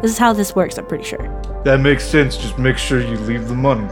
This 0.00 0.12
is 0.12 0.18
how 0.18 0.32
this 0.32 0.54
works. 0.54 0.78
I'm 0.78 0.86
pretty 0.86 1.02
sure. 1.04 1.39
That 1.64 1.80
makes 1.80 2.04
sense. 2.04 2.36
Just 2.36 2.58
make 2.58 2.78
sure 2.78 3.00
you 3.00 3.16
leave 3.18 3.48
the 3.48 3.54
money. 3.54 3.86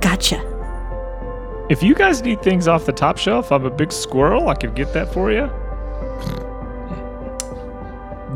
Gotcha. 0.00 0.48
If 1.70 1.82
you 1.82 1.94
guys 1.94 2.22
need 2.22 2.42
things 2.42 2.68
off 2.68 2.86
the 2.86 2.92
top 2.92 3.18
shelf, 3.18 3.50
I'm 3.52 3.64
a 3.64 3.70
big 3.70 3.92
squirrel. 3.92 4.48
I 4.48 4.54
could 4.54 4.74
get 4.74 4.92
that 4.92 5.12
for 5.12 5.30
you. 5.32 5.46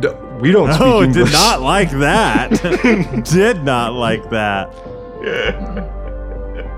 D- 0.00 0.08
We 0.40 0.52
don't 0.52 0.68
speak 0.72 0.80
Oh, 0.86 1.02
English. 1.02 1.30
did 1.30 1.32
not 1.32 1.60
like 1.62 1.90
that. 1.92 2.50
did 3.32 3.62
not 3.64 3.92
like 3.94 4.28
that. 4.30 4.72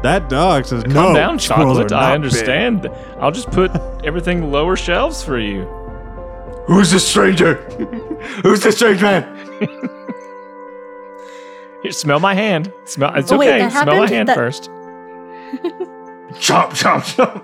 That 0.02 0.28
dog 0.28 0.64
says 0.64 0.84
no. 0.86 0.92
Calm 0.94 1.14
down, 1.14 1.38
chocolate. 1.38 1.90
not 1.90 2.02
I 2.02 2.10
big." 2.10 2.14
understand. 2.14 2.88
I'll 3.20 3.32
just 3.32 3.50
put 3.50 3.70
everything 4.04 4.50
lower 4.52 4.76
shelves 4.76 5.22
for 5.22 5.38
you. 5.38 5.66
Who's 6.68 6.90
the 6.92 7.00
stranger? 7.00 7.54
Who's 8.42 8.60
the 8.60 8.70
strange 8.72 9.02
man? 9.02 9.24
Here, 11.82 11.92
smell 11.92 12.20
my 12.20 12.34
hand. 12.34 12.72
Smell. 12.84 13.14
It's 13.14 13.32
Oh, 13.32 13.38
wait, 13.38 13.48
okay. 13.48 13.58
that 13.60 13.72
smell 13.72 13.96
my 13.96 14.08
hand 14.08 14.28
That- 14.28 14.36
first. 14.36 14.70
Chomp, 16.40 16.70
chomp, 16.76 17.04
chomp. 17.14 17.42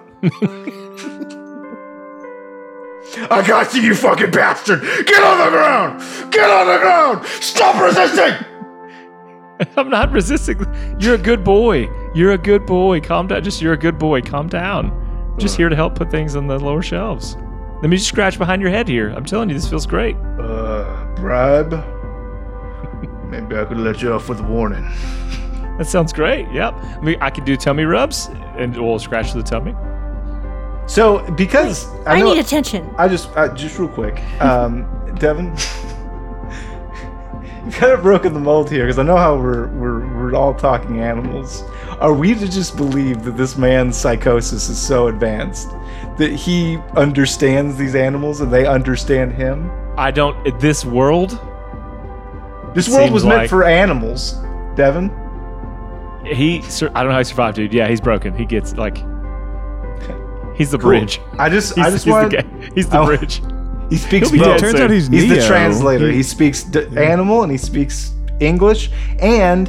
I 3.30 3.46
got 3.46 3.74
you, 3.74 3.82
you 3.82 3.94
fucking 3.94 4.30
bastard! 4.30 4.80
Get 4.82 5.22
on 5.22 5.38
the 5.38 5.50
ground! 5.50 6.00
Get 6.32 6.50
on 6.50 6.66
the 6.66 6.78
ground! 6.78 7.24
Stop 7.26 7.80
resisting! 7.80 8.34
I'm 9.76 9.88
not 9.88 10.10
resisting. 10.10 10.58
You're 10.98 11.14
a 11.14 11.18
good 11.18 11.44
boy. 11.44 11.88
You're 12.14 12.32
a 12.32 12.38
good 12.38 12.66
boy. 12.66 13.00
Calm 13.00 13.28
down. 13.28 13.44
Just 13.44 13.62
you're 13.62 13.72
a 13.72 13.78
good 13.78 13.98
boy. 13.98 14.20
Calm 14.20 14.48
down. 14.48 14.90
Just 15.38 15.54
uh. 15.54 15.58
here 15.58 15.68
to 15.68 15.76
help 15.76 15.94
put 15.94 16.10
things 16.10 16.34
on 16.34 16.48
the 16.48 16.58
lower 16.58 16.82
shelves. 16.82 17.36
Let 17.84 17.90
me 17.90 17.98
just 17.98 18.08
scratch 18.08 18.38
behind 18.38 18.62
your 18.62 18.70
head 18.70 18.88
here. 18.88 19.10
I'm 19.10 19.26
telling 19.26 19.50
you, 19.50 19.54
this 19.54 19.68
feels 19.68 19.84
great. 19.84 20.16
Uh, 20.40 21.04
bribe? 21.16 21.72
Maybe 23.28 23.58
I 23.58 23.66
could 23.66 23.76
let 23.76 24.00
you 24.00 24.14
off 24.14 24.26
with 24.30 24.40
a 24.40 24.42
warning. 24.42 24.90
That 25.76 25.86
sounds 25.86 26.12
great. 26.12 26.50
Yep. 26.52 26.72
I 26.72 27.00
mean, 27.00 27.18
I 27.20 27.30
could 27.30 27.44
do 27.44 27.56
tummy 27.56 27.84
rubs 27.84 28.30
and 28.56 28.74
we'll 28.76 29.00
scratch 29.00 29.32
the 29.32 29.42
tummy. 29.42 29.74
So, 30.86 31.28
because 31.32 31.86
I, 32.06 32.14
I, 32.14 32.20
know, 32.20 32.32
need 32.32 32.40
attention. 32.40 32.88
I 32.96 33.08
just, 33.08 33.28
uh, 33.36 33.52
just 33.54 33.76
real 33.78 33.88
quick, 33.88 34.22
um, 34.40 34.86
Devin, 35.18 35.48
you've 37.64 37.74
kind 37.74 37.92
of 37.92 38.02
broken 38.02 38.32
the 38.32 38.40
mold 38.40 38.70
here 38.70 38.84
because 38.84 39.00
I 39.00 39.02
know 39.02 39.16
how 39.16 39.36
we're 39.36 39.66
we're 39.66 40.06
we're 40.16 40.34
all 40.36 40.54
talking 40.54 41.00
animals. 41.00 41.64
Are 41.98 42.14
we 42.14 42.34
to 42.34 42.48
just 42.48 42.76
believe 42.76 43.24
that 43.24 43.36
this 43.36 43.58
man's 43.58 43.96
psychosis 43.96 44.68
is 44.68 44.80
so 44.80 45.08
advanced 45.08 45.70
that 46.18 46.30
he 46.32 46.78
understands 46.96 47.76
these 47.76 47.94
animals 47.94 48.40
and 48.40 48.52
they 48.52 48.66
understand 48.66 49.32
him? 49.32 49.70
I 49.96 50.10
don't. 50.10 50.58
This 50.60 50.84
world, 50.84 51.30
This 52.74 52.88
world 52.88 53.12
was 53.12 53.24
meant 53.24 53.38
like- 53.42 53.50
for 53.50 53.64
animals, 53.64 54.36
Devin. 54.76 55.10
he. 56.24 56.62
sur- 56.62 56.90
I 56.94 57.00
don't 57.00 57.08
know 57.08 57.12
how 57.12 57.18
he 57.18 57.24
survived, 57.24 57.56
dude. 57.56 57.72
Yeah, 57.74 57.88
he's 57.88 58.00
broken. 58.00 58.34
He 58.36 58.44
gets 58.44 58.74
like. 58.76 58.98
He's 60.56 60.70
the 60.70 60.78
Cool. 60.78 60.90
bridge. 60.90 61.20
I 61.36 61.48
just, 61.48 61.74
He's, 61.74 61.84
I 61.84 61.90
just 61.90 62.04
he's 62.04 62.12
want. 62.12 62.30
the 62.30 62.36
guy. 62.42 62.70
He's 62.76 62.88
the 62.88 62.98
I- 63.00 63.06
bridge. 63.06 63.42
He 63.90 63.96
speaks 63.98 64.30
both. 64.30 64.40
dead 64.40 64.58
Turns 64.60 64.72
soon. 64.72 64.82
out 64.82 64.90
he's 64.90 65.08
He's 65.08 65.28
the 65.28 65.46
translator. 65.46 66.08
He- 66.08 66.16
He 66.16 66.22
speaks 66.22 66.62
d- 66.64 66.86
animal 66.96 67.42
and 67.42 67.52
he 67.52 67.58
speaks 67.58 68.12
English, 68.40 68.90
and 69.20 69.68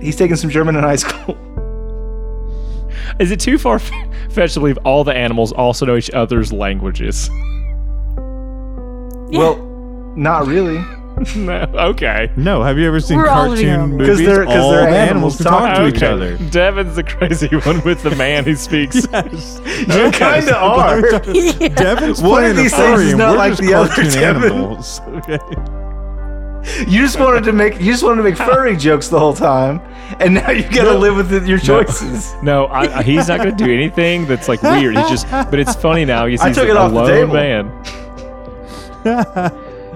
he's 0.00 0.16
taking 0.16 0.36
some 0.36 0.50
German 0.50 0.74
in 0.74 0.82
high 0.82 0.96
school. 0.96 1.36
Is 3.18 3.30
it 3.30 3.40
too 3.40 3.58
far 3.58 3.78
fetched 3.78 4.54
to 4.54 4.60
believe 4.60 4.78
all 4.84 5.04
the 5.04 5.14
animals 5.14 5.52
also 5.52 5.86
know 5.86 5.96
each 5.96 6.10
other's 6.10 6.52
languages? 6.52 7.28
Yeah. 9.30 9.38
Well, 9.40 9.56
not 10.16 10.46
really. 10.46 10.78
no. 11.36 11.62
Okay. 11.74 12.30
No, 12.36 12.62
have 12.62 12.78
you 12.78 12.86
ever 12.86 13.00
seen 13.00 13.18
We're 13.18 13.26
all 13.28 13.48
living 13.48 13.66
cartoon 13.66 13.80
our 13.80 13.86
movies? 13.88 14.06
'Cause 14.08 14.18
they're- 14.18 14.44
'cause 14.44 14.54
all 14.56 14.70
they're 14.70 14.90
the 14.90 14.96
animals 14.96 15.38
animals 15.38 15.38
talk 15.38 15.76
to 15.76 15.82
okay. 15.82 15.96
each 15.96 16.02
other. 16.02 16.36
Devin's 16.50 16.94
the 16.94 17.02
crazy 17.02 17.48
one 17.48 17.82
with 17.82 18.02
the 18.04 18.14
man 18.14 18.44
who 18.44 18.54
speaks. 18.54 19.06
Yes. 19.12 19.60
You 19.88 20.10
kind 20.12 20.48
of 20.48 20.54
are. 20.54 21.00
Devin's 21.20 22.22
One 22.22 22.30
playing 22.30 22.50
of 22.52 22.56
these 22.56 22.72
a 22.72 22.76
things 22.76 23.00
is 23.02 23.14
not 23.14 23.32
we're 23.32 23.36
like 23.38 23.56
the 23.58 23.74
other, 23.74 23.88
cartoon 23.88 24.12
Devin. 24.12 24.42
animals. 24.52 25.00
Okay. 25.08 25.38
You 26.88 27.00
just 27.02 27.18
wanted 27.18 27.44
to 27.44 27.52
make 27.52 27.78
you 27.80 27.86
just 27.92 28.02
wanted 28.04 28.16
to 28.18 28.22
make 28.22 28.36
furry 28.36 28.76
jokes 28.86 29.08
the 29.08 29.18
whole 29.18 29.34
time, 29.34 29.80
and 30.20 30.34
now 30.34 30.50
you 30.50 30.62
got 30.62 30.84
to 30.84 30.96
live 30.98 31.16
with 31.16 31.32
it, 31.32 31.44
your 31.46 31.58
choices. 31.58 32.34
No, 32.42 32.66
I, 32.66 32.98
I- 32.98 33.02
he's 33.02 33.28
not 33.28 33.38
going 33.38 33.56
to 33.56 33.64
do 33.64 33.72
anything 33.72 34.26
that's 34.26 34.48
like 34.48 34.62
weird. 34.62 34.96
He's 34.96 35.08
just, 35.08 35.30
but 35.30 35.58
it's 35.58 35.74
funny 35.74 36.04
now. 36.04 36.26
He's, 36.26 36.40
I 36.40 36.48
he's 36.48 36.56
took 36.56 36.68
a 36.68 36.70
it 36.70 36.76
off 36.76 36.90
the 36.92 36.96
lone 36.96 37.08
table. 37.08 37.34
man. 37.34 37.70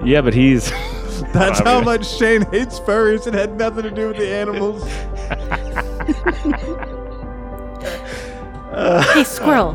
yeah, 0.05 0.21
but 0.21 0.33
he's. 0.33 0.71
That's 1.31 1.61
I 1.61 1.63
how 1.63 1.75
mean- 1.77 1.85
much 1.85 2.05
Shane 2.07 2.41
hates 2.51 2.79
furries. 2.79 3.27
It 3.27 3.33
had 3.33 3.55
nothing 3.57 3.83
to 3.83 3.91
do 3.91 4.07
with 4.09 4.17
the 4.17 4.29
animals. 4.29 4.83
hey, 9.13 9.23
squirrel. 9.23 9.73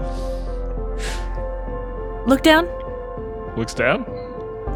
Look 2.26 2.42
down. 2.42 2.66
Looks 3.56 3.74
down. 3.74 4.04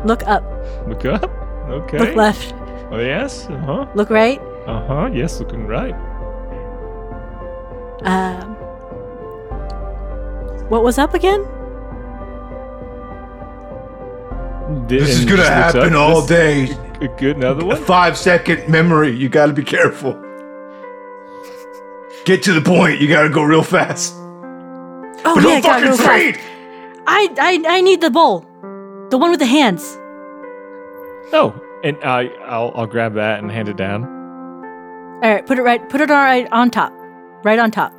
Look 0.06 0.26
up. 0.26 0.44
Look 0.88 1.04
up. 1.04 1.30
Okay. 1.68 1.98
Look 1.98 2.14
left. 2.16 2.54
Oh 2.90 2.98
yes. 2.98 3.46
Uh 3.48 3.56
huh. 3.58 3.86
Look 3.94 4.10
right. 4.10 4.40
Uh 4.66 4.86
huh. 4.86 5.10
Yes, 5.12 5.38
looking 5.40 5.66
right. 5.66 5.94
Um. 8.04 8.54
What 10.68 10.82
was 10.84 10.98
up 10.98 11.14
again? 11.14 11.42
Did- 14.86 15.00
This 15.00 15.18
is 15.18 15.24
gonna 15.24 15.44
happen 15.44 15.94
all 15.94 16.24
day. 16.26 16.68
A 17.00 17.08
good 17.18 17.36
another 17.36 17.62
A 17.62 17.66
one. 17.66 17.84
five 17.84 18.16
second 18.16 18.68
memory. 18.68 19.10
You 19.10 19.28
got 19.28 19.46
to 19.46 19.52
be 19.52 19.64
careful. 19.64 20.12
Get 22.24 22.42
to 22.44 22.52
the 22.52 22.60
point. 22.62 23.00
You 23.00 23.08
got 23.08 23.22
to 23.22 23.28
go 23.28 23.42
real 23.42 23.64
fast. 23.64 24.14
Oh 25.24 25.34
But 25.34 25.42
yeah, 25.44 25.60
don't 25.60 25.62
gotta 25.62 25.86
fucking 25.86 25.90
go 25.90 25.96
fast. 25.96 26.40
I, 27.06 27.28
I 27.38 27.76
I 27.76 27.80
need 27.80 28.00
the 28.00 28.10
bowl. 28.10 28.46
The 29.10 29.18
one 29.18 29.30
with 29.30 29.40
the 29.40 29.46
hands. 29.46 29.98
Oh, 31.32 31.58
and 31.84 31.96
I, 32.04 32.26
I'll, 32.46 32.72
I'll 32.74 32.86
grab 32.86 33.14
that 33.14 33.38
and 33.40 33.50
hand 33.50 33.68
it 33.68 33.76
down. 33.76 34.04
All 35.22 35.30
right, 35.32 35.46
put 35.46 35.58
it 35.58 35.62
right. 35.62 35.86
Put 35.88 36.00
it 36.00 36.10
on 36.10 36.16
right 36.24 36.48
on 36.52 36.70
top. 36.70 36.92
Right 37.44 37.58
on 37.58 37.70
top. 37.70 37.92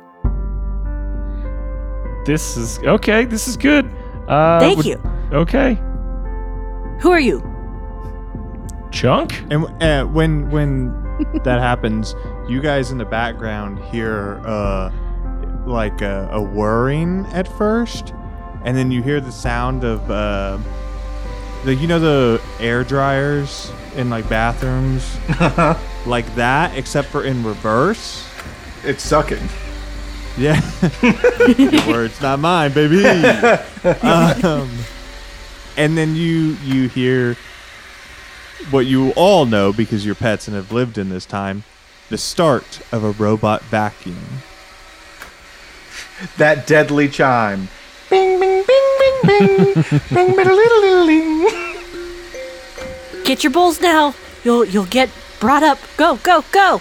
This 2.26 2.56
is 2.56 2.78
okay. 2.80 3.24
This 3.26 3.46
is 3.48 3.56
good. 3.56 3.84
Uh, 4.28 4.58
Thank 4.60 4.78
would- 4.78 4.86
you. 4.86 5.02
Okay. 5.32 5.74
Who 7.00 7.10
are 7.10 7.20
you? 7.20 7.42
Chunk. 8.90 9.42
And 9.50 9.64
uh, 9.82 10.04
when 10.06 10.50
when 10.50 10.88
that 11.44 11.60
happens, 11.60 12.14
you 12.48 12.60
guys 12.62 12.90
in 12.90 12.98
the 12.98 13.04
background 13.04 13.78
hear 13.84 14.40
uh, 14.46 14.90
like 15.66 16.00
a, 16.00 16.28
a 16.32 16.40
whirring 16.40 17.26
at 17.32 17.46
first, 17.58 18.14
and 18.64 18.76
then 18.76 18.90
you 18.90 19.02
hear 19.02 19.20
the 19.20 19.32
sound 19.32 19.84
of 19.84 20.10
uh, 20.10 20.58
the 21.64 21.74
you 21.74 21.86
know 21.86 21.98
the 21.98 22.42
air 22.60 22.84
dryers 22.84 23.72
in 23.96 24.10
like 24.10 24.28
bathrooms, 24.28 25.16
like 26.06 26.32
that, 26.34 26.76
except 26.76 27.08
for 27.08 27.24
in 27.24 27.42
reverse. 27.44 28.28
It's 28.84 29.02
sucking. 29.02 29.48
Yeah, 30.36 30.60
words, 31.88 32.20
not 32.20 32.40
mine, 32.40 32.72
baby. 32.72 33.04
um, 34.02 34.70
and 35.76 35.96
then 35.96 36.14
you 36.14 36.56
you 36.64 36.88
hear 36.88 37.36
what 38.70 38.86
you 38.86 39.12
all 39.12 39.46
know 39.46 39.72
because 39.72 40.04
you're 40.04 40.14
pets 40.14 40.48
and 40.48 40.56
have 40.56 40.72
lived 40.72 40.98
in 40.98 41.08
this 41.08 41.24
time, 41.24 41.64
the 42.08 42.18
start 42.18 42.80
of 42.92 43.04
a 43.04 43.12
robot 43.12 43.62
vacuum. 43.62 44.18
That 46.36 46.66
deadly 46.66 47.08
chime. 47.08 47.68
Bing, 48.10 48.38
bing, 48.38 48.64
bing, 48.66 48.83
bing, 49.26 49.46
bing. 49.46 49.74
bing, 49.74 50.36
bing, 50.36 50.36
little, 50.36 50.56
little, 50.56 51.04
ling. 51.06 51.74
Get 53.24 53.42
your 53.42 53.52
bowls 53.52 53.80
now. 53.80 54.14
You'll 54.44 54.64
you'll 54.64 54.86
get 54.86 55.10
brought 55.40 55.62
up. 55.62 55.78
Go 55.96 56.16
go 56.16 56.44
go. 56.52 56.80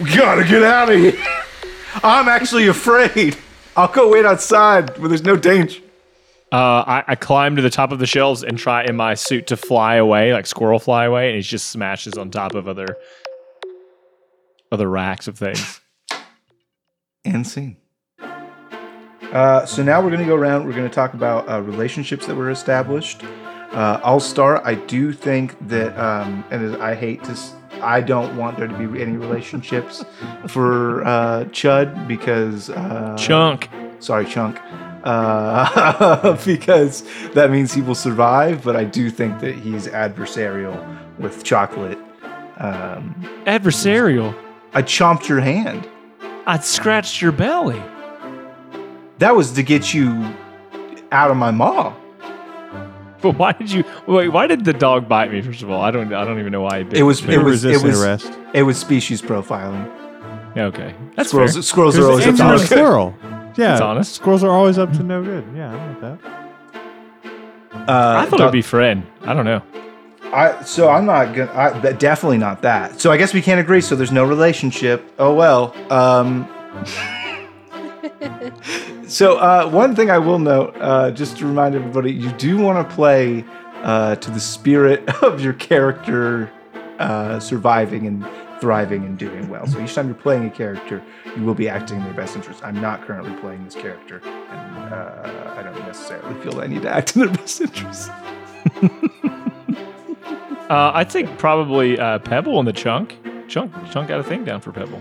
We 0.00 0.14
gotta 0.14 0.44
get 0.44 0.62
out 0.62 0.90
of 0.90 0.98
here. 0.98 1.18
I'm 2.02 2.28
actually 2.28 2.68
afraid. 2.68 3.36
I'll 3.76 3.88
go 3.88 4.10
wait 4.10 4.24
outside 4.24 4.96
where 4.98 5.08
there's 5.08 5.24
no 5.24 5.36
danger. 5.36 5.80
Uh, 6.52 6.84
I, 6.86 7.04
I 7.08 7.14
climb 7.16 7.56
to 7.56 7.62
the 7.62 7.70
top 7.70 7.90
of 7.90 7.98
the 7.98 8.06
shelves 8.06 8.44
and 8.44 8.56
try 8.56 8.84
in 8.84 8.94
my 8.94 9.14
suit 9.14 9.48
to 9.48 9.56
fly 9.56 9.96
away, 9.96 10.32
like 10.32 10.46
squirrel 10.46 10.78
fly 10.78 11.04
away, 11.04 11.28
and 11.30 11.38
it 11.38 11.42
just 11.42 11.70
smashes 11.70 12.14
on 12.14 12.30
top 12.30 12.54
of 12.54 12.68
other 12.68 12.96
other 14.70 14.88
racks 14.88 15.26
of 15.28 15.36
things. 15.38 15.80
and 17.24 17.46
scene. 17.46 17.76
Uh, 19.32 19.66
so 19.66 19.82
now 19.82 20.00
we're 20.00 20.10
going 20.10 20.20
to 20.20 20.26
go 20.26 20.36
around. 20.36 20.66
We're 20.66 20.72
going 20.72 20.88
to 20.88 20.94
talk 20.94 21.14
about 21.14 21.48
uh, 21.48 21.60
relationships 21.62 22.26
that 22.26 22.34
were 22.34 22.50
established. 22.50 23.22
Uh, 23.72 24.00
I'll 24.02 24.20
start. 24.20 24.62
I 24.64 24.74
do 24.74 25.12
think 25.12 25.56
that, 25.68 25.98
um, 25.98 26.44
and 26.50 26.76
I 26.76 26.94
hate 26.94 27.24
to, 27.24 27.36
I 27.82 28.00
don't 28.00 28.36
want 28.36 28.56
there 28.56 28.68
to 28.68 28.74
be 28.88 29.02
any 29.02 29.16
relationships 29.16 30.04
for 30.48 31.04
uh, 31.04 31.44
Chud 31.46 32.06
because 32.08 32.70
uh, 32.70 33.16
Chunk. 33.18 33.68
sorry, 33.98 34.24
Chunk, 34.24 34.58
uh, 35.04 36.36
because 36.46 37.02
that 37.34 37.50
means 37.50 37.74
he 37.74 37.82
will 37.82 37.94
survive. 37.94 38.62
But 38.62 38.76
I 38.76 38.84
do 38.84 39.10
think 39.10 39.40
that 39.40 39.54
he's 39.54 39.88
adversarial 39.88 41.18
with 41.18 41.44
Chocolate. 41.44 41.98
Um, 42.58 43.14
Adversarial. 43.46 44.34
I 44.72 44.82
chomped 44.82 45.28
your 45.28 45.40
hand. 45.40 45.88
I 46.46 46.58
scratched 46.60 47.20
your 47.20 47.32
belly. 47.32 47.82
That 49.18 49.34
was 49.34 49.52
to 49.52 49.62
get 49.62 49.94
you 49.94 50.34
out 51.12 51.30
of 51.30 51.36
my 51.36 51.50
maw. 51.50 51.94
But 53.22 53.38
why 53.38 53.52
did 53.52 53.72
you 53.72 53.82
wait? 54.06 54.28
Why 54.28 54.46
did 54.46 54.64
the 54.64 54.74
dog 54.74 55.08
bite 55.08 55.32
me? 55.32 55.40
First 55.40 55.62
of 55.62 55.70
all, 55.70 55.80
I 55.80 55.90
don't. 55.90 56.12
I 56.12 56.24
don't 56.24 56.38
even 56.38 56.52
know 56.52 56.60
why. 56.60 56.78
He 56.78 56.84
bit 56.84 56.98
It 56.98 57.02
was 57.02 57.26
me. 57.26 57.34
it 57.34 57.38
was 57.38 57.64
it 57.64 57.68
resistant 57.68 57.92
was 57.92 58.04
arrest. 58.04 58.38
it 58.52 58.62
was 58.62 58.78
species 58.78 59.22
profiling. 59.22 59.90
okay. 60.56 60.94
That's 61.16 61.30
Squirrels 61.30 61.54
fair. 61.54 61.62
squirrels 61.62 61.98
are 61.98 62.04
always 62.10 62.26
up 62.26 62.36
to 62.36 62.42
no 62.44 62.52
engine's 62.52 62.68
good. 62.68 62.76
squirrel. 62.78 63.14
Yeah, 63.56 63.72
it's 63.72 63.80
honest. 63.80 64.14
Squirrels 64.14 64.44
are 64.44 64.50
always 64.50 64.78
up 64.78 64.92
to 64.92 65.02
no 65.02 65.24
good. 65.24 65.44
Yeah, 65.56 65.74
I 65.74 65.88
like 65.88 66.00
that. 66.02 66.18
Uh, 67.88 68.16
I 68.18 68.26
thought 68.26 68.40
it 68.40 68.44
would 68.44 68.52
be 68.52 68.62
friend. 68.62 69.06
I 69.22 69.32
don't 69.32 69.46
know. 69.46 69.62
I 70.32 70.62
so 70.62 70.90
I'm 70.90 71.06
not 71.06 71.34
gonna. 71.34 71.50
I, 71.54 71.92
definitely 71.92 72.38
not 72.38 72.62
that. 72.62 73.00
So 73.00 73.10
I 73.10 73.16
guess 73.16 73.32
we 73.32 73.40
can't 73.40 73.60
agree. 73.60 73.80
So 73.80 73.96
there's 73.96 74.12
no 74.12 74.24
relationship. 74.24 75.10
Oh 75.18 75.34
well. 75.34 75.74
Um, 75.90 76.46
so 79.16 79.38
uh, 79.38 79.66
one 79.70 79.96
thing 79.96 80.10
I 80.10 80.18
will 80.18 80.38
note, 80.38 80.76
uh, 80.78 81.10
just 81.10 81.38
to 81.38 81.46
remind 81.46 81.74
everybody, 81.74 82.12
you 82.12 82.30
do 82.32 82.58
want 82.58 82.86
to 82.86 82.94
play 82.94 83.44
uh, 83.82 84.16
to 84.16 84.30
the 84.30 84.40
spirit 84.40 85.08
of 85.22 85.40
your 85.40 85.54
character 85.54 86.52
uh, 86.98 87.40
surviving 87.40 88.06
and 88.06 88.26
thriving 88.60 89.04
and 89.04 89.16
doing 89.16 89.48
well. 89.48 89.66
So 89.66 89.80
each 89.80 89.94
time 89.94 90.06
you're 90.08 90.14
playing 90.14 90.44
a 90.46 90.50
character, 90.50 91.02
you 91.34 91.44
will 91.44 91.54
be 91.54 91.66
acting 91.66 91.96
in 91.96 92.04
their 92.04 92.12
best 92.12 92.36
interest. 92.36 92.62
I'm 92.62 92.78
not 92.78 93.06
currently 93.06 93.34
playing 93.40 93.64
this 93.64 93.74
character, 93.74 94.20
and 94.24 94.92
uh, 94.92 95.54
I 95.56 95.62
don't 95.62 95.78
necessarily 95.86 96.38
feel 96.42 96.60
I 96.60 96.66
need 96.66 96.82
to 96.82 96.90
act 96.90 97.16
in 97.16 97.22
their 97.22 97.34
best 97.34 97.60
interest. 97.60 98.10
Uh, 100.68 100.90
I 100.92 101.04
think 101.04 101.38
probably 101.38 101.96
uh, 101.96 102.18
Pebble 102.18 102.58
and 102.58 102.66
the 102.66 102.72
Chunk. 102.72 103.16
Chunk. 103.46 103.72
Chunk 103.92 104.08
got 104.08 104.18
a 104.18 104.24
thing 104.24 104.44
down 104.44 104.60
for 104.60 104.72
Pebble. 104.72 105.00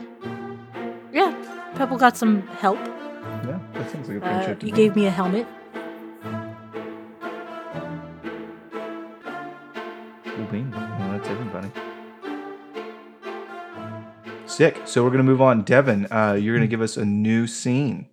Yeah, 1.11 1.33
Pebble 1.73 1.97
got 1.97 2.15
some 2.15 2.43
help. 2.59 2.77
Yeah, 3.47 3.59
that 3.73 3.91
sounds 3.91 4.09
like 4.09 4.21
a 4.21 4.25
Uh, 4.25 4.53
to 4.55 4.65
you 4.65 4.71
me. 4.71 4.77
gave 4.77 4.95
me 4.95 5.05
a 5.05 5.11
helmet. 5.11 5.45
Cool 10.23 10.45
bean. 10.51 10.71
Well, 10.71 11.11
that's 11.11 11.27
everybody. 11.29 11.69
Sick. 14.47 14.81
So 14.85 15.03
we're 15.03 15.11
gonna 15.11 15.23
move 15.23 15.41
on. 15.41 15.63
Devin, 15.63 16.07
uh, 16.11 16.33
you're 16.39 16.55
gonna 16.55 16.67
give 16.67 16.81
us 16.81 16.97
a 16.97 17.05
new 17.05 17.47
scene. 17.47 18.07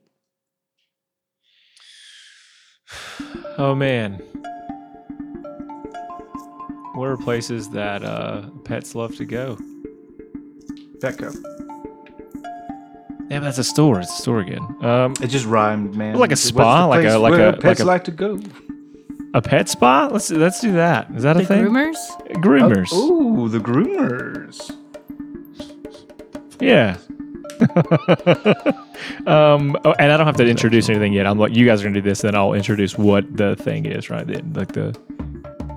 Oh 3.59 3.75
man. 3.75 4.15
What 6.95 7.09
are 7.09 7.17
places 7.19 7.69
that 7.71 8.03
uh, 8.03 8.49
pets 8.65 8.95
love 8.95 9.15
to 9.17 9.25
go? 9.27 9.59
Petco. 11.01 11.35
Yeah, 13.33 13.39
but 13.39 13.45
that's 13.47 13.57
a 13.59 13.65
store. 13.65 14.01
It's 14.01 14.11
a 14.19 14.21
store 14.21 14.41
again. 14.41 14.61
Um, 14.83 15.15
It 15.23 15.29
just 15.29 15.47
rhymed, 15.47 15.95
man. 15.97 16.17
Like 16.17 16.29
a 16.31 16.33
What's 16.33 16.43
the 16.43 16.49
spa? 16.49 16.85
Like 16.87 16.99
a- 17.01 17.03
place 17.09 17.15
like 17.19 17.31
where 17.33 17.49
a- 17.49 17.53
pets 17.55 17.65
like 17.65 17.79
a- 17.81 17.85
like 17.85 18.05
to 18.05 18.11
go. 18.11 18.39
a 19.33 19.41
pet 19.41 19.71
spa. 19.71 20.09
Let's 20.13 20.31
let's 20.31 20.61
do 20.61 20.73
that. 20.73 21.09
Is 21.17 21.23
that 21.23 21.37
The 21.39 21.43
a 21.43 21.47
thing? 21.47 21.65
groomers. 21.65 21.97
Groomers. 22.35 22.91
Oh, 22.93 23.49
the 23.49 23.59
groomers. 23.59 24.71
Yeah. 26.61 26.99
um, 29.27 29.77
oh, 29.85 29.93
and 29.99 30.13
I 30.13 30.17
don't 30.17 30.27
have 30.27 30.37
to 30.37 30.47
introduce 30.47 30.89
anything 30.91 31.13
yet. 31.15 31.27
I'm 31.27 31.39
like, 31.39 31.55
you 31.57 31.65
guys 31.65 31.81
are 31.81 31.85
gonna 31.85 31.95
do 31.95 32.09
this, 32.09 32.21
then 32.21 32.35
I'll 32.35 32.53
introduce 32.55 32.99
what 32.99 33.37
the 33.37 33.57
thing 33.57 33.87
is, 33.87 34.11
right? 34.11 34.27
Then, 34.27 34.53
like 34.55 34.73
the 34.73 34.95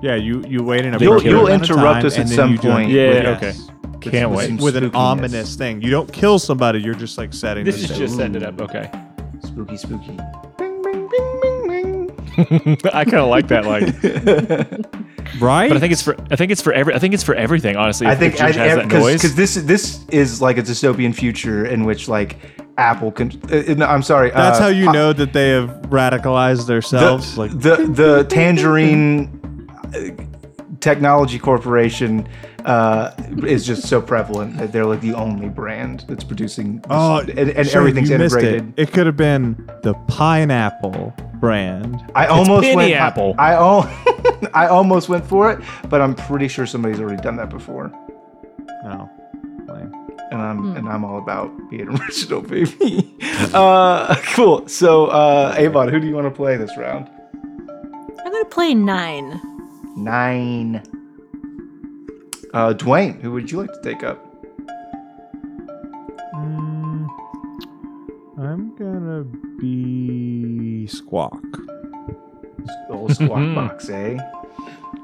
Yeah, 0.02 0.16
you 0.16 0.44
you 0.46 0.62
wait 0.62 0.84
in 0.84 0.94
a 0.94 0.98
You'll- 0.98 1.14
particular 1.14 1.38
you'll 1.38 1.46
amount 1.46 1.62
of 1.62 1.70
interrupt 1.76 1.94
time, 2.00 2.06
us 2.06 2.14
at 2.14 2.20
and 2.20 2.28
then 2.28 2.36
some 2.36 2.50
you 2.52 2.58
do 2.58 2.68
it 2.68 2.72
point. 2.72 2.90
Yeah, 2.90 3.08
with- 3.08 3.42
okay. 3.42 3.52
With- 4.06 4.14
Can't 4.14 4.30
with 4.30 4.50
wait. 4.50 4.60
With 4.60 4.76
an 4.76 4.94
ominous 4.94 5.54
thing. 5.56 5.82
You 5.82 5.90
don't 5.90 6.12
kill 6.12 6.38
somebody. 6.38 6.80
You're 6.80 6.94
just 6.94 7.18
like 7.18 7.32
setting. 7.34 7.64
this 7.64 7.76
the 7.76 7.80
is 7.82 7.86
stage. 7.88 7.98
just 7.98 8.16
setting 8.16 8.34
it 8.36 8.42
up. 8.42 8.60
Okay. 8.60 8.90
Spooky, 9.44 9.76
spooky. 9.76 10.16
Bing, 10.58 10.82
bing, 10.82 11.08
bing, 11.08 11.40
bing, 11.40 12.06
bing. 12.46 12.78
I 12.92 13.04
kind 13.04 13.16
of 13.16 13.28
like 13.28 13.48
that. 13.48 13.64
Like, 13.66 13.82
right. 15.40 15.68
but 15.68 15.76
I 15.76 15.80
think 15.80 15.92
it's 15.92 16.02
for 16.02 16.16
I 16.30 16.36
think 16.36 16.52
it's 16.52 16.62
for 16.62 16.72
every 16.72 16.94
I 16.94 16.98
think 16.98 17.14
it's 17.14 17.22
for 17.22 17.34
everything. 17.34 17.76
Honestly, 17.76 18.06
I 18.06 18.12
if- 18.12 18.18
think 18.18 18.34
if 18.34 18.40
Ginger 18.40 18.60
has 18.60 18.76
that 18.76 18.88
noise. 18.88 19.14
because 19.22 19.34
this 19.36 19.54
this 19.54 20.04
is 20.08 20.40
like 20.42 20.58
a 20.58 20.62
dystopian 20.62 21.14
future 21.14 21.66
in 21.66 21.84
which 21.84 22.08
like 22.08 22.36
Apple 22.78 23.10
can. 23.12 23.30
Uh, 23.50 23.74
no, 23.74 23.86
I'm 23.86 24.02
sorry. 24.02 24.30
That's 24.30 24.58
uh, 24.58 24.64
how 24.64 24.68
you 24.68 24.88
uh, 24.90 24.92
know 24.92 25.12
that 25.14 25.32
they 25.32 25.48
have 25.50 25.70
radicalized 25.88 26.66
themselves. 26.66 27.34
the, 27.34 27.40
like 27.40 27.50
the 27.52 27.76
the 27.86 28.24
Tangerine 28.28 29.68
uh, 29.94 30.22
Technology 30.80 31.38
Corporation 31.38 32.28
uh, 32.64 33.12
is 33.46 33.66
just 33.66 33.88
so 33.88 34.00
prevalent 34.00 34.58
that 34.58 34.72
they're 34.72 34.84
like 34.86 35.00
the 35.00 35.14
only 35.14 35.48
brand 35.48 36.04
that's 36.08 36.24
producing. 36.24 36.76
This, 36.78 36.86
oh, 36.90 37.18
and, 37.20 37.50
and 37.50 37.66
Shane, 37.66 37.76
everything's 37.76 38.08
you 38.10 38.16
integrated. 38.16 38.74
It, 38.76 38.88
it 38.88 38.92
could 38.92 39.06
have 39.06 39.16
been 39.16 39.70
the 39.82 39.94
pineapple 40.08 41.14
brand. 41.34 42.02
I 42.14 42.26
almost 42.26 42.74
went. 42.74 42.92
Apple. 42.92 43.34
I 43.38 43.52
al- 43.52 43.88
I 44.54 44.66
almost 44.66 45.08
went 45.08 45.24
for 45.26 45.52
it, 45.52 45.60
but 45.88 46.00
I'm 46.00 46.14
pretty 46.14 46.48
sure 46.48 46.66
somebody's 46.66 47.00
already 47.00 47.22
done 47.22 47.36
that 47.36 47.50
before. 47.50 47.90
No. 48.82 49.10
Lame. 49.68 49.92
and 50.30 50.40
I'm 50.42 50.76
and 50.76 50.88
I'm 50.88 51.04
all 51.04 51.18
about 51.18 51.50
being 51.70 51.88
original, 52.00 52.40
baby. 52.42 53.16
uh, 53.52 54.14
cool. 54.34 54.66
So, 54.68 55.06
uh, 55.06 55.54
Abon, 55.58 55.88
who 55.88 56.00
do 56.00 56.06
you 56.06 56.14
want 56.14 56.26
to 56.26 56.30
play 56.30 56.56
this 56.56 56.76
round? 56.76 57.08
I'm 58.18 58.32
gonna 58.32 58.44
play 58.46 58.74
nine. 58.74 59.40
Nine. 59.96 60.82
Uh, 62.54 62.72
Dwayne, 62.74 63.20
who 63.20 63.32
would 63.32 63.50
you 63.50 63.58
like 63.58 63.72
to 63.72 63.82
take 63.82 64.02
up? 64.02 64.22
Mm, 66.34 67.08
I'm 68.38 68.76
gonna 68.76 69.24
be 69.58 70.86
Squawk. 70.86 71.42
Old 72.90 73.14
squawk 73.14 73.54
box, 73.54 73.88
eh? 73.88 74.18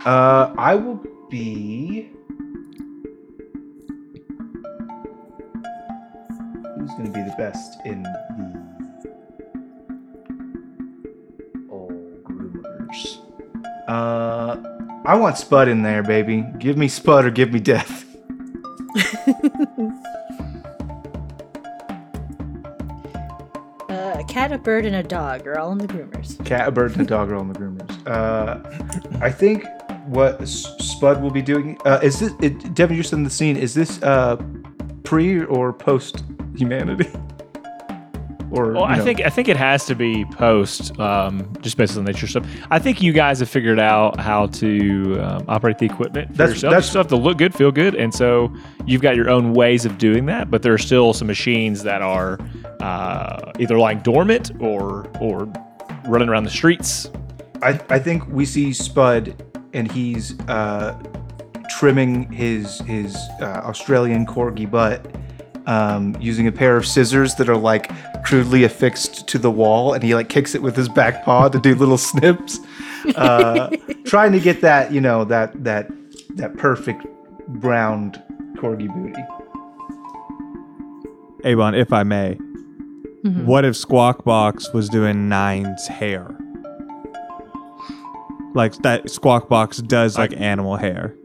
Uh, 0.05 0.53
I 0.59 0.74
will 0.74 1.01
be. 1.30 2.11
Who's 6.76 6.90
going 6.93 7.05
to 7.05 7.11
be 7.12 7.22
the 7.22 7.34
best 7.38 7.80
in 7.84 8.03
the 8.03 9.11
old 11.70 12.24
groomers? 12.24 13.18
Uh, 13.86 14.57
I 15.05 15.17
want 15.17 15.37
Spud 15.37 15.69
in 15.69 15.83
there, 15.83 16.03
baby. 16.03 16.45
Give 16.59 16.77
me 16.77 16.89
Spud 16.89 17.25
or 17.25 17.31
give 17.31 17.53
me 17.53 17.61
death. 17.61 18.05
Uh, 23.89 24.17
a 24.21 24.25
cat, 24.25 24.51
a 24.51 24.57
bird, 24.57 24.87
and 24.87 24.97
a 24.97 25.03
dog 25.03 25.47
are 25.47 25.59
all 25.59 25.71
in 25.71 25.77
the 25.77 25.87
groomers. 25.87 26.43
Cat, 26.47 26.67
a 26.67 26.71
bird, 26.71 26.93
and 26.93 27.03
a 27.03 27.05
dog 27.05 27.31
are 27.31 27.35
all 27.35 27.43
in 27.43 27.53
the 27.53 27.59
groomers. 27.59 28.07
Uh, 28.07 29.19
I 29.21 29.31
think 29.31 29.67
what 30.07 30.49
Spud 30.49 31.21
will 31.21 31.31
be 31.31 31.43
doing 31.43 31.77
uh, 31.85 32.01
is 32.03 32.19
this. 32.19 32.33
It, 32.41 32.75
Devin, 32.75 32.97
you're 32.97 33.05
in 33.13 33.23
the 33.23 33.29
scene. 33.29 33.55
Is 33.55 33.75
this 33.75 34.03
uh, 34.03 34.43
pre 35.05 35.45
or 35.45 35.75
post 35.75 36.25
humanity? 36.57 37.11
Or 38.53 38.73
Well, 38.73 38.85
I 38.85 38.99
know, 38.99 39.05
think 39.05 39.23
I 39.23 39.31
think 39.31 39.49
it 39.49 39.57
has 39.57 39.87
to 39.87 39.95
be 39.95 40.27
post, 40.27 40.99
um, 41.01 41.51
just 41.63 41.79
based 41.79 41.97
on 41.97 42.05
the 42.05 42.13
nature 42.13 42.27
of 42.27 42.31
stuff. 42.31 42.47
I 42.71 42.79
think 42.79 43.01
you 43.01 43.13
guys 43.15 43.41
have 43.41 43.49
figured 43.49 43.81
out 43.81 44.21
how 44.21 44.47
to 44.49 45.19
um, 45.21 45.45
operate 45.49 45.79
the 45.79 45.87
equipment 45.87 46.29
for 46.33 46.37
That's- 46.37 46.57
yourself. 46.57 46.71
that's- 46.73 46.93
have 46.95 47.07
to 47.09 47.17
look 47.17 47.39
good, 47.39 47.55
feel 47.55 47.73
good, 47.73 47.95
and 47.95 48.13
so 48.15 48.53
you've 48.85 49.01
got 49.01 49.17
your 49.17 49.31
own 49.31 49.55
ways 49.55 49.87
of 49.87 49.97
doing 49.97 50.27
that. 50.27 50.51
But 50.51 50.61
there 50.61 50.75
are 50.75 50.79
still 50.79 51.15
some 51.15 51.29
machines 51.29 51.83
that 51.85 52.03
are 52.03 52.39
uh, 52.81 53.53
either 53.59 53.79
lying 53.79 54.01
dormant 54.01 54.51
or 54.61 55.07
or 55.21 55.49
running 56.07 56.29
around 56.29 56.45
the 56.45 56.51
streets. 56.51 57.11
I, 57.63 57.81
I 57.89 57.99
think 58.01 58.27
we 58.29 58.45
see 58.45 58.73
Spud 58.75 59.35
and 59.73 59.91
he's 59.91 60.39
uh, 60.49 61.01
trimming 61.71 62.31
his 62.31 62.81
his 62.81 63.17
uh, 63.41 63.63
Australian 63.65 64.27
corgi 64.27 64.71
butt, 64.71 65.07
um, 65.67 66.17
using 66.21 66.47
a 66.47 66.53
pair 66.53 66.77
of 66.77 66.87
scissors 66.87 67.35
that 67.37 67.49
are 67.49 67.57
like 67.57 67.91
crudely 68.25 68.65
affixed 68.65 69.29
to 69.29 69.39
the 69.39 69.51
wall, 69.51 69.93
and 69.93 70.03
he 70.03 70.15
like 70.15 70.29
kicks 70.29 70.55
it 70.55 70.63
with 70.63 70.77
his 70.77 70.89
back 70.89 71.25
paw 71.25 71.49
to 71.49 71.59
do 71.59 71.75
little 71.75 71.99
snips, 72.13 72.59
uh, 73.17 73.75
trying 74.05 74.33
to 74.33 74.41
get 74.41 74.61
that 74.61 74.93
you 74.93 75.01
know 75.01 75.25
that 75.25 75.65
that 75.65 75.91
that 76.37 76.57
perfect 76.57 77.07
browned 77.49 78.23
corgi 78.57 78.93
booty. 78.93 79.23
Abon, 81.45 81.75
if 81.75 81.93
I 81.93 82.05
may, 82.05 82.35
what 83.45 83.65
if 83.65 83.77
Squawk 83.77 84.25
Box 84.25 84.73
was 84.73 84.89
doing 84.89 85.29
Nine's 85.29 85.87
hair? 85.89 86.37
Like 88.55 88.75
that 88.83 89.11
Squawk 89.11 89.49
Box 89.49 89.79
does 89.79 90.19
like 90.19 90.33
animal 90.39 90.77
hair. 90.77 91.17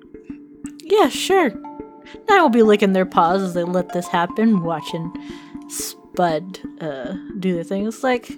Yeah, 0.83 1.09
sure. 1.09 1.51
I 2.29 2.41
will 2.41 2.49
be 2.49 2.63
licking 2.63 2.93
their 2.93 3.05
paws 3.05 3.41
as 3.41 3.53
they 3.53 3.63
let 3.63 3.93
this 3.93 4.07
happen, 4.07 4.63
watching 4.63 5.11
Spud 5.69 6.59
uh, 6.81 7.13
do 7.39 7.53
their 7.55 7.63
thing. 7.63 7.87
It's 7.87 8.03
like, 8.03 8.31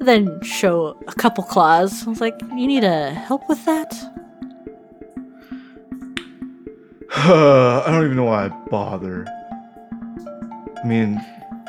then 0.00 0.42
show 0.42 0.98
a 1.06 1.12
couple 1.12 1.44
claws. 1.44 2.06
I 2.06 2.10
was 2.10 2.20
like, 2.20 2.38
you 2.40 2.66
need 2.66 2.84
uh, 2.84 3.10
help 3.10 3.48
with 3.48 3.64
that? 3.64 3.92
I 7.16 7.84
don't 7.86 8.04
even 8.04 8.16
know 8.16 8.24
why 8.24 8.46
I 8.46 8.48
bother. 8.48 9.26
I 10.82 10.86
mean, 10.86 11.14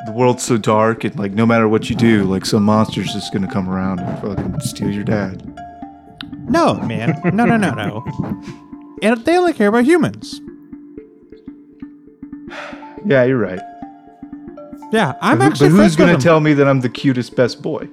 the 0.05 0.11
world's 0.11 0.43
so 0.43 0.57
dark, 0.57 1.03
and 1.03 1.17
like, 1.17 1.33
no 1.33 1.45
matter 1.45 1.67
what 1.67 1.89
you 1.89 1.95
do, 1.95 2.23
like, 2.23 2.45
some 2.45 2.63
monster's 2.63 3.13
just 3.13 3.31
gonna 3.31 3.51
come 3.51 3.69
around 3.69 3.99
and 3.99 4.21
fucking 4.21 4.59
steal 4.59 4.91
your 4.91 5.03
dad. 5.03 5.41
No, 6.49 6.75
man. 6.75 7.19
No, 7.33 7.45
no, 7.45 7.57
no, 7.57 7.71
no. 7.73 8.03
And 9.01 9.23
they 9.25 9.37
only 9.37 9.51
care 9.51 9.67
about 9.67 9.83
humans. 9.83 10.39
Yeah, 13.05 13.23
you're 13.23 13.37
right. 13.37 13.59
Yeah, 14.91 15.13
I'm 15.21 15.37
but, 15.39 15.43
who- 15.45 15.49
actually. 15.51 15.69
but 15.69 15.75
who's 15.75 15.95
gonna 15.95 16.17
tell 16.17 16.39
me 16.39 16.53
that 16.53 16.67
I'm 16.67 16.81
the 16.81 16.89
cutest 16.89 17.35
best 17.35 17.61
boy? 17.61 17.87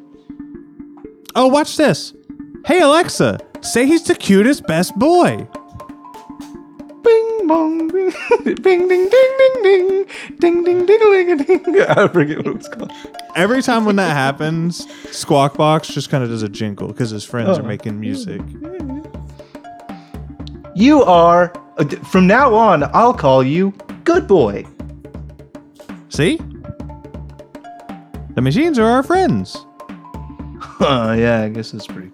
Oh, 1.34 1.46
watch 1.48 1.76
this. 1.76 2.12
Hey 2.66 2.80
Alexa, 2.80 3.40
say 3.60 3.86
he's 3.86 4.04
the 4.04 4.14
cutest 4.14 4.66
best 4.66 4.94
boy. 4.98 5.48
Bing 7.02 7.46
bong 7.48 7.88
bing, 7.88 8.12
bing 8.44 8.54
ding 8.62 8.86
ding 8.88 9.08
ding 9.08 9.62
ding, 9.62 10.06
ding 10.38 10.64
ding 10.64 10.86
ding 10.86 11.36
ding 11.38 11.62
ding. 11.64 11.80
I 11.88 12.06
forget 12.08 12.36
what 12.38 12.46
it 12.46 12.56
was 12.56 12.68
called. 12.68 12.92
Every 13.34 13.62
time 13.62 13.84
when 13.84 13.96
that 13.96 14.12
happens, 14.14 14.86
Squawk 15.10 15.56
Box 15.56 15.88
just 15.88 16.10
kind 16.10 16.22
of 16.22 16.28
does 16.30 16.42
a 16.42 16.48
jingle 16.48 16.88
because 16.88 17.10
his 17.10 17.24
friends 17.24 17.58
are 17.58 17.62
Oh. 17.62 17.66
making 17.66 17.98
music. 17.98 18.40
You 20.74 21.02
are 21.02 21.52
uh, 21.78 21.84
from 22.10 22.26
now 22.26 22.54
on. 22.54 22.84
I'll 22.94 23.14
call 23.14 23.42
you 23.42 23.72
good 24.04 24.26
boy. 24.26 24.64
See? 26.08 26.38
The 28.34 28.40
machines 28.42 28.78
are 28.78 28.86
our 28.86 29.02
friends. 29.02 29.56
Uh, 30.80 31.14
yeah, 31.16 31.42
I 31.42 31.48
guess 31.48 31.70
that's 31.70 31.86
pretty. 31.86 32.10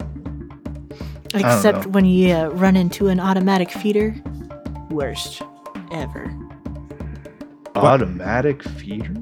Except 1.32 1.86
know. 1.86 1.90
when 1.92 2.04
you 2.04 2.34
uh, 2.34 2.48
run 2.48 2.76
into 2.76 3.08
an 3.08 3.18
automatic 3.18 3.70
feeder. 3.70 4.14
Worst 4.90 5.40
ever. 5.90 6.30
Automatic 7.74 8.62
feeder. 8.62 9.14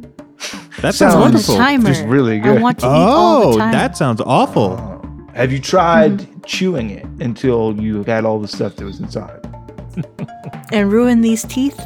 That 0.81 0.95
Sounds 0.95 0.97
sounds 0.97 1.15
I 1.15 1.19
want 1.19 1.19
a 1.19 1.37
wonderful. 1.37 1.57
timer. 1.57 1.87
Just 1.89 2.05
really 2.07 2.37
I 2.41 2.43
good. 2.43 2.61
want 2.61 2.81
to 2.81 2.87
eat 2.87 2.89
all 2.89 3.43
Oh, 3.45 3.53
the 3.53 3.59
time. 3.59 3.73
that 3.73 3.97
sounds 3.97 4.21
awful. 4.21 4.77
Have 5.35 5.53
you 5.53 5.61
tried 5.61 6.27
chewing 6.45 6.91
it 6.91 7.05
until 7.21 7.81
you 7.81 8.03
had 8.03 8.25
all 8.25 8.41
the 8.41 8.49
stuff 8.49 8.75
that 8.77 8.85
was 8.85 8.99
inside? 8.99 9.41
and 10.73 10.91
ruin 10.91 11.21
these 11.21 11.45
teeth. 11.45 11.81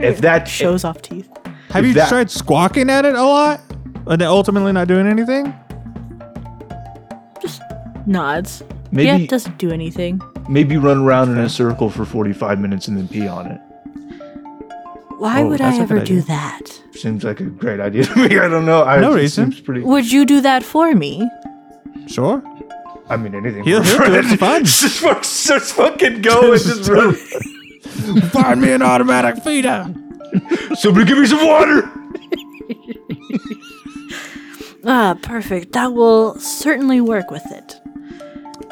If 0.00 0.20
that 0.20 0.46
Shows 0.48 0.84
off 0.84 1.02
teeth. 1.02 1.28
Have 1.70 1.84
you 1.86 1.94
that- 1.94 2.08
tried 2.08 2.30
squawking 2.30 2.88
at 2.90 3.04
it 3.04 3.14
a 3.14 3.22
lot? 3.22 3.60
And 4.06 4.20
then 4.20 4.28
ultimately 4.28 4.72
not 4.72 4.88
doing 4.88 5.06
anything? 5.06 5.52
Just 7.42 7.60
nods. 8.06 8.62
Maybe- 8.90 9.06
yeah, 9.06 9.16
it 9.16 9.28
doesn't 9.28 9.58
do 9.58 9.70
anything. 9.70 10.20
maybe 10.48 10.76
run 10.78 10.98
around 10.98 11.30
in 11.30 11.38
a 11.38 11.48
circle 11.48 11.90
for 11.90 12.04
45 12.06 12.58
minutes 12.58 12.88
and 12.88 12.96
then 12.96 13.06
pee 13.08 13.26
on 13.28 13.46
it. 13.46 13.60
Why 15.18 15.42
Oh, 15.42 15.48
would 15.48 15.58
that's 15.60 15.76
I 15.76 15.80
a 15.80 15.82
ever 15.82 15.98
good 15.98 16.06
do 16.06 16.20
that? 16.22 16.60
Seems 16.92 17.22
like 17.24 17.40
a 17.40 17.44
great 17.44 17.80
idea 17.80 18.04
to 18.04 18.16
me. 18.28 18.38
I 18.38 18.48
don't 18.48 18.64
know. 18.64 18.84
I, 18.84 18.98
No 19.00 19.12
it 19.12 19.16
reason. 19.16 19.50
Seems 19.52 19.60
pretty. 19.62 19.82
Would 19.82 20.10
you 20.10 20.24
do 20.24 20.40
that 20.40 20.62
for 20.62 20.94
me? 20.94 21.28
Sure. 22.06 22.42
I 23.10 23.16
mean, 23.16 23.34
anything. 23.34 23.64
He'll- 23.64 23.82
for 23.82 24.04
he'll 24.04 24.22
do 24.22 24.28
it 24.30 24.38
friends. 24.38 24.38
for 24.38 24.38
fun. 24.38 24.64
just, 24.64 25.00
fuck- 25.00 25.22
just 25.22 25.74
fucking 25.74 26.22
go 26.22 26.52
and 26.52 26.62
just 26.62 26.88
run. 26.88 27.14
Find 28.30 28.60
me 28.60 28.72
an 28.72 28.82
automatic 28.82 29.42
feeder. 29.42 29.92
Somebody 30.74 31.06
give 31.06 31.18
me 31.18 31.26
some 31.26 31.46
water. 31.46 31.90
Ah, 34.84 35.18
perfect. 35.20 35.72
That 35.72 35.92
will 35.92 36.38
certainly 36.38 37.00
work 37.00 37.30
with 37.30 37.44
it. 37.50 37.80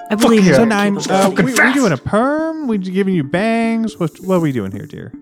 I 0.08 0.14
believe 0.14 0.40
yeah. 0.42 0.46
you're 0.46 0.54
So 0.56 0.64
nine, 0.64 0.96
uh, 1.10 1.30
we, 1.30 1.42
doing 1.42 1.66
we 1.66 1.72
doing 1.74 1.92
a 1.92 1.96
perm? 1.96 2.68
We 2.68 2.78
giving 2.78 3.14
you 3.14 3.24
bangs? 3.24 3.98
What, 3.98 4.18
what 4.20 4.36
are 4.36 4.40
we 4.40 4.52
doing 4.52 4.70
here, 4.70 4.86
dear? 4.86 5.12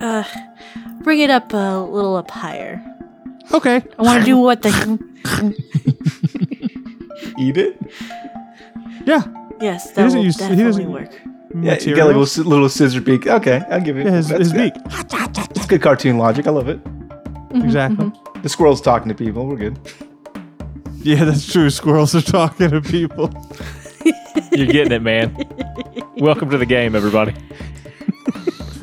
Uh, 0.00 0.24
bring 1.02 1.20
it 1.20 1.28
up 1.30 1.52
a 1.52 1.80
little 1.80 2.16
up 2.16 2.30
higher. 2.30 2.82
Okay. 3.52 3.82
I 3.98 4.02
want 4.02 4.20
to 4.20 4.26
do 4.26 4.38
what 4.38 4.62
the 4.62 4.70
Eat 7.38 7.56
it. 7.58 7.76
Yeah. 9.06 9.22
yes, 9.60 9.90
He 9.90 9.94
that 9.96 10.02
doesn't 10.02 10.18
will 10.18 10.24
use- 10.24 10.36
he 10.36 10.40
definitely 10.56 10.84
doesn't- 10.84 11.37
work. 11.62 11.80
Yeah, 11.80 11.88
you 11.88 11.96
got 11.96 12.06
like 12.06 12.16
a 12.16 12.18
little, 12.18 12.44
little 12.44 12.68
scissor 12.68 13.00
beak. 13.00 13.26
Okay, 13.26 13.62
I'll 13.70 13.80
give 13.80 13.96
it. 13.98 14.06
Yeah, 14.06 14.12
his, 14.12 14.28
his 14.28 14.52
beak. 14.52 14.72
It's 14.76 15.66
good 15.66 15.82
cartoon 15.82 16.18
logic. 16.18 16.46
I 16.46 16.50
love 16.50 16.68
it. 16.68 16.80
Exactly. 17.52 18.12
The 18.42 18.48
squirrel's 18.48 18.80
talking 18.80 19.08
to 19.08 19.14
people. 19.14 19.46
We're 19.46 19.56
good. 19.56 19.78
Yeah, 20.98 21.24
that's 21.24 21.50
true. 21.50 21.70
Squirrels 21.70 22.14
are 22.14 22.20
talking 22.20 22.70
to 22.70 22.80
people. 22.80 23.30
You're 24.52 24.66
getting 24.66 24.92
it, 24.92 25.02
man. 25.02 25.36
Welcome 26.16 26.50
to 26.50 26.58
the 26.58 26.66
game, 26.66 26.94
everybody. 26.94 27.34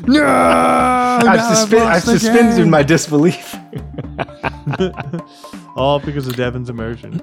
No, 0.08 0.24
I've, 0.24 1.40
suspe- 1.40 1.80
I've 1.80 2.02
suspended 2.02 2.66
my 2.68 2.82
disbelief. 2.82 3.56
All 5.76 5.98
because 6.00 6.26
of 6.26 6.36
Devin's 6.36 6.70
immersion. 6.70 7.20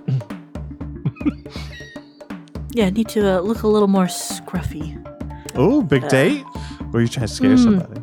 Yeah, 2.72 2.88
I 2.88 2.90
need 2.90 3.08
to 3.10 3.38
uh, 3.38 3.40
look 3.40 3.64
a 3.64 3.68
little 3.68 3.88
more 3.88 4.06
scruffy. 4.06 5.00
Oh, 5.56 5.82
big 5.82 6.04
uh, 6.06 6.10
date? 6.10 6.44
Or 6.92 7.00
are 7.00 7.02
you 7.02 7.08
trying 7.08 7.28
to 7.28 7.34
scare 7.34 7.52
hmm. 7.52 7.64
somebody? 7.64 8.02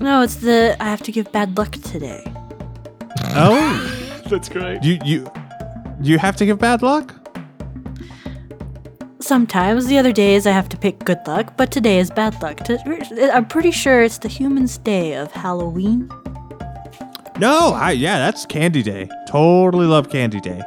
No, 0.00 0.22
it's 0.22 0.36
the 0.36 0.76
I 0.80 0.84
have 0.84 1.02
to 1.02 1.12
give 1.12 1.30
bad 1.32 1.56
luck 1.56 1.72
today. 1.72 2.22
Oh, 3.34 4.22
That's 4.30 4.48
great. 4.48 4.82
you 4.84 4.98
you 5.04 5.30
you 6.00 6.18
have 6.18 6.36
to 6.36 6.46
give 6.46 6.58
bad 6.58 6.82
luck. 6.82 7.14
Sometimes 9.20 9.86
the 9.86 9.98
other 9.98 10.12
days 10.12 10.46
I 10.46 10.52
have 10.52 10.68
to 10.70 10.76
pick 10.76 11.00
good 11.00 11.18
luck, 11.26 11.56
but 11.56 11.70
today 11.70 11.98
is 11.98 12.10
bad 12.10 12.40
luck. 12.40 12.60
I'm 13.32 13.46
pretty 13.46 13.72
sure 13.72 14.02
it's 14.02 14.18
the 14.18 14.28
Human's 14.28 14.78
Day 14.78 15.14
of 15.14 15.32
Halloween. 15.32 16.08
No, 17.38 17.72
I 17.74 17.92
yeah, 17.92 18.18
that's 18.18 18.46
Candy 18.46 18.82
Day. 18.82 19.08
Totally 19.28 19.86
love 19.86 20.10
Candy 20.10 20.40
Day. 20.40 20.62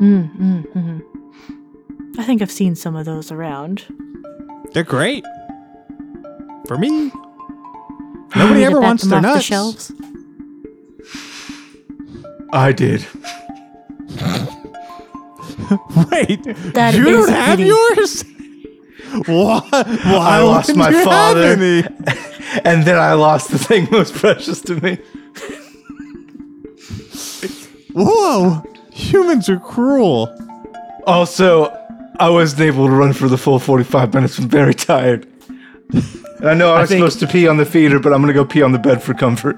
Mm, 0.00 0.36
mm, 0.36 0.66
mm-hmm. 0.72 2.20
I 2.20 2.24
think 2.24 2.42
I've 2.42 2.50
seen 2.50 2.74
some 2.74 2.96
of 2.96 3.06
those 3.06 3.32
around. 3.32 3.86
They're 4.74 4.84
great. 4.84 5.24
For 6.66 6.78
me, 6.78 7.10
nobody 8.36 8.64
ever 8.64 8.80
wants 8.80 9.02
them 9.04 9.10
their 9.10 9.18
off 9.18 9.22
the 9.24 9.34
nuts. 9.34 9.44
shelves. 9.44 9.92
I 12.52 12.72
did. 12.72 13.06
Wait, 16.10 16.42
That 16.74 16.94
you 16.94 17.06
is 17.08 17.26
don't 17.26 17.28
have 17.30 17.58
pity. 17.58 17.68
yours? 17.68 18.24
What? 19.26 19.64
Why 19.70 19.92
I 20.04 20.40
lost 20.42 20.74
my 20.76 20.92
father. 21.04 21.42
any? 21.42 21.82
And 22.64 22.84
then 22.84 22.98
I 22.98 23.14
lost 23.14 23.50
the 23.50 23.58
thing 23.58 23.88
most 23.90 24.12
precious 24.14 24.60
to 24.62 24.74
me. 24.82 24.98
Whoa! 27.94 28.62
Humans 28.92 29.48
are 29.48 29.58
cruel. 29.58 30.28
Also, 31.06 31.70
I 32.18 32.28
wasn't 32.30 32.62
able 32.62 32.86
to 32.86 32.92
run 32.92 33.12
for 33.12 33.28
the 33.28 33.38
full 33.38 33.58
45 33.58 34.14
minutes. 34.14 34.38
I'm 34.38 34.48
very 34.48 34.74
tired. 34.74 35.26
And 35.92 36.48
I 36.48 36.54
know 36.54 36.74
I 36.74 36.80
was 36.80 36.88
think- 36.90 37.00
supposed 37.00 37.20
to 37.20 37.26
pee 37.26 37.46
on 37.48 37.56
the 37.56 37.64
feeder, 37.66 37.98
but 37.98 38.12
I'm 38.12 38.20
going 38.20 38.32
to 38.32 38.38
go 38.38 38.44
pee 38.44 38.62
on 38.62 38.72
the 38.72 38.78
bed 38.78 39.02
for 39.02 39.14
comfort. 39.14 39.56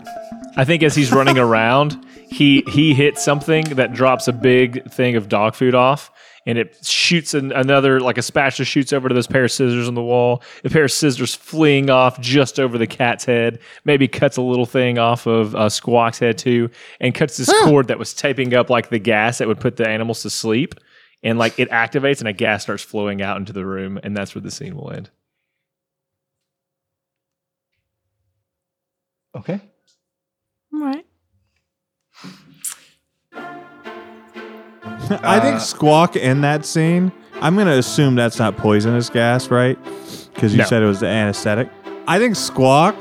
I 0.56 0.64
think 0.64 0.82
as 0.82 0.94
he's 0.94 1.10
running 1.12 1.36
around, 1.38 2.04
he 2.28 2.62
he 2.68 2.94
hits 2.94 3.24
something 3.24 3.64
that 3.74 3.92
drops 3.92 4.28
a 4.28 4.32
big 4.32 4.88
thing 4.90 5.16
of 5.16 5.28
dog 5.28 5.56
food 5.56 5.74
off, 5.74 6.12
and 6.46 6.56
it 6.58 6.78
shoots 6.86 7.34
an, 7.34 7.50
another 7.50 7.98
like 7.98 8.18
a 8.18 8.22
spatula 8.22 8.64
shoots 8.64 8.92
over 8.92 9.08
to 9.08 9.14
this 9.16 9.26
pair 9.26 9.42
of 9.44 9.50
scissors 9.50 9.88
on 9.88 9.94
the 9.94 10.02
wall. 10.02 10.42
A 10.64 10.70
pair 10.70 10.84
of 10.84 10.92
scissors 10.92 11.34
fleeing 11.34 11.90
off 11.90 12.20
just 12.20 12.60
over 12.60 12.78
the 12.78 12.86
cat's 12.86 13.24
head. 13.24 13.58
Maybe 13.84 14.06
cuts 14.06 14.36
a 14.36 14.42
little 14.42 14.66
thing 14.66 14.96
off 14.96 15.26
of 15.26 15.56
uh, 15.56 15.68
Squawk's 15.68 16.20
head 16.20 16.38
too, 16.38 16.70
and 17.00 17.12
cuts 17.14 17.36
this 17.36 17.52
cord 17.64 17.88
that 17.88 17.98
was 17.98 18.14
taping 18.14 18.54
up 18.54 18.70
like 18.70 18.90
the 18.90 19.00
gas 19.00 19.38
that 19.38 19.48
would 19.48 19.58
put 19.58 19.76
the 19.76 19.88
animals 19.88 20.22
to 20.22 20.30
sleep. 20.30 20.76
And 21.24 21.38
like 21.38 21.58
it 21.58 21.70
activates, 21.70 22.20
and 22.20 22.28
a 22.28 22.32
gas 22.32 22.62
starts 22.62 22.82
flowing 22.84 23.20
out 23.22 23.38
into 23.38 23.52
the 23.52 23.64
room, 23.66 23.98
and 24.04 24.16
that's 24.16 24.34
where 24.34 24.42
the 24.42 24.50
scene 24.52 24.76
will 24.76 24.92
end. 24.92 25.10
Okay. 29.36 29.60
All 30.72 30.80
right. 30.80 31.04
I 35.22 35.40
think 35.40 35.56
Uh, 35.56 35.58
Squawk 35.58 36.16
in 36.16 36.40
that 36.42 36.64
scene. 36.64 37.10
I'm 37.40 37.56
gonna 37.56 37.72
assume 37.72 38.14
that's 38.14 38.38
not 38.38 38.56
poisonous 38.56 39.10
gas, 39.10 39.50
right? 39.50 39.78
Because 40.34 40.52
you 40.52 40.58
No. 40.58 40.64
said 40.64 40.82
it 40.82 40.86
was 40.86 41.00
the 41.00 41.06
anesthetic. 41.08 41.68
I 42.06 42.18
think 42.18 42.36
Squawk, 42.36 42.94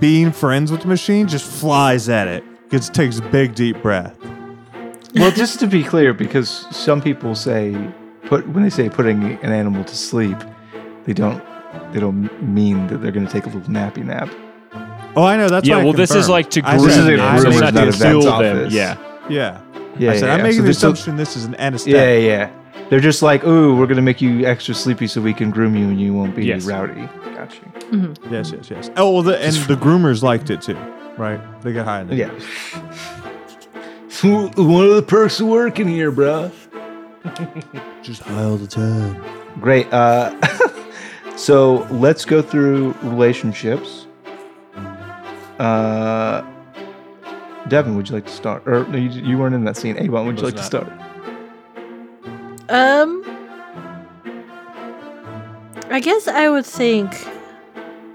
being 0.00 0.32
friends 0.32 0.72
with 0.72 0.80
the 0.82 0.88
machine, 0.88 1.28
just 1.28 1.44
flies 1.44 2.08
at 2.08 2.26
it. 2.26 2.42
Gets 2.70 2.88
takes 2.88 3.18
a 3.18 3.22
big 3.22 3.54
deep 3.54 3.80
breath. 3.82 4.16
Well, 5.14 5.30
just 5.30 5.60
to 5.60 5.66
be 5.66 5.84
clear, 5.84 6.14
because 6.14 6.48
some 6.74 7.00
people 7.02 7.34
say 7.34 7.74
put 8.24 8.46
when 8.48 8.62
they 8.62 8.70
say 8.70 8.88
putting 8.88 9.22
an 9.24 9.52
animal 9.52 9.84
to 9.84 9.96
sleep, 9.96 10.38
they 11.04 11.12
don't 11.12 11.42
they 11.92 12.00
don't 12.00 12.30
mean 12.42 12.86
that 12.88 12.98
they're 12.98 13.12
going 13.12 13.26
to 13.26 13.32
take 13.32 13.44
a 13.44 13.48
little 13.50 13.62
nappy 13.72 14.04
nap. 14.04 14.30
Oh, 15.14 15.24
I 15.24 15.36
know. 15.36 15.48
That's 15.48 15.68
yeah, 15.68 15.76
why 15.76 15.82
I 15.82 15.84
well, 15.84 15.92
this 15.92 16.14
is 16.14 16.28
like 16.28 16.48
to 16.50 16.62
I 16.64 16.76
groom 16.76 16.86
This 16.86 16.96
is 16.96 17.04
them. 17.04 17.20
a 17.20 17.40
so 17.40 17.48
it's 17.50 17.60
not 17.60 17.74
not 17.74 17.80
to 17.82 17.88
a 17.88 17.92
vet's 17.92 18.24
them. 18.24 18.26
office. 18.32 18.72
Yeah. 18.72 18.96
Yeah. 19.28 19.60
Yeah, 19.98 20.10
I 20.12 20.16
said 20.16 20.26
yeah, 20.26 20.32
I'm 20.32 20.38
yeah. 20.38 20.42
making 20.44 20.52
So 20.60 20.62
the 20.62 20.68
this 20.68 20.82
will- 20.82 20.92
assumption 20.92 21.16
this 21.16 21.36
is 21.36 21.44
an 21.44 21.54
anesthetic. 21.56 21.94
Yeah, 21.94 22.14
yeah, 22.16 22.50
yeah. 22.74 22.88
They're 22.88 23.00
just 23.00 23.20
like, 23.22 23.44
ooh, 23.44 23.76
we're 23.76 23.86
going 23.86 23.96
to 23.96 24.02
make 24.02 24.22
you 24.22 24.46
extra 24.46 24.74
sleepy 24.74 25.06
so 25.06 25.20
we 25.20 25.34
can 25.34 25.50
groom 25.50 25.76
you 25.76 25.88
and 25.88 26.00
you 26.00 26.14
won't 26.14 26.34
be 26.34 26.46
Yes. 26.46 26.64
rowdy. 26.64 27.06
Got 27.34 27.54
you. 27.54 27.60
Mm-hmm. 27.90 28.32
Yes, 28.32 28.52
yes, 28.52 28.70
yes. 28.70 28.90
Oh, 28.96 29.10
well, 29.12 29.22
the, 29.22 29.38
and 29.38 29.54
the 29.54 29.76
groomers 29.76 30.22
liked 30.22 30.48
it 30.48 30.62
too, 30.62 30.76
right? 31.18 31.38
They 31.62 31.72
got 31.74 31.84
high 31.86 32.00
on 32.00 32.10
it. 32.10 32.16
Yeah. 32.16 32.30
One 34.22 34.84
of 34.84 34.94
the 34.94 35.04
perks 35.06 35.40
of 35.40 35.48
working 35.48 35.88
here, 35.88 36.12
bro. 36.12 36.52
Just 38.02 38.22
high 38.22 38.44
all 38.44 38.56
the 38.56 38.68
time. 38.68 39.20
Great. 39.60 39.92
Uh, 39.92 40.32
so 41.36 41.86
let's 41.90 42.24
go 42.24 42.40
through 42.40 42.92
relationships. 43.02 44.06
Uh, 45.58 46.44
Devin, 47.66 47.96
would 47.96 48.08
you 48.08 48.14
like 48.14 48.26
to 48.26 48.32
start? 48.32 48.62
Or 48.66 48.86
no, 48.86 48.96
you, 48.96 49.10
you 49.10 49.38
weren't 49.38 49.56
in 49.56 49.64
that 49.64 49.76
scene. 49.76 49.96
Abon, 49.96 50.26
would 50.26 50.38
you 50.38 50.44
Was 50.44 50.54
like 50.54 50.60
to 50.60 50.66
start? 50.66 50.86
Um, 52.68 53.24
I 55.90 55.98
guess 56.00 56.28
I 56.28 56.48
would 56.48 56.66
think. 56.66 57.26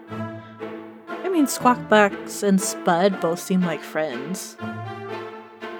I 0.09 1.29
mean, 1.29 1.47
Squawkbox 1.47 2.43
and 2.43 2.61
Spud 2.61 3.19
both 3.19 3.39
seem 3.39 3.61
like 3.61 3.81
friends. 3.81 4.55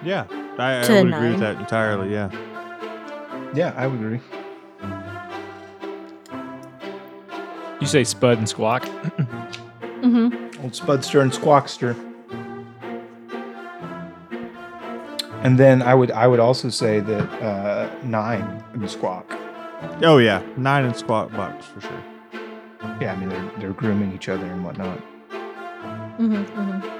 Yeah, 0.07 0.25
I, 0.57 0.79
I 0.79 0.83
To 0.83 1.03
would 1.03 1.13
agree 1.13 1.31
with 1.31 1.41
that 1.41 1.59
entirely. 1.59 2.13
Yeah. 2.13 2.31
Yeah, 3.53 3.73
I 3.75 3.87
would 3.87 3.99
agree. 3.99 4.21
You 7.81 7.87
say 7.87 8.05
Spud 8.05 8.37
and 8.37 8.47
Squawk. 8.47 8.83
Mm-hmm. 9.97 10.63
Old 10.63 10.71
Spudster 10.71 11.21
and 11.21 11.31
Squawkster. 11.31 11.93
And 15.43 15.59
then 15.59 15.81
I 15.81 15.93
would 15.93 16.11
I 16.11 16.25
would 16.27 16.39
also 16.39 16.69
say 16.69 17.01
that 17.01 17.43
uh, 17.43 17.89
nine 18.03 18.63
and 18.73 18.89
Squawk. 18.89 19.25
Oh 20.03 20.19
yeah, 20.19 20.41
nine 20.55 20.85
and 20.85 20.95
Squawk 20.95 21.31
box 21.31 21.65
for 21.65 21.81
sure. 21.81 22.03
Yeah, 23.01 23.13
I 23.13 23.15
mean 23.17 23.27
they're 23.27 23.51
they're 23.59 23.73
grooming 23.73 24.13
each 24.13 24.29
other 24.29 24.45
and 24.45 24.63
whatnot. 24.63 24.99
Mm-hmm, 26.17 26.35
mm-hmm. 26.35 26.96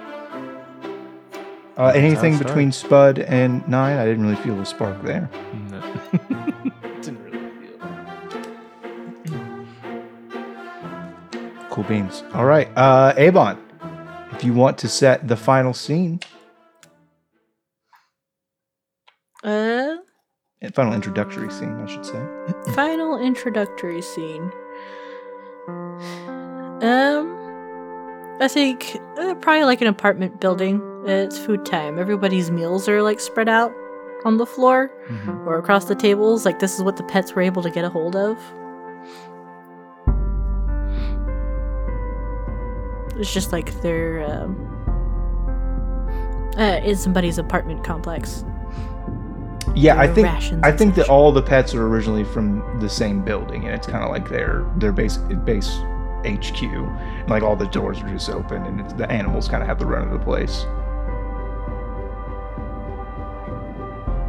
Uh, 1.77 1.91
anything 1.93 2.37
between 2.39 2.71
Spud 2.71 3.19
and 3.19 3.65
nine, 3.67 3.97
I 3.97 4.05
didn't 4.05 4.23
really 4.23 4.41
feel 4.41 4.59
a 4.59 4.65
spark 4.65 4.99
there. 5.03 5.29
Didn't 7.01 7.23
really 7.23 7.37
feel. 7.61 7.77
Cool 11.69 11.83
beans. 11.83 12.23
All 12.33 12.45
right, 12.45 12.67
uh, 12.75 13.13
Abon, 13.17 13.59
if 14.31 14.43
you 14.43 14.53
want 14.53 14.79
to 14.79 14.87
set 14.87 15.27
the 15.27 15.37
final 15.37 15.73
scene, 15.73 16.19
Uh, 19.43 19.97
final 20.73 20.93
introductory 20.93 21.49
scene, 21.51 21.79
I 21.79 21.85
should 21.85 22.05
say. 22.05 22.19
final 22.73 23.19
introductory 23.19 24.01
scene. 24.01 24.51
Um, 26.81 27.36
I 28.39 28.47
think 28.47 28.97
uh, 29.17 29.33
probably 29.35 29.63
like 29.63 29.81
an 29.81 29.87
apartment 29.87 30.39
building. 30.39 30.81
It's 31.05 31.37
food 31.37 31.65
time. 31.65 31.97
Everybody's 31.97 32.51
meals 32.51 32.87
are 32.87 33.01
like 33.01 33.19
spread 33.19 33.49
out 33.49 33.73
on 34.25 34.37
the 34.37 34.45
floor 34.45 34.91
or 35.45 35.57
across 35.57 35.85
the 35.85 35.95
tables. 35.95 36.45
Like 36.45 36.59
this 36.59 36.75
is 36.75 36.83
what 36.83 36.97
the 36.97 37.03
pets 37.03 37.33
were 37.33 37.41
able 37.41 37.63
to 37.63 37.71
get 37.71 37.83
a 37.83 37.89
hold 37.89 38.15
of. 38.15 38.37
It's 43.19 43.33
just 43.33 43.51
like 43.51 43.81
they're 43.81 44.23
um, 44.29 44.55
uh, 46.57 46.79
in 46.83 46.95
somebody's 46.95 47.39
apartment 47.39 47.83
complex. 47.83 48.45
Yeah, 49.75 49.99
I 49.99 50.07
think 50.07 50.27
I 50.63 50.71
think 50.71 50.95
that 50.95 51.09
all 51.09 51.31
the 51.31 51.41
pets 51.41 51.73
are 51.73 51.87
originally 51.87 52.23
from 52.23 52.79
the 52.79 52.89
same 52.89 53.23
building, 53.23 53.65
and 53.65 53.75
it's 53.75 53.87
kind 53.87 54.03
of 54.03 54.09
like 54.11 54.29
their 54.29 54.65
their 54.77 54.91
base 54.91 55.17
base 55.17 55.79
HQ. 56.25 56.61
And 56.63 57.29
like 57.29 57.43
all 57.43 57.55
the 57.55 57.67
doors 57.67 58.01
are 58.01 58.09
just 58.09 58.29
open, 58.29 58.63
and 58.63 58.81
it's, 58.81 58.93
the 58.93 59.09
animals 59.11 59.47
kind 59.47 59.61
of 59.61 59.69
have 59.69 59.79
the 59.79 59.85
run 59.85 60.07
of 60.07 60.11
the 60.11 60.19
place. 60.23 60.65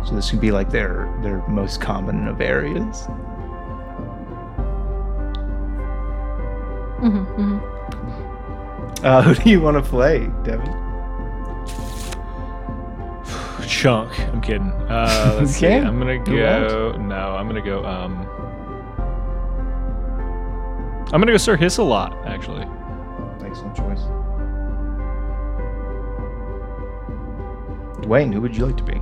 So 0.06 0.14
this 0.14 0.30
could 0.30 0.40
be 0.40 0.52
like 0.52 0.70
their 0.70 1.12
their 1.22 1.46
most 1.48 1.80
common 1.80 2.28
of 2.28 2.40
areas. 2.40 3.06
hmm 7.00 7.24
hmm 7.24 7.58
Uh, 9.04 9.22
who 9.22 9.34
do 9.34 9.50
you 9.50 9.60
want 9.60 9.76
to 9.76 9.82
play, 9.90 10.30
Devin? 10.44 10.66
Chunk. 13.68 14.18
I'm 14.20 14.40
kidding. 14.40 14.72
Uh, 14.88 15.36
let's 15.38 15.52
see. 15.52 15.66
Okay. 15.66 15.78
I'm 15.78 15.98
gonna 15.98 16.18
go. 16.18 16.92
No, 16.92 17.36
I'm 17.36 17.46
gonna 17.46 17.60
go. 17.60 17.84
Um, 17.84 18.26
I'm 21.12 21.20
gonna 21.20 21.32
go 21.32 21.36
Sir 21.36 21.56
Hisselot. 21.56 22.26
Actually, 22.26 22.66
Excellent 23.44 23.74
choice. 23.74 24.00
Dwayne, 28.04 28.32
who 28.32 28.40
would 28.40 28.56
you 28.56 28.66
like 28.66 28.76
to 28.76 28.84
be? 28.84 29.00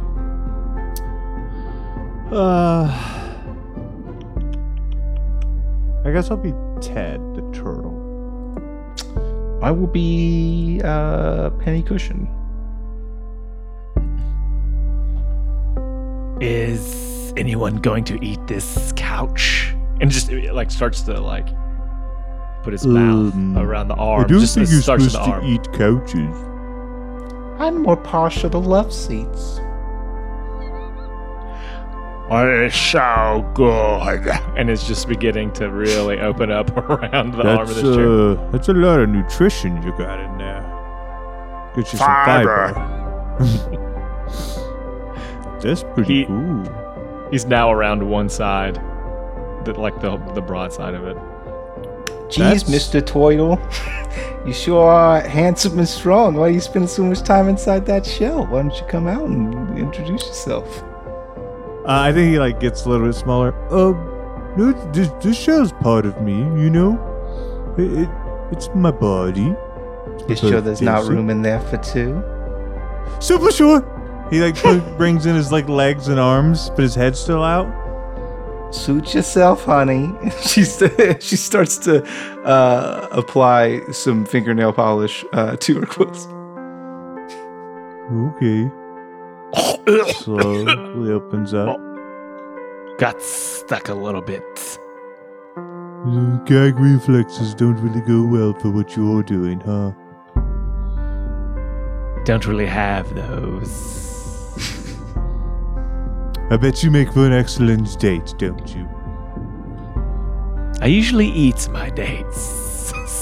Uh, 2.32 2.86
I 6.04 6.12
guess 6.12 6.30
I'll 6.30 6.36
be 6.36 6.54
Ted 6.80 7.20
the 7.34 7.42
turtle. 7.52 8.02
I 9.62 9.70
will 9.70 9.86
be 9.86 10.80
uh, 10.84 11.50
Penny 11.50 11.82
Cushion. 11.82 12.28
is 16.40 17.32
anyone 17.36 17.76
going 17.76 18.04
to 18.04 18.22
eat 18.24 18.44
this 18.46 18.92
couch? 18.96 19.74
And 20.00 20.11
just 20.11 20.30
like 20.30 20.70
starts 20.70 21.00
to 21.02 21.18
like 21.20 21.48
put 22.67 22.73
his 22.73 22.85
mouth 22.87 23.33
Um, 23.33 23.57
around 23.57 23.87
the 23.89 23.95
arm. 23.95 24.25
I 24.25 24.29
just 24.29 24.57
as 24.57 24.73
it 24.73 24.83
starts 24.83 25.05
with 25.05 25.12
the 25.12 25.21
arm. 25.21 25.45
eat 25.47 25.73
couches. 25.73 26.37
I'm 27.61 27.81
more 27.83 27.97
partial 27.97 28.51
to 28.51 28.59
love 28.59 28.93
seats. 28.93 29.61
It's 32.29 32.77
so 32.77 33.49
good. 33.55 34.27
And 34.57 34.69
it's 34.69 34.89
just 34.89 35.07
beginning 35.09 35.53
to 35.55 35.71
really 35.71 36.19
open 36.19 36.51
up 36.51 36.77
around 36.91 37.35
the 37.35 37.47
arm 37.47 37.61
of 37.61 37.69
That's 37.69 37.83
this 37.83 37.95
chair. 37.97 38.31
uh, 38.31 38.51
that's 38.51 38.69
a 38.69 38.73
lot 38.75 38.99
of 38.99 39.09
nutrition 39.11 39.81
you 39.85 39.93
got 39.93 40.19
in 40.19 40.37
there. 40.39 40.62
Get 41.77 41.93
you 41.93 41.99
some 42.01 42.25
fiber. 42.25 42.73
that's 45.62 45.85
pretty 45.95 46.21
He- 46.21 46.25
cool. 46.27 46.64
He's 47.31 47.45
now 47.47 47.71
around 47.73 48.03
one 48.09 48.29
side, 48.29 48.75
the, 49.64 49.75
like 49.79 50.01
the 50.01 50.17
the 50.35 50.41
broad 50.43 50.73
side 50.73 50.95
of 50.95 51.05
it. 51.05 51.17
Geez, 52.29 52.64
That's- 52.64 52.64
Mr. 52.64 53.05
Toil, 53.05 53.59
you 54.47 54.53
sure 54.53 54.83
are 54.91 55.20
handsome 55.20 55.79
and 55.79 55.89
strong. 55.89 56.35
Why 56.35 56.49
are 56.49 56.51
you 56.51 56.61
spending 56.61 56.89
so 56.89 57.05
much 57.05 57.22
time 57.22 57.49
inside 57.49 57.87
that 57.87 58.05
shell? 58.05 58.47
Why 58.47 58.62
don't 58.62 58.74
you 58.74 58.87
come 58.87 59.07
out 59.07 59.24
and 59.27 59.79
introduce 59.79 60.27
yourself? 60.27 60.83
Uh, 61.87 62.01
I 62.01 62.12
think 62.12 62.33
he 62.33 62.39
like 62.39 62.59
gets 62.59 62.85
a 62.85 62.89
little 62.89 63.07
bit 63.07 63.14
smaller. 63.14 63.55
Uh, 63.70 63.93
no, 64.57 64.72
this 64.93 65.09
this 65.22 65.39
show's 65.39 65.72
part 65.72 66.05
of 66.05 66.20
me. 66.20 66.37
You 66.37 66.70
know, 66.70 67.74
it, 67.79 68.03
it 68.03 68.09
it's 68.51 68.68
my 68.74 68.91
body. 68.91 69.55
You 70.29 70.35
sure 70.37 70.61
there's 70.61 70.81
not 70.83 71.05
room 71.05 71.31
in 71.31 71.43
there 71.43 71.61
for 71.61 71.77
two? 71.77 72.22
Super 73.20 73.53
sure. 73.53 73.83
He 74.31 74.41
like 74.41 74.61
brings 74.97 75.27
in 75.27 75.37
his 75.37 75.53
like 75.53 75.68
legs 75.68 76.09
and 76.09 76.18
arms, 76.18 76.70
but 76.70 76.81
his 76.81 76.95
head's 76.95 77.20
still 77.20 77.43
out. 77.45 77.66
Suit 78.71 79.14
yourself, 79.14 79.64
honey. 79.64 80.12
she 80.43 80.64
she 81.21 81.37
starts 81.37 81.79
to 81.79 82.05
uh, 82.45 83.09
apply 83.11 83.81
some 83.93 84.25
fingernail 84.25 84.73
polish 84.73 85.25
uh, 85.33 85.57
to 85.57 85.81
her 85.81 85.87
quills. 85.87 86.27
Okay. 88.37 88.71
Slowly 90.12 91.12
opens 91.12 91.55
up. 91.55 91.79
Got 92.99 93.21
stuck 93.23 93.89
a 93.89 93.95
little 93.95 94.23
bit. 94.23 94.43
Uh, 95.57 96.37
Gag 96.45 96.79
reflexes 96.79 97.55
don't 97.55 97.77
really 97.77 98.01
go 98.03 98.25
well 98.25 98.53
for 98.55 98.71
what 98.71 98.97
you're 98.97 99.23
doing, 99.23 99.61
huh? 99.61 99.93
don't 102.27 102.45
really 102.45 102.67
have 102.67 103.14
those. 103.14 104.05
I 106.51 106.57
bet 106.57 106.82
you 106.84 106.90
make 106.90 107.12
for 107.12 107.26
an 107.26 107.32
excellent 107.32 107.99
date, 107.99 108.34
don't 108.38 108.74
you? 108.74 108.88
I 110.80 110.86
usually 110.86 111.28
eat 111.28 111.68
my 111.70 111.90
dates. 111.90 112.62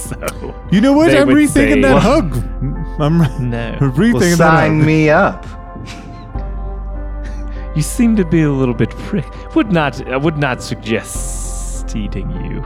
So 0.05 0.53
You 0.71 0.81
know 0.81 0.93
what? 0.93 1.09
They 1.09 1.19
I'm 1.19 1.27
would 1.27 1.35
rethinking 1.37 1.49
say- 1.49 1.81
that 1.81 1.93
Well- 1.93 1.99
hug. 1.99 2.35
I'm 3.01 3.17
no. 3.49 3.77
rethinking 3.81 4.13
Well, 4.13 4.19
that 4.19 4.37
sign 4.37 4.77
hug. 4.77 4.85
me 4.85 5.09
up. 5.09 5.45
You 7.75 7.81
seem 7.81 8.15
to 8.17 8.23
be 8.25 8.43
a 8.43 8.51
little 8.51 8.73
bit 8.75 8.91
prick. 8.91 9.25
Would 9.55 9.71
not 9.71 10.07
I 10.07 10.17
would 10.17 10.37
not 10.37 10.61
suggest 10.61 11.95
eating 11.95 12.29
you. 12.45 12.61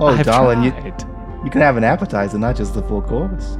Oh, 0.00 0.08
I've 0.18 0.26
darling, 0.26 0.64
you, 0.64 0.70
tried. 0.72 1.04
you 1.44 1.50
can 1.50 1.60
have 1.60 1.76
an 1.76 1.84
appetizer, 1.84 2.38
not 2.38 2.56
just 2.56 2.74
the 2.74 2.82
full 2.82 3.02
course. 3.02 3.56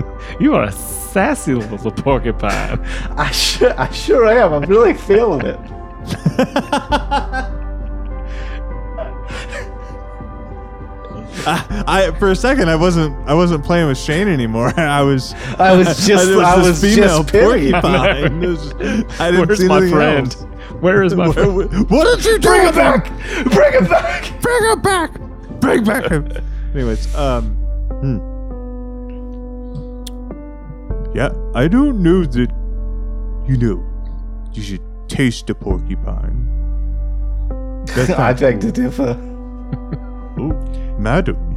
You 0.40 0.54
are 0.54 0.64
a 0.64 0.72
sassy 0.72 1.54
little 1.54 1.90
porcupine. 2.04 2.80
I 3.16 3.30
sure, 3.30 3.78
I 3.78 3.90
sure 3.90 4.26
am. 4.26 4.52
I'm 4.52 4.62
really 4.68 4.94
feeling 4.94 5.44
it. 5.44 5.58
I, 11.46 11.84
I 11.86 12.10
for 12.18 12.30
a 12.30 12.36
second 12.36 12.68
I 12.68 12.76
wasn't 12.76 13.16
I 13.28 13.34
wasn't 13.34 13.64
playing 13.64 13.88
with 13.88 13.98
Shane 13.98 14.28
anymore. 14.28 14.72
I 14.78 15.02
was 15.02 15.32
I 15.58 15.74
was 15.76 16.06
just- 16.06 16.26
there 16.26 16.40
I 16.42 16.56
this 16.56 16.82
was 16.82 16.94
female 16.94 17.22
just 17.22 17.32
porcupine. 17.32 18.42
It 18.44 18.48
was- 18.48 18.72
I 19.20 19.30
didn't 19.30 19.46
Where's 19.48 19.58
see 19.60 19.68
my 19.68 19.88
friend? 19.88 20.26
else. 20.26 20.42
Where 20.80 21.02
is 21.02 21.14
my 21.14 21.26
What, 21.28 21.34
friend? 21.34 21.90
what 21.90 22.16
did 22.16 22.24
you 22.24 22.38
do? 22.38 22.48
Bring 22.48 22.62
with 22.66 22.76
it 22.76 22.78
back! 22.78 23.04
Bring 23.52 23.74
it 23.74 23.88
back! 23.90 24.40
Bring 24.40 24.64
it 24.72 24.82
back! 24.82 25.60
Bring 25.60 25.84
back. 25.84 26.42
Anyways, 26.74 27.14
um, 27.14 27.54
hmm. 28.00 28.29
Yeah, 31.14 31.30
I 31.54 31.68
don't 31.68 32.02
know 32.02 32.24
that. 32.24 32.50
You 33.48 33.56
know, 33.56 33.84
you 34.52 34.62
should 34.62 34.82
taste 35.08 35.46
the 35.46 35.54
porcupine. 35.54 36.46
That's 37.86 38.10
I 38.18 38.30
not 38.30 38.40
beg 38.40 38.60
to 38.60 38.72
differ. 38.72 39.16
Oh, 40.38 40.52
madam. 40.98 41.56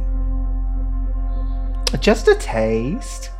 Just 2.00 2.26
a 2.28 2.34
taste. 2.34 3.30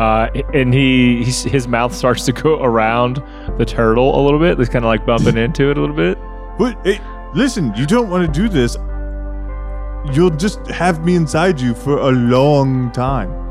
Uh, 0.00 0.28
and 0.54 0.72
he 0.72 1.24
he's, 1.24 1.42
his 1.42 1.66
mouth 1.66 1.92
starts 1.92 2.24
to 2.24 2.32
go 2.32 2.62
around 2.62 3.22
the 3.58 3.64
turtle 3.64 4.18
a 4.18 4.22
little 4.22 4.38
bit. 4.38 4.56
He's 4.58 4.68
kind 4.68 4.84
of 4.84 4.88
like 4.88 5.04
bumping 5.04 5.36
into 5.36 5.70
it 5.70 5.76
a 5.76 5.80
little 5.80 5.96
bit. 5.96 6.16
But 6.58 6.78
hey, 6.84 7.00
listen, 7.34 7.74
you 7.76 7.84
don't 7.84 8.08
want 8.08 8.26
to 8.26 8.40
do 8.40 8.48
this. 8.48 8.76
You'll 10.14 10.30
just 10.30 10.64
have 10.68 11.04
me 11.04 11.16
inside 11.16 11.60
you 11.60 11.74
for 11.74 11.98
a 11.98 12.10
long 12.10 12.92
time. 12.92 13.47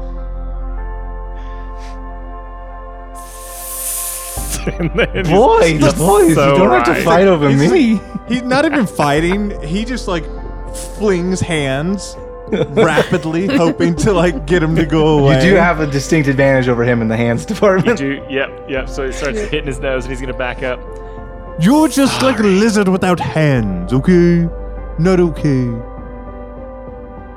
and 4.80 4.92
then 4.94 5.10
he's- 5.14 5.28
Boy, 5.30 5.78
the 5.78 5.94
boys, 5.98 6.36
so 6.36 6.52
you 6.54 6.58
don't 6.58 6.72
have 6.72 6.86
to 6.96 7.04
fight 7.04 7.28
over 7.28 7.50
He's- 7.50 7.72
me. 7.72 8.00
He's 8.28 8.44
not 8.44 8.66
even 8.66 8.86
fighting. 8.86 9.60
He 9.64 9.86
just 9.86 10.08
like 10.08 10.26
flings 10.98 11.40
hands 11.40 12.16
rapidly, 12.50 13.48
hoping 13.48 13.96
to 13.98 14.12
like 14.14 14.46
get 14.46 14.62
him 14.62 14.76
to 14.76 14.86
go 14.86 15.20
away. 15.20 15.36
You 15.44 15.52
do 15.52 15.56
have 15.56 15.80
a 15.80 15.88
distinct 15.88 16.28
advantage 16.28 16.68
over 16.68 16.84
him 16.84 17.02
in 17.02 17.08
the 17.08 17.16
hands 17.18 17.46
department. 17.46 18.00
You 18.00 18.16
department. 18.16 18.30
do, 18.30 18.34
yep, 18.36 18.70
yep. 18.70 18.90
So 18.90 19.06
he 19.06 19.12
starts 19.14 19.40
hitting 19.40 19.66
his 19.68 19.80
nose, 19.80 20.04
and 20.06 20.12
he's 20.12 20.20
gonna 20.22 20.38
back 20.38 20.62
up. 20.64 20.80
You're 21.60 21.88
just 21.88 22.22
like 22.22 22.40
a 22.40 22.44
lizard 22.44 22.88
without 22.88 23.20
hands, 23.20 23.92
okay? 23.94 24.48
Not 25.00 25.20
okay. 25.20 25.72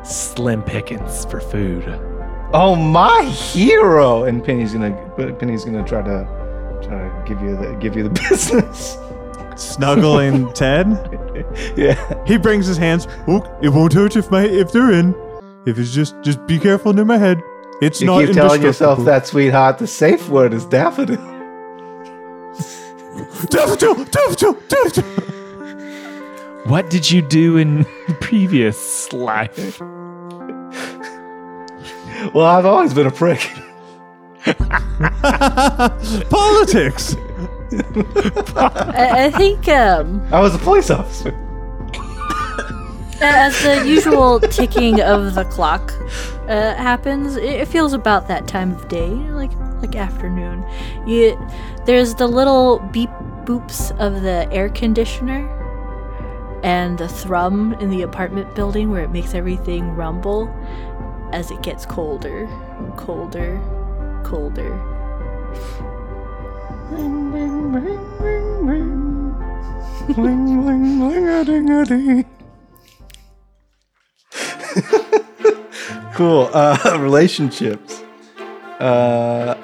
Slim 0.03 0.63
pickings 0.63 1.25
for 1.27 1.41
food. 1.41 1.85
Oh, 2.53 2.75
my 2.75 3.23
hero! 3.25 4.25
And 4.25 4.43
Penny's 4.45 4.73
gonna, 4.73 4.91
Penny's 5.39 5.65
gonna 5.65 5.85
try 5.87 6.03
to, 6.03 6.27
try 6.83 6.99
to 7.09 7.25
give 7.27 7.41
you 7.43 7.57
the, 7.57 7.77
give 7.81 7.97
you 7.97 8.03
the 8.09 8.11
business. 8.31 8.97
Snuggling 9.57 10.53
Ted. 10.55 10.87
yeah. 11.77 12.25
He 12.27 12.37
brings 12.39 12.67
his 12.67 12.77
hands. 12.77 13.07
Oh, 13.29 13.43
it 13.63 13.69
won't 13.71 13.93
hurt 13.93 14.17
if 14.17 14.31
my 14.31 14.45
if 14.45 14.73
they're 14.73 14.93
in. 14.93 15.15
If 15.67 15.79
it's 15.79 15.93
just 15.93 16.15
just 16.23 16.45
be 16.47 16.59
careful 16.59 16.93
near 16.93 17.05
my 17.05 17.19
head. 17.19 17.43
It's 17.83 18.01
not. 18.01 18.21
You 18.21 18.27
not 18.27 18.33
keep 18.33 18.35
telling 18.37 18.63
yourself 18.63 19.05
that, 19.05 19.27
sweetheart. 19.27 19.79
The 19.79 19.87
safe 19.87 20.29
word 20.29 20.55
is 20.55 20.65
daffodil. 20.67 21.17
Daffodil, 23.51 24.05
daffodil, 24.05 24.55
daffodil. 24.69 25.05
What 26.65 26.89
did 26.91 27.11
you 27.11 27.21
do 27.23 27.57
in 27.57 27.85
previous 28.21 29.13
life? 29.13 29.81
Well, 32.33 32.47
I've 32.47 32.67
always 32.67 32.95
been 32.95 33.07
a 33.07 33.11
prick. 33.11 33.41
Politics. 36.31 37.15
I, 38.57 39.27
I 39.27 39.31
think 39.31 39.69
um, 39.69 40.27
I 40.33 40.41
was 40.41 40.55
a 40.55 40.59
police 40.59 40.91
officer. 40.91 41.35
as 43.21 43.63
the 43.63 43.87
usual 43.87 44.41
ticking 44.41 45.03
of 45.03 45.35
the 45.35 45.45
clock 45.45 45.93
uh, 46.49 46.75
happens, 46.75 47.37
it, 47.37 47.45
it 47.45 47.69
feels 47.69 47.93
about 47.93 48.29
that 48.29 48.49
time 48.49 48.73
of 48.73 48.89
day, 48.89 49.11
like 49.11 49.53
like 49.83 49.95
afternoon. 49.95 50.65
You, 51.07 51.39
there's 51.85 52.15
the 52.15 52.27
little 52.27 52.79
beep 52.93 53.11
boops 53.45 53.91
of 53.99 54.23
the 54.23 54.51
air 54.53 54.69
conditioner 54.71 55.49
and 56.63 56.99
the 56.99 57.09
thrum 57.09 57.75
in 57.75 57.91
the 57.91 58.03
apartment 58.03 58.55
building 58.55 58.91
where 58.91 59.03
it 59.03 59.11
makes 59.11 59.35
everything 59.35 59.95
rumble 59.95 60.49
as 61.33 61.51
it 61.51 61.63
gets 61.63 61.87
colder, 61.87 62.47
colder, 62.97 63.61
colder. 64.25 64.71
Ring, 66.91 67.33
ring, 67.33 67.73
ring, 67.73 68.19
ring, 68.19 68.67
ring. 68.67 70.17
Ling, 70.17 70.67
ling, 70.67 71.09
ling-a-ding-a-ding. 71.09 72.25
cool. 76.15 76.51
Uh, 76.53 76.97
relationships. 77.01 78.03
Uh, 78.81 79.55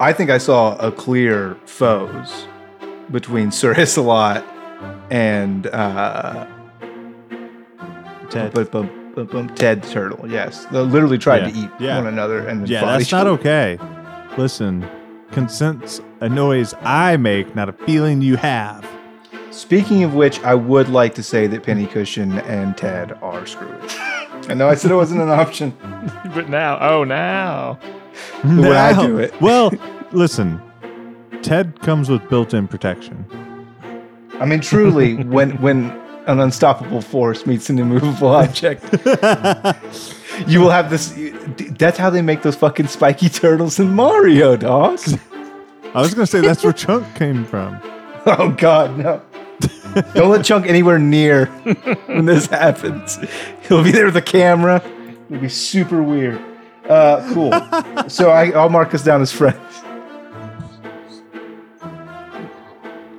I 0.00 0.12
think 0.12 0.30
I 0.30 0.38
saw 0.38 0.76
a 0.78 0.90
clear 0.90 1.56
foes 1.66 2.46
between 3.10 3.50
Sir 3.52 3.74
Hisselot 3.74 4.42
and 5.10 5.66
uh, 5.68 6.46
Ted. 8.30 8.52
Ted 9.56 9.82
Turtle. 9.84 10.28
Yes, 10.28 10.64
they 10.72 10.78
literally 10.80 11.18
tried 11.18 11.50
to 11.52 11.56
eat 11.58 11.70
Yeah. 11.78 11.98
one 11.98 12.06
another 12.06 12.46
and 12.48 12.66
Yeah, 12.68 12.84
that's 12.86 13.02
each 13.04 13.12
not 13.12 13.26
other. 13.26 13.30
okay. 13.38 13.78
Listen, 14.38 14.88
consent's 15.30 16.00
a 16.20 16.28
noise 16.28 16.74
I 16.80 17.16
make, 17.16 17.54
not 17.54 17.68
a 17.68 17.72
feeling 17.72 18.22
you 18.22 18.36
have. 18.36 18.88
Speaking 19.50 20.02
of 20.02 20.14
which, 20.14 20.40
I 20.40 20.54
would 20.54 20.88
like 20.88 21.14
to 21.16 21.22
say 21.22 21.46
that 21.46 21.62
Penny 21.62 21.86
Cushion 21.86 22.38
and 22.40 22.76
Ted 22.76 23.12
are 23.20 23.44
screwed. 23.44 23.78
I 24.48 24.54
know 24.54 24.68
I 24.68 24.74
said 24.74 24.90
it 24.90 24.94
wasn't 24.94 25.20
an 25.20 25.30
option. 25.30 25.76
But 26.34 26.48
now, 26.48 26.78
oh, 26.80 27.04
now. 27.04 27.78
Would 28.44 28.72
I 28.72 29.06
do 29.06 29.18
it? 29.18 29.38
Well, 29.40 29.70
listen, 30.12 30.60
Ted 31.42 31.78
comes 31.80 32.08
with 32.08 32.26
built-in 32.30 32.68
protection. 32.68 33.26
I 34.40 34.46
mean, 34.46 34.60
truly, 34.60 35.22
when 35.24 35.60
when 35.60 35.90
an 36.26 36.40
unstoppable 36.40 37.02
force 37.02 37.44
meets 37.46 37.68
an 37.68 37.78
immovable 37.78 38.28
object, 38.28 38.82
you 40.46 40.60
will 40.60 40.70
have 40.70 40.90
this. 40.90 41.14
That's 41.78 41.98
how 41.98 42.10
they 42.10 42.22
make 42.22 42.42
those 42.42 42.56
fucking 42.56 42.88
spiky 42.88 43.28
turtles 43.28 43.78
in 43.78 43.94
Mario, 43.94 44.56
dog. 44.56 44.98
I 45.94 46.00
was 46.00 46.14
gonna 46.14 46.26
say 46.26 46.40
that's 46.40 46.64
where 46.64 46.72
Chunk 46.72 47.14
came 47.14 47.44
from. 47.44 47.80
Oh 48.24 48.50
God, 48.50 48.96
no! 48.98 49.20
Don't 50.14 50.30
let 50.30 50.44
Chunk 50.44 50.68
anywhere 50.68 50.96
near 50.96 51.46
when 52.06 52.24
this 52.24 52.46
happens. 52.46 53.18
He'll 53.66 53.82
be 53.82 53.90
there 53.90 54.06
with 54.06 54.16
a 54.16 54.22
camera. 54.22 54.80
It'll 55.28 55.42
be 55.42 55.48
super 55.48 56.04
weird. 56.04 56.40
Uh, 56.88 57.28
cool. 57.34 57.50
so 58.08 58.30
I, 58.30 58.50
I'll 58.50 58.68
mark 58.68 58.94
us 58.94 59.02
down 59.02 59.22
as 59.22 59.32
friends. 59.32 59.58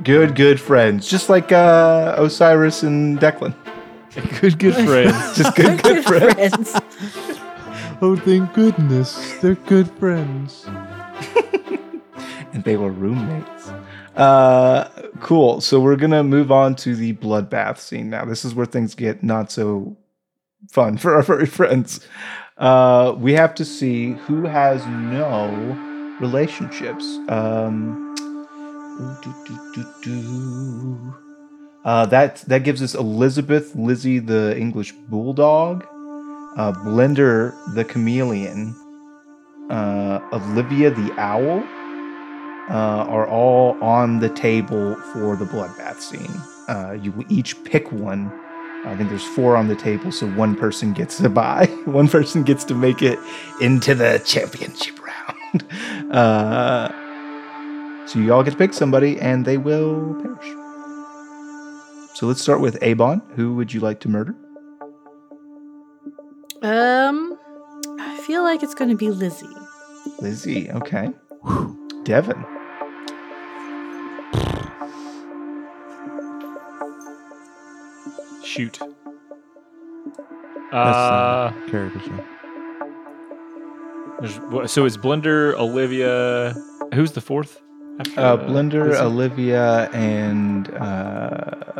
Good, 0.04 0.36
good 0.36 0.60
friends, 0.60 1.10
just 1.10 1.30
like 1.30 1.52
uh, 1.52 2.16
Osiris 2.18 2.84
and 2.84 3.20
Declan. 3.20 3.56
Good, 4.42 4.60
good 4.60 4.76
friends. 4.76 5.38
Just 5.38 5.56
good, 5.56 5.82
good 5.84 6.04
friends. 6.04 6.72
Friends. 6.72 6.82
Oh, 8.02 8.16
thank 8.16 8.54
goodness, 8.54 9.34
they're 9.40 9.56
good 9.56 9.90
friends. 9.92 10.66
and 12.54 12.64
they 12.64 12.76
were 12.78 12.92
roommates. 12.92 13.70
Uh, 14.16 14.90
cool. 15.22 15.62
So 15.62 15.80
we're 15.80 15.96
gonna 15.96 16.24
move 16.24 16.52
on 16.52 16.76
to 16.78 16.96
the 16.96 17.14
bloodbath 17.14 17.78
scene 17.78 18.10
now. 18.10 18.26
This 18.26 18.46
is 18.46 18.54
where 18.54 18.66
things 18.66 18.96
get 18.96 19.24
not 19.24 19.52
so 19.52 19.98
fun 20.70 20.98
for 21.00 21.16
our 21.16 21.24
furry 21.24 21.46
friends. 21.46 22.06
Uh, 22.58 23.16
we 23.18 23.34
have 23.34 23.56
to 23.56 23.66
see 23.66 24.12
who 24.12 24.44
has 24.46 24.86
no 24.86 26.18
relationships. 26.22 27.04
Um, 27.30 28.16
do, 29.24 29.34
do, 29.74 29.86
do. 30.04 31.14
Uh, 31.84 32.06
that 32.06 32.38
that 32.48 32.64
gives 32.64 32.82
us 32.82 32.94
Elizabeth, 32.96 33.76
Lizzie, 33.76 34.20
the 34.20 34.58
English 34.58 34.92
bulldog, 35.10 35.86
uh, 36.56 36.72
Blender, 36.72 37.54
the 37.74 37.84
chameleon, 37.84 38.76
uh, 39.70 40.20
Olivia 40.32 40.92
the 40.92 41.14
owl 41.18 41.64
uh, 42.70 43.06
are 43.10 43.28
all 43.28 43.82
on 43.84 44.20
the 44.20 44.30
table 44.30 44.96
for 44.96 45.36
the 45.36 45.46
bloodbath 45.46 46.00
scene. 46.00 46.32
Uh, 46.68 46.94
you 46.94 47.12
will 47.12 47.26
each 47.30 47.62
pick 47.64 47.92
one. 47.92 48.32
I 48.86 48.96
think 48.96 49.10
there's 49.10 49.24
four 49.24 49.56
on 49.56 49.68
the 49.68 49.76
table, 49.76 50.12
so 50.12 50.28
one 50.32 50.56
person 50.56 50.94
gets 50.94 51.18
to 51.18 51.30
buy. 51.44 51.66
one 51.86 52.08
person 52.08 52.44
gets 52.44 52.64
to 52.66 52.76
make 52.76 53.02
it 53.02 53.20
into 53.62 53.96
the 53.96 54.22
championship 54.26 55.00
round. 55.00 55.66
Uh, 56.14 56.92
so 58.06 58.20
you 58.20 58.32
all 58.32 58.44
get 58.44 58.52
to 58.52 58.58
pick 58.58 58.72
somebody, 58.72 59.20
and 59.20 59.46
they 59.46 59.58
will 59.58 60.14
perish. 60.22 60.46
So 62.14 62.28
let's 62.28 62.42
start 62.42 62.60
with 62.62 62.82
Abon. 62.84 63.24
Who 63.36 63.56
would 63.56 63.74
you 63.74 63.80
like 63.80 64.00
to 64.02 64.10
murder? 64.10 64.36
Um, 66.64 67.38
I 68.00 68.18
feel 68.26 68.44
like 68.44 68.64
it's 68.64 68.74
going 68.74 68.90
to 68.90 68.96
be 68.96 69.10
Lizzie. 69.10 69.46
Lizzie. 70.20 70.72
Okay. 70.72 71.12
Devin. 72.04 72.44
Shoot. 78.44 78.80
That's 80.72 80.98
Uh, 80.98 81.52
caricature. 81.70 82.24
there's- 84.20 84.72
so 84.72 84.86
it's 84.86 84.98
Blender, 84.98 85.54
Olivia. 85.56 86.54
Who's 86.94 87.12
the 87.12 87.22
fourth? 87.22 87.62
after, 88.00 88.20
Uh, 88.22 88.38
Blender, 88.38 88.88
Lizzie? 88.90 89.04
Olivia, 89.04 89.90
and 89.94 90.68
uh, 90.74 91.76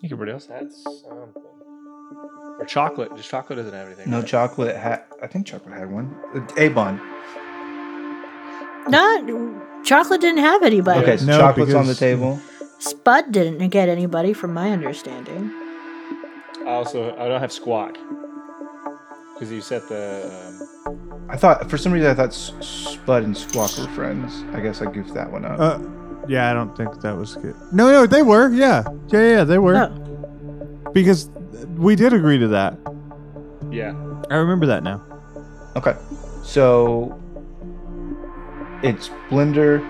think 0.00 0.12
everybody 0.12 0.32
else 0.32 0.46
had 0.46 0.72
something. 0.72 1.42
Or 2.58 2.64
chocolate. 2.66 3.14
Just 3.16 3.30
chocolate 3.30 3.58
doesn't 3.58 3.72
have 3.72 3.86
anything. 3.86 4.10
no 4.10 4.18
right? 4.18 4.26
chocolate. 4.26 4.76
had. 4.76 5.02
I 5.22 5.26
think 5.26 5.46
chocolate 5.46 5.74
had 5.74 5.90
one. 5.90 6.16
Uh, 6.34 6.40
Abon. 6.62 7.00
Not 8.88 9.84
chocolate 9.84 10.20
didn't 10.20 10.40
have 10.42 10.62
anybody. 10.62 11.00
Okay, 11.00 11.16
so 11.18 11.26
No, 11.26 11.38
chocolate's 11.38 11.74
on 11.74 11.86
the 11.86 11.94
table. 11.94 12.40
Spud 12.78 13.32
didn't 13.32 13.68
get 13.68 13.88
anybody, 13.88 14.32
from 14.32 14.54
my 14.54 14.70
understanding. 14.70 15.50
I 16.64 16.70
also 16.70 17.14
I 17.16 17.28
don't 17.28 17.40
have 17.40 17.52
squawk 17.52 17.96
because 19.34 19.50
you 19.52 19.60
set 19.60 19.88
the. 19.88 20.58
Um, 20.86 21.26
I 21.28 21.36
thought 21.36 21.68
for 21.70 21.76
some 21.76 21.92
reason 21.92 22.10
I 22.10 22.14
thought 22.14 22.28
S- 22.28 22.52
Spud 22.60 23.24
and 23.24 23.36
Squawk 23.36 23.76
were 23.78 23.88
friends. 23.88 24.42
I 24.54 24.60
guess 24.60 24.80
I 24.80 24.90
goofed 24.90 25.14
that 25.14 25.30
one 25.30 25.44
up. 25.44 25.58
Uh, 25.60 25.78
yeah, 26.28 26.50
I 26.50 26.54
don't 26.54 26.76
think 26.76 27.00
that 27.00 27.16
was 27.16 27.34
good. 27.36 27.54
No, 27.72 27.90
no, 27.90 28.06
they 28.06 28.22
were. 28.22 28.48
Yeah, 28.50 28.84
yeah, 29.08 29.22
yeah, 29.38 29.44
they 29.44 29.58
were. 29.58 29.88
Because 30.92 31.28
we 31.76 31.96
did 31.96 32.12
agree 32.12 32.38
to 32.38 32.48
that. 32.48 32.76
yeah. 33.70 33.94
I 34.30 34.34
remember 34.36 34.66
that 34.66 34.82
now. 34.82 35.02
Okay, 35.76 35.94
so 36.42 37.18
it's 38.82 39.08
Blender, 39.30 39.80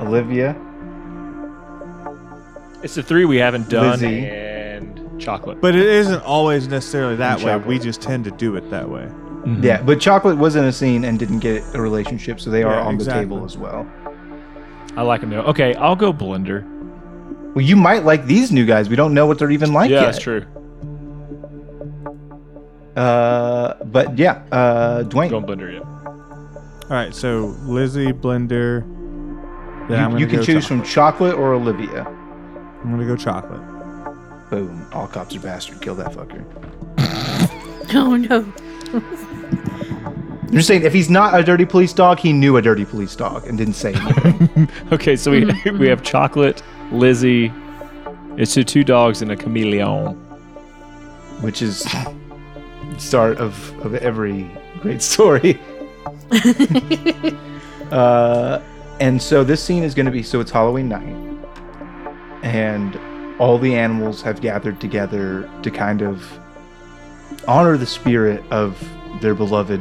Olivia, 0.00 0.54
It's 2.82 2.94
the 2.94 3.02
three 3.02 3.24
we 3.24 3.38
haven't 3.38 3.68
done 3.68 3.90
Lizzie. 3.92 4.26
and 4.26 5.20
chocolate. 5.20 5.60
But 5.60 5.74
it 5.74 5.86
isn't 5.86 6.22
always 6.22 6.68
necessarily 6.68 7.16
that 7.16 7.36
And 7.38 7.44
way. 7.44 7.52
chocolate. 7.52 7.66
We 7.68 7.78
just 7.78 8.00
tend 8.00 8.24
to 8.24 8.30
do 8.30 8.54
it 8.56 8.70
that 8.70 8.88
way. 8.88 9.08
Yeah, 9.62 9.80
but 9.82 9.98
Chocolate 9.98 10.36
was 10.36 10.56
in 10.56 10.64
a 10.64 10.72
scene 10.72 11.04
and 11.04 11.18
didn't 11.18 11.38
get 11.38 11.62
a 11.74 11.80
relationship, 11.80 12.38
so 12.38 12.50
they 12.50 12.62
are 12.64 12.74
Yeah, 12.74 12.82
on 12.86 12.94
exactly. 12.96 13.24
the 13.24 13.30
table 13.34 13.44
as 13.46 13.56
well. 13.56 13.86
I 14.98 15.02
like 15.02 15.20
them 15.20 15.30
though. 15.30 15.42
Okay, 15.42 15.76
I'll 15.76 15.94
go 15.94 16.12
Blender. 16.12 16.64
Well, 17.54 17.64
you 17.64 17.76
might 17.76 18.04
like 18.04 18.26
these 18.26 18.50
new 18.50 18.66
guys. 18.66 18.88
We 18.88 18.96
don't 18.96 19.14
know 19.14 19.26
what 19.26 19.38
they're 19.38 19.52
even 19.52 19.72
like 19.72 19.90
yeah, 19.90 20.00
yet. 20.00 20.06
that's 20.06 20.18
true. 20.18 20.44
Uh, 22.96 23.74
but 23.84 24.18
yeah, 24.18 24.42
uh, 24.50 25.04
Dwayne, 25.04 25.30
Going 25.30 25.44
Blender, 25.46 25.72
yeah. 25.72 25.84
All 25.84 26.88
right, 26.90 27.14
so 27.14 27.54
Lizzie, 27.62 28.12
Blender. 28.12 28.82
Then 29.88 30.02
I'm 30.02 30.12
you, 30.12 30.18
you 30.18 30.26
gonna 30.26 30.30
can 30.30 30.36
go 30.40 30.44
choose 30.44 30.64
chocolate. 30.64 30.66
from 30.66 30.82
Chocolate 30.82 31.34
or 31.36 31.52
Olivia. 31.54 32.04
I'm 32.04 32.90
gonna 32.90 33.06
go 33.06 33.14
chocolate. 33.14 33.60
Boom! 34.50 34.84
All 34.92 35.06
cops 35.06 35.36
are 35.36 35.40
bastard. 35.40 35.80
Kill 35.80 35.94
that 35.94 36.10
fucker. 36.12 36.44
Oh 37.94 38.16
no. 38.16 38.42
I'm 40.48 40.54
just 40.54 40.66
saying, 40.66 40.82
if 40.82 40.94
he's 40.94 41.10
not 41.10 41.38
a 41.38 41.42
dirty 41.42 41.66
police 41.66 41.92
dog, 41.92 42.18
he 42.18 42.32
knew 42.32 42.56
a 42.56 42.62
dirty 42.62 42.86
police 42.86 43.14
dog 43.14 43.46
and 43.46 43.58
didn't 43.58 43.74
say 43.74 43.92
anything. 43.92 44.68
Okay, 44.92 45.14
so 45.14 45.30
we 45.30 45.44
we 45.72 45.88
have 45.88 46.02
chocolate, 46.02 46.62
Lizzie. 46.90 47.52
It's 48.38 48.54
the 48.54 48.64
two 48.64 48.82
dogs 48.82 49.20
and 49.20 49.30
a 49.30 49.36
chameleon. 49.36 50.14
which 51.42 51.60
is 51.60 51.86
start 52.96 53.36
of, 53.38 53.54
of 53.84 53.94
every 53.96 54.50
great 54.80 55.02
story. 55.02 55.58
uh, 57.90 58.60
and 59.00 59.20
so 59.20 59.44
this 59.44 59.62
scene 59.62 59.82
is 59.82 59.94
going 59.94 60.06
to 60.06 60.12
be 60.12 60.22
so 60.22 60.40
it's 60.40 60.50
Halloween 60.50 60.88
night, 60.88 61.14
and 62.42 62.98
all 63.38 63.58
the 63.58 63.74
animals 63.74 64.22
have 64.22 64.40
gathered 64.40 64.80
together 64.80 65.48
to 65.62 65.70
kind 65.70 66.02
of 66.02 66.26
honor 67.46 67.76
the 67.76 67.86
spirit 67.86 68.42
of 68.50 68.82
their 69.20 69.34
beloved 69.34 69.80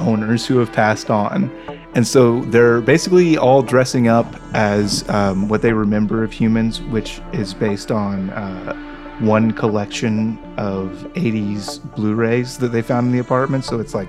owners 0.00 0.46
who 0.46 0.58
have 0.58 0.72
passed 0.72 1.10
on. 1.10 1.50
And 1.94 2.06
so 2.06 2.40
they're 2.46 2.80
basically 2.80 3.36
all 3.36 3.62
dressing 3.62 4.08
up 4.08 4.26
as 4.54 5.08
um, 5.08 5.48
what 5.48 5.62
they 5.62 5.72
remember 5.72 6.22
of 6.22 6.32
humans, 6.32 6.80
which 6.82 7.20
is 7.32 7.52
based 7.52 7.90
on 7.90 8.30
uh, 8.30 8.74
one 9.20 9.50
collection 9.50 10.38
of 10.56 10.90
80s 11.14 11.78
Blu-rays 11.94 12.58
that 12.58 12.68
they 12.68 12.82
found 12.82 13.06
in 13.06 13.12
the 13.12 13.18
apartment. 13.18 13.64
So 13.64 13.80
it's 13.80 13.94
like 13.94 14.08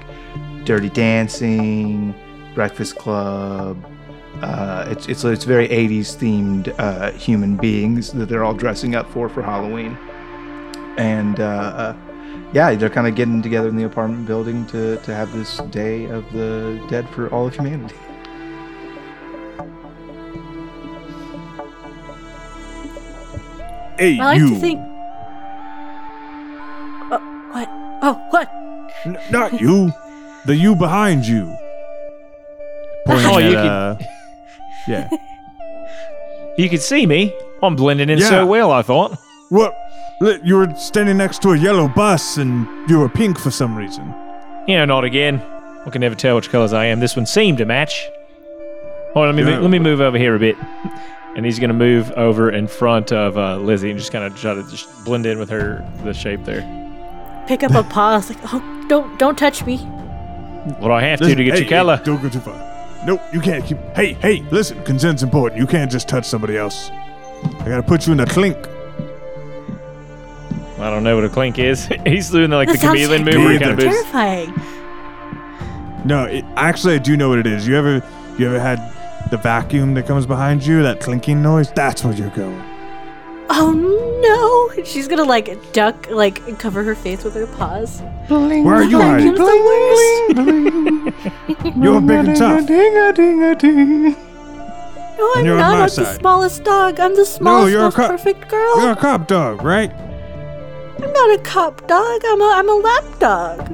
Dirty 0.63 0.89
Dancing, 0.89 2.13
Breakfast 2.53 2.97
Club. 2.97 3.83
Uh, 4.41 4.87
it's 4.89 5.07
it's 5.07 5.23
it's 5.23 5.43
very 5.43 5.67
80s 5.67 6.15
themed 6.15 6.73
uh, 6.79 7.11
human 7.11 7.57
beings 7.57 8.11
that 8.13 8.27
they're 8.27 8.43
all 8.43 8.53
dressing 8.53 8.95
up 8.95 9.09
for 9.11 9.27
for 9.27 9.41
Halloween. 9.41 9.97
And 10.97 11.39
uh, 11.39 11.93
yeah, 12.53 12.73
they're 12.75 12.89
kind 12.89 13.07
of 13.07 13.15
getting 13.15 13.41
together 13.41 13.69
in 13.69 13.75
the 13.75 13.83
apartment 13.83 14.25
building 14.27 14.65
to 14.67 14.97
to 14.97 15.13
have 15.13 15.31
this 15.33 15.57
Day 15.71 16.05
of 16.05 16.29
the 16.33 16.83
Dead 16.89 17.07
for 17.09 17.29
all 17.33 17.47
of 17.47 17.55
humanity. 17.55 17.95
Hey, 23.97 24.17
I 24.19 24.25
like 24.25 24.39
you. 24.39 24.49
to 24.55 24.59
think. 24.59 24.79
Oh, 27.11 27.49
what? 27.51 27.69
Oh, 28.01 28.13
what? 28.31 28.49
N- 29.05 29.17
not 29.29 29.59
you. 29.61 29.91
the 30.45 30.55
you 30.55 30.75
behind 30.75 31.25
you. 31.27 31.55
Pointing 33.05 33.25
Oh, 33.27 33.37
at, 33.37 33.43
you 33.43 33.51
could- 33.51 33.65
uh, 33.67 33.97
yeah. 34.87 35.09
You 36.57 36.69
could 36.69 36.81
see 36.81 37.05
me. 37.05 37.33
I'm 37.63 37.75
blending 37.77 38.09
in 38.09 38.19
Yeah. 38.19 38.27
so 38.29 38.45
well. 38.45 38.71
I 38.71 38.81
thought. 38.81 39.17
What? 39.51 39.75
You 40.45 40.55
were 40.55 40.73
standing 40.75 41.17
next 41.17 41.41
to 41.41 41.49
a 41.51 41.57
yellow 41.57 41.89
bus 41.89 42.37
and 42.37 42.65
you 42.89 42.99
were 42.99 43.09
pink 43.09 43.37
for 43.37 43.51
some 43.51 43.75
reason. 43.75 44.05
Yeah, 44.65 44.85
not 44.85 45.03
again. 45.03 45.41
I 45.85 45.89
can 45.89 45.99
never 45.99 46.15
tell 46.15 46.37
which 46.37 46.49
colors 46.49 46.71
I 46.71 46.85
am. 46.85 47.01
This 47.01 47.17
one 47.17 47.25
seemed 47.25 47.57
to 47.57 47.65
match. 47.65 48.07
Hold 49.13 49.27
on, 49.27 49.35
let 49.35 49.43
me 49.45 49.51
Yeah. 49.51 49.59
let 49.59 49.69
me 49.69 49.77
move 49.79 49.99
over 49.99 50.17
here 50.17 50.35
a 50.35 50.39
bit. 50.39 50.55
And 51.35 51.45
he's 51.45 51.59
gonna 51.59 51.73
move 51.73 52.11
over 52.11 52.49
in 52.49 52.65
front 52.67 53.11
of 53.11 53.37
uh, 53.37 53.57
Lizzie 53.57 53.89
and 53.89 53.99
just 53.99 54.13
kind 54.13 54.23
of 54.23 54.39
try 54.39 54.53
to 54.53 54.63
just 54.69 54.87
blend 55.03 55.25
in 55.25 55.37
with 55.37 55.49
her 55.49 55.85
the 56.05 56.13
shape 56.13 56.45
there. 56.45 56.61
Pick 57.47 57.63
up 57.63 57.73
a 57.73 57.83
paw. 57.89 58.17
It's 58.19 58.29
like, 58.29 58.39
oh, 58.53 58.85
don't, 58.87 59.19
don't 59.19 59.37
touch 59.37 59.65
me. 59.65 59.77
What 59.77 60.87
do 60.87 60.91
I 60.93 61.01
have 61.01 61.19
to 61.19 61.25
Listen, 61.25 61.37
to 61.39 61.43
get 61.43 61.53
hey, 61.55 61.59
your 61.61 61.69
color? 61.69 61.97
hey, 61.97 62.03
don't 62.05 62.21
go 62.21 62.29
too 62.29 62.39
far. 62.39 62.55
Nope, 63.05 63.19
you 63.33 63.41
can't 63.41 63.65
keep. 63.65 63.77
Hey, 63.95 64.13
hey, 64.13 64.43
listen, 64.51 64.81
consent's 64.85 65.23
important. 65.23 65.59
You 65.59 65.67
can't 65.67 65.91
just 65.91 66.07
touch 66.07 66.23
somebody 66.25 66.55
else. 66.55 66.89
I 67.59 67.65
gotta 67.65 67.83
put 67.83 68.07
you 68.07 68.13
in 68.13 68.19
a 68.21 68.25
clink. 68.25 68.55
I 70.81 70.89
don't 70.89 71.03
know 71.03 71.15
what 71.15 71.25
a 71.25 71.29
clink 71.29 71.59
is. 71.59 71.85
he's 72.05 72.29
doing 72.29 72.51
like 72.51 72.67
That 72.67 72.73
the 72.73 72.79
sounds 72.79 72.99
chameleon 72.99 73.25
Me 73.25 73.31
move 73.33 73.43
where 73.43 73.53
he 73.53 73.59
kind 73.59 73.71
either. 73.79 73.87
of 73.87 73.93
moves. 73.93 74.11
Terrifying. 74.11 74.61
No, 76.05 76.25
it, 76.25 76.43
actually, 76.55 76.95
I 76.95 76.97
do 76.97 77.15
know 77.15 77.29
what 77.29 77.39
it 77.39 77.47
is. 77.47 77.67
You 77.67 77.75
ever, 77.77 78.01
you 78.37 78.47
ever 78.47 78.59
had 78.59 78.79
the 79.29 79.37
vacuum 79.37 79.93
that 79.93 80.07
comes 80.07 80.25
behind 80.25 80.65
you, 80.65 80.81
that 80.83 80.99
clinking 80.99 81.41
noise? 81.43 81.71
That's 81.71 82.03
where 82.03 82.13
you're 82.13 82.29
going. 82.31 82.61
Oh 83.53 84.71
no! 84.73 84.83
She's 84.85 85.07
gonna 85.09 85.25
like 85.25 85.73
duck, 85.73 86.09
like 86.09 86.57
cover 86.57 86.83
her 86.83 86.95
face 86.95 87.23
with 87.23 87.35
her 87.35 87.45
paws. 87.47 88.01
Where 88.29 88.75
are 88.75 88.83
you 88.83 88.97
Vacuum's 88.97 88.99
hiding? 89.01 89.35
the 89.35 89.43
worst. 91.65 91.77
You're 91.77 91.97
a 91.97 92.01
big 92.01 92.27
and 92.29 92.37
tough. 92.37 92.69
No, 92.69 94.15
I'm 95.33 95.37
And 95.37 95.45
you're 95.45 95.55
on 95.55 95.59
not. 95.59 95.89
I'm 95.91 95.95
the 96.03 96.13
smallest 96.17 96.63
dog. 96.63 96.99
I'm 96.99 97.15
the 97.15 97.25
smallest, 97.25 97.71
you're 97.71 97.81
a 97.81 97.85
most 97.85 97.95
co- 97.95 98.07
perfect 98.07 98.47
girl. 98.49 98.81
You're 98.81 98.91
a 98.91 98.95
cop 98.95 99.27
dog, 99.27 99.61
right? 99.63 99.91
I'm 101.03 101.13
not 101.13 101.39
a 101.39 101.41
cop 101.43 101.87
dog. 101.87 102.21
I'm 102.25 102.41
a 102.41 102.51
I'm 102.55 102.69
a 102.69 102.75
lap 102.75 103.19
dog. 103.19 103.69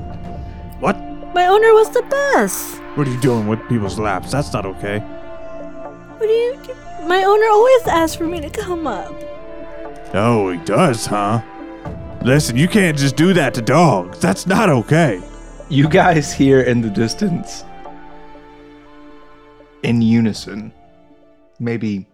What? 0.80 0.95
My 1.34 1.48
owner 1.48 1.74
was 1.74 1.90
the 1.90 2.04
best. 2.04 2.80
What 2.95 3.08
are 3.08 3.12
you 3.12 3.20
doing 3.20 3.48
with 3.48 3.60
people's 3.68 3.99
laps? 3.99 4.32
That's 4.32 4.52
not 4.54 4.66
okay. 4.66 4.99
What 4.99 6.28
do 6.28 6.34
you? 6.34 6.60
Do? 6.64 6.74
My 7.08 7.24
owner 7.24 7.48
always 7.48 7.88
asks 7.88 8.16
for 8.16 8.26
me 8.26 8.40
to 8.41 8.49
come 8.49 8.88
up. 8.88 9.14
Oh, 10.14 10.52
he 10.52 10.58
does, 10.66 11.06
huh? 11.06 11.41
Listen, 12.24 12.56
you 12.58 12.68
can't 12.68 12.98
just 12.98 13.16
do 13.16 13.34
that 13.34 13.54
to 13.54 13.62
dogs. 13.62 14.20
That's 14.20 14.48
not 14.48 14.70
okay. 14.70 15.22
You 15.70 15.88
guys 15.90 16.34
hear 16.34 16.62
in 16.62 16.82
the 16.82 16.90
distance, 16.90 17.66
in 19.84 20.02
unison, 20.02 20.74
maybe 21.60 22.08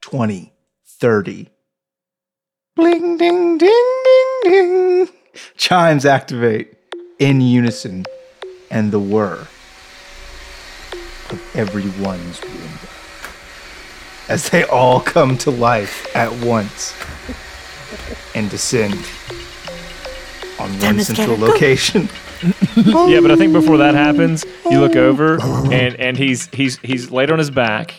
20, 0.00 0.52
30. 0.84 1.48
Bling, 2.78 3.16
ding, 3.16 3.58
ding, 3.58 4.02
ding, 4.04 4.42
ding. 4.44 5.08
Chimes 5.56 6.06
activate 6.06 6.74
in 7.18 7.40
unison, 7.40 8.04
and 8.70 8.92
the 8.92 9.00
whir 9.00 9.48
of 11.30 11.56
everyone's 11.56 12.38
Roomba 12.38 12.88
as 14.28 14.50
they 14.50 14.62
all 14.62 15.00
come 15.00 15.36
to 15.38 15.50
life 15.50 16.06
at 16.14 16.32
once 16.44 16.94
and 18.36 18.48
descend 18.48 18.94
on 20.60 20.70
one 20.70 20.78
Damn 20.78 21.00
central 21.00 21.36
Scanner, 21.36 21.46
go. 21.46 21.52
location. 21.52 22.08
Yeah, 22.76 23.18
but 23.20 23.32
I 23.32 23.36
think 23.36 23.52
before 23.52 23.78
that 23.78 23.96
happens, 23.96 24.44
you 24.70 24.78
look 24.78 24.94
over 24.94 25.42
and 25.72 25.96
and 25.96 26.16
he's 26.16 26.46
he's 26.52 26.78
he's 26.78 27.10
laid 27.10 27.32
on 27.32 27.40
his 27.40 27.50
back 27.50 27.94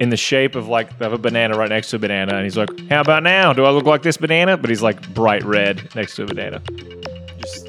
in 0.00 0.10
the 0.10 0.16
shape 0.16 0.54
of 0.54 0.68
like 0.68 0.88
of 1.00 1.12
a 1.12 1.18
banana 1.18 1.56
right 1.56 1.68
next 1.68 1.90
to 1.90 1.96
a 1.96 1.98
banana, 1.98 2.34
and 2.36 2.44
he's 2.44 2.56
like, 2.56 2.68
"How 2.88 3.00
about 3.00 3.22
now? 3.22 3.52
Do 3.52 3.64
I 3.64 3.70
look 3.70 3.84
like 3.84 4.02
this 4.02 4.16
banana?" 4.16 4.56
But 4.56 4.70
he's 4.70 4.82
like 4.82 5.12
bright 5.14 5.42
red 5.44 5.94
next 5.94 6.16
to 6.16 6.24
a 6.24 6.26
banana, 6.26 6.60
just 7.40 7.68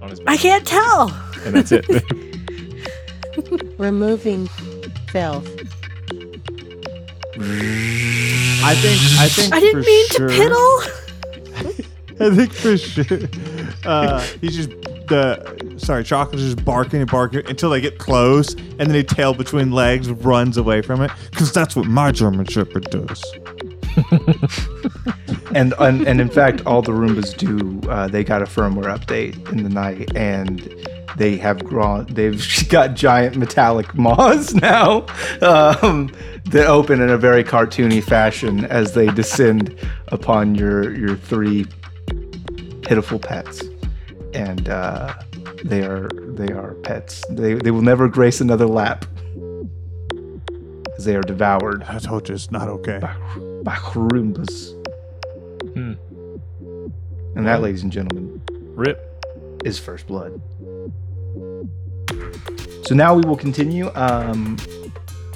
on 0.00 0.10
his 0.10 0.20
back, 0.20 0.34
I 0.34 0.36
can't 0.36 0.66
tell. 0.66 1.10
and 1.44 1.54
that's 1.54 1.72
it. 1.72 1.86
Removing 3.78 4.46
filth. 5.08 5.46
I 7.38 8.74
think. 8.74 9.00
I 9.20 9.28
think. 9.28 9.54
I 9.54 9.60
didn't 9.60 9.82
for 9.82 9.86
mean 9.86 10.06
sure, 10.08 10.28
to 10.28 10.34
piddle. 10.34 11.02
I 12.20 12.34
think 12.34 12.52
for 12.54 12.78
sure. 12.78 13.28
Uh, 13.84 14.20
he's 14.40 14.56
just 14.56 14.70
the 15.08 15.76
sorry, 15.78 16.04
chocolate's 16.04 16.42
just 16.42 16.64
barking 16.64 17.00
and 17.00 17.10
barking 17.10 17.48
until 17.48 17.70
they 17.70 17.80
get 17.80 17.98
close, 17.98 18.54
and 18.54 18.80
then 18.80 18.94
a 18.94 19.02
tail 19.02 19.34
between 19.34 19.72
legs 19.72 20.10
runs 20.10 20.56
away 20.56 20.82
from 20.82 21.02
it 21.02 21.10
because 21.30 21.52
that's 21.52 21.76
what 21.76 21.86
my 21.86 22.12
German 22.12 22.46
Shepherd 22.46 22.84
does. 22.90 23.22
and, 25.54 25.74
and 25.78 26.06
and 26.06 26.20
in 26.20 26.28
fact, 26.28 26.64
all 26.66 26.82
the 26.82 26.92
Roombas 26.92 27.36
do. 27.36 27.88
Uh, 27.88 28.08
they 28.08 28.24
got 28.24 28.42
a 28.42 28.46
firmware 28.46 28.96
update 28.96 29.50
in 29.50 29.62
the 29.62 29.68
night, 29.68 30.14
and 30.16 30.60
they 31.16 31.36
have 31.36 31.64
grown. 31.64 32.06
They've 32.06 32.42
got 32.68 32.94
giant 32.94 33.36
metallic 33.36 33.94
maws 33.94 34.54
now 34.62 35.06
um, 35.40 36.12
that 36.46 36.66
open 36.66 37.00
in 37.00 37.10
a 37.10 37.18
very 37.18 37.44
cartoony 37.44 38.02
fashion 38.02 38.64
as 38.66 38.94
they 38.94 39.06
descend 39.06 39.78
upon 40.08 40.54
your 40.54 40.94
your 40.96 41.16
three 41.16 41.66
pitiful 42.82 43.18
pets, 43.18 43.62
and 44.36 44.68
uh, 44.68 45.14
they 45.64 45.82
are 45.82 46.08
they 46.12 46.52
are 46.52 46.74
pets. 46.82 47.22
They 47.30 47.54
they 47.54 47.70
will 47.70 47.82
never 47.82 48.08
grace 48.08 48.40
another 48.40 48.66
lap. 48.66 49.04
As 50.98 51.04
they 51.04 51.14
are 51.16 51.22
devoured 51.22 51.82
I 51.84 51.98
told 51.98 52.28
you 52.28 52.34
it's 52.34 52.50
not 52.50 52.68
okay. 52.68 52.98
by, 52.98 53.14
by 53.62 53.74
Roombas. 53.76 54.72
Hmm. 55.74 55.92
And 57.36 57.46
that, 57.46 57.60
ladies 57.60 57.82
and 57.82 57.92
gentlemen, 57.92 58.40
Rip. 58.74 58.98
is 59.64 59.78
First 59.78 60.06
Blood. 60.06 60.40
So 62.86 62.94
now 62.94 63.14
we 63.14 63.22
will 63.26 63.36
continue. 63.36 63.90
Um, 63.94 64.56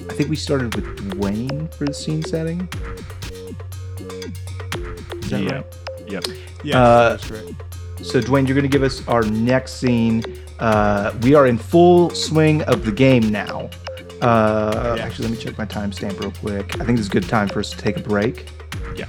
I 0.08 0.14
think 0.14 0.30
we 0.30 0.36
started 0.36 0.74
with 0.74 0.86
Dwayne 1.10 1.72
for 1.74 1.84
the 1.84 1.92
scene 1.92 2.22
setting. 2.22 2.68
Is 5.22 5.30
that 5.30 5.42
Yeah. 5.42 5.52
right? 5.56 5.66
Yep. 6.08 6.24
Yeah, 6.64 6.82
Uh, 6.82 7.08
that's 7.10 7.30
right. 7.30 7.54
So 8.02 8.20
Dwayne, 8.20 8.46
you're 8.48 8.54
going 8.56 8.62
to 8.62 8.68
give 8.68 8.82
us 8.82 9.06
our 9.08 9.22
next 9.22 9.74
scene. 9.74 10.24
Uh, 10.58 11.12
we 11.22 11.34
are 11.34 11.46
in 11.46 11.58
full 11.58 12.10
swing 12.10 12.62
of 12.62 12.84
the 12.84 12.92
game 12.92 13.28
now. 13.30 13.70
Uh, 14.20 14.94
Yeah. 14.96 15.04
Actually, 15.04 15.28
let 15.28 15.38
me 15.38 15.42
check 15.44 15.56
my 15.58 15.66
timestamp 15.66 16.18
real 16.20 16.32
quick. 16.32 16.80
I 16.80 16.84
think 16.84 16.98
this 16.98 17.06
is 17.06 17.08
a 17.08 17.10
good 17.10 17.28
time 17.28 17.48
for 17.48 17.60
us 17.60 17.70
to 17.70 17.76
take 17.76 17.96
a 17.96 18.00
break. 18.00 18.48
Yeah. 18.96 19.06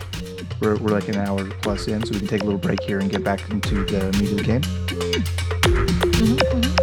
We're, 0.59 0.75
we're 0.77 0.91
like 0.91 1.07
an 1.09 1.15
hour 1.17 1.43
plus 1.61 1.87
in, 1.87 2.05
so 2.05 2.13
we 2.13 2.19
can 2.19 2.27
take 2.27 2.41
a 2.41 2.45
little 2.45 2.59
break 2.59 2.81
here 2.83 2.99
and 2.99 3.09
get 3.09 3.23
back 3.23 3.49
into 3.49 3.83
the 3.85 4.15
meat 4.19 4.31
of 4.31 4.37
the 4.37 4.43
game. 4.43 4.61
Join 6.11 6.80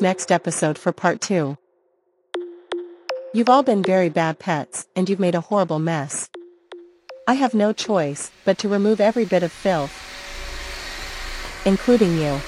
next 0.00 0.32
episode 0.32 0.78
for 0.78 0.92
part 0.92 1.20
two. 1.20 1.56
You've 3.32 3.48
all 3.48 3.62
been 3.62 3.82
very 3.82 4.08
bad 4.08 4.38
pets, 4.38 4.86
and 4.96 5.08
you've 5.08 5.20
made 5.20 5.34
a 5.34 5.40
horrible 5.40 5.78
mess. 5.78 6.28
I 7.28 7.34
have 7.34 7.54
no 7.54 7.72
choice 7.72 8.30
but 8.44 8.58
to 8.58 8.68
remove 8.68 9.00
every 9.00 9.24
bit 9.24 9.42
of 9.42 9.52
filth, 9.52 9.92
including 11.64 12.18
you. 12.18 12.40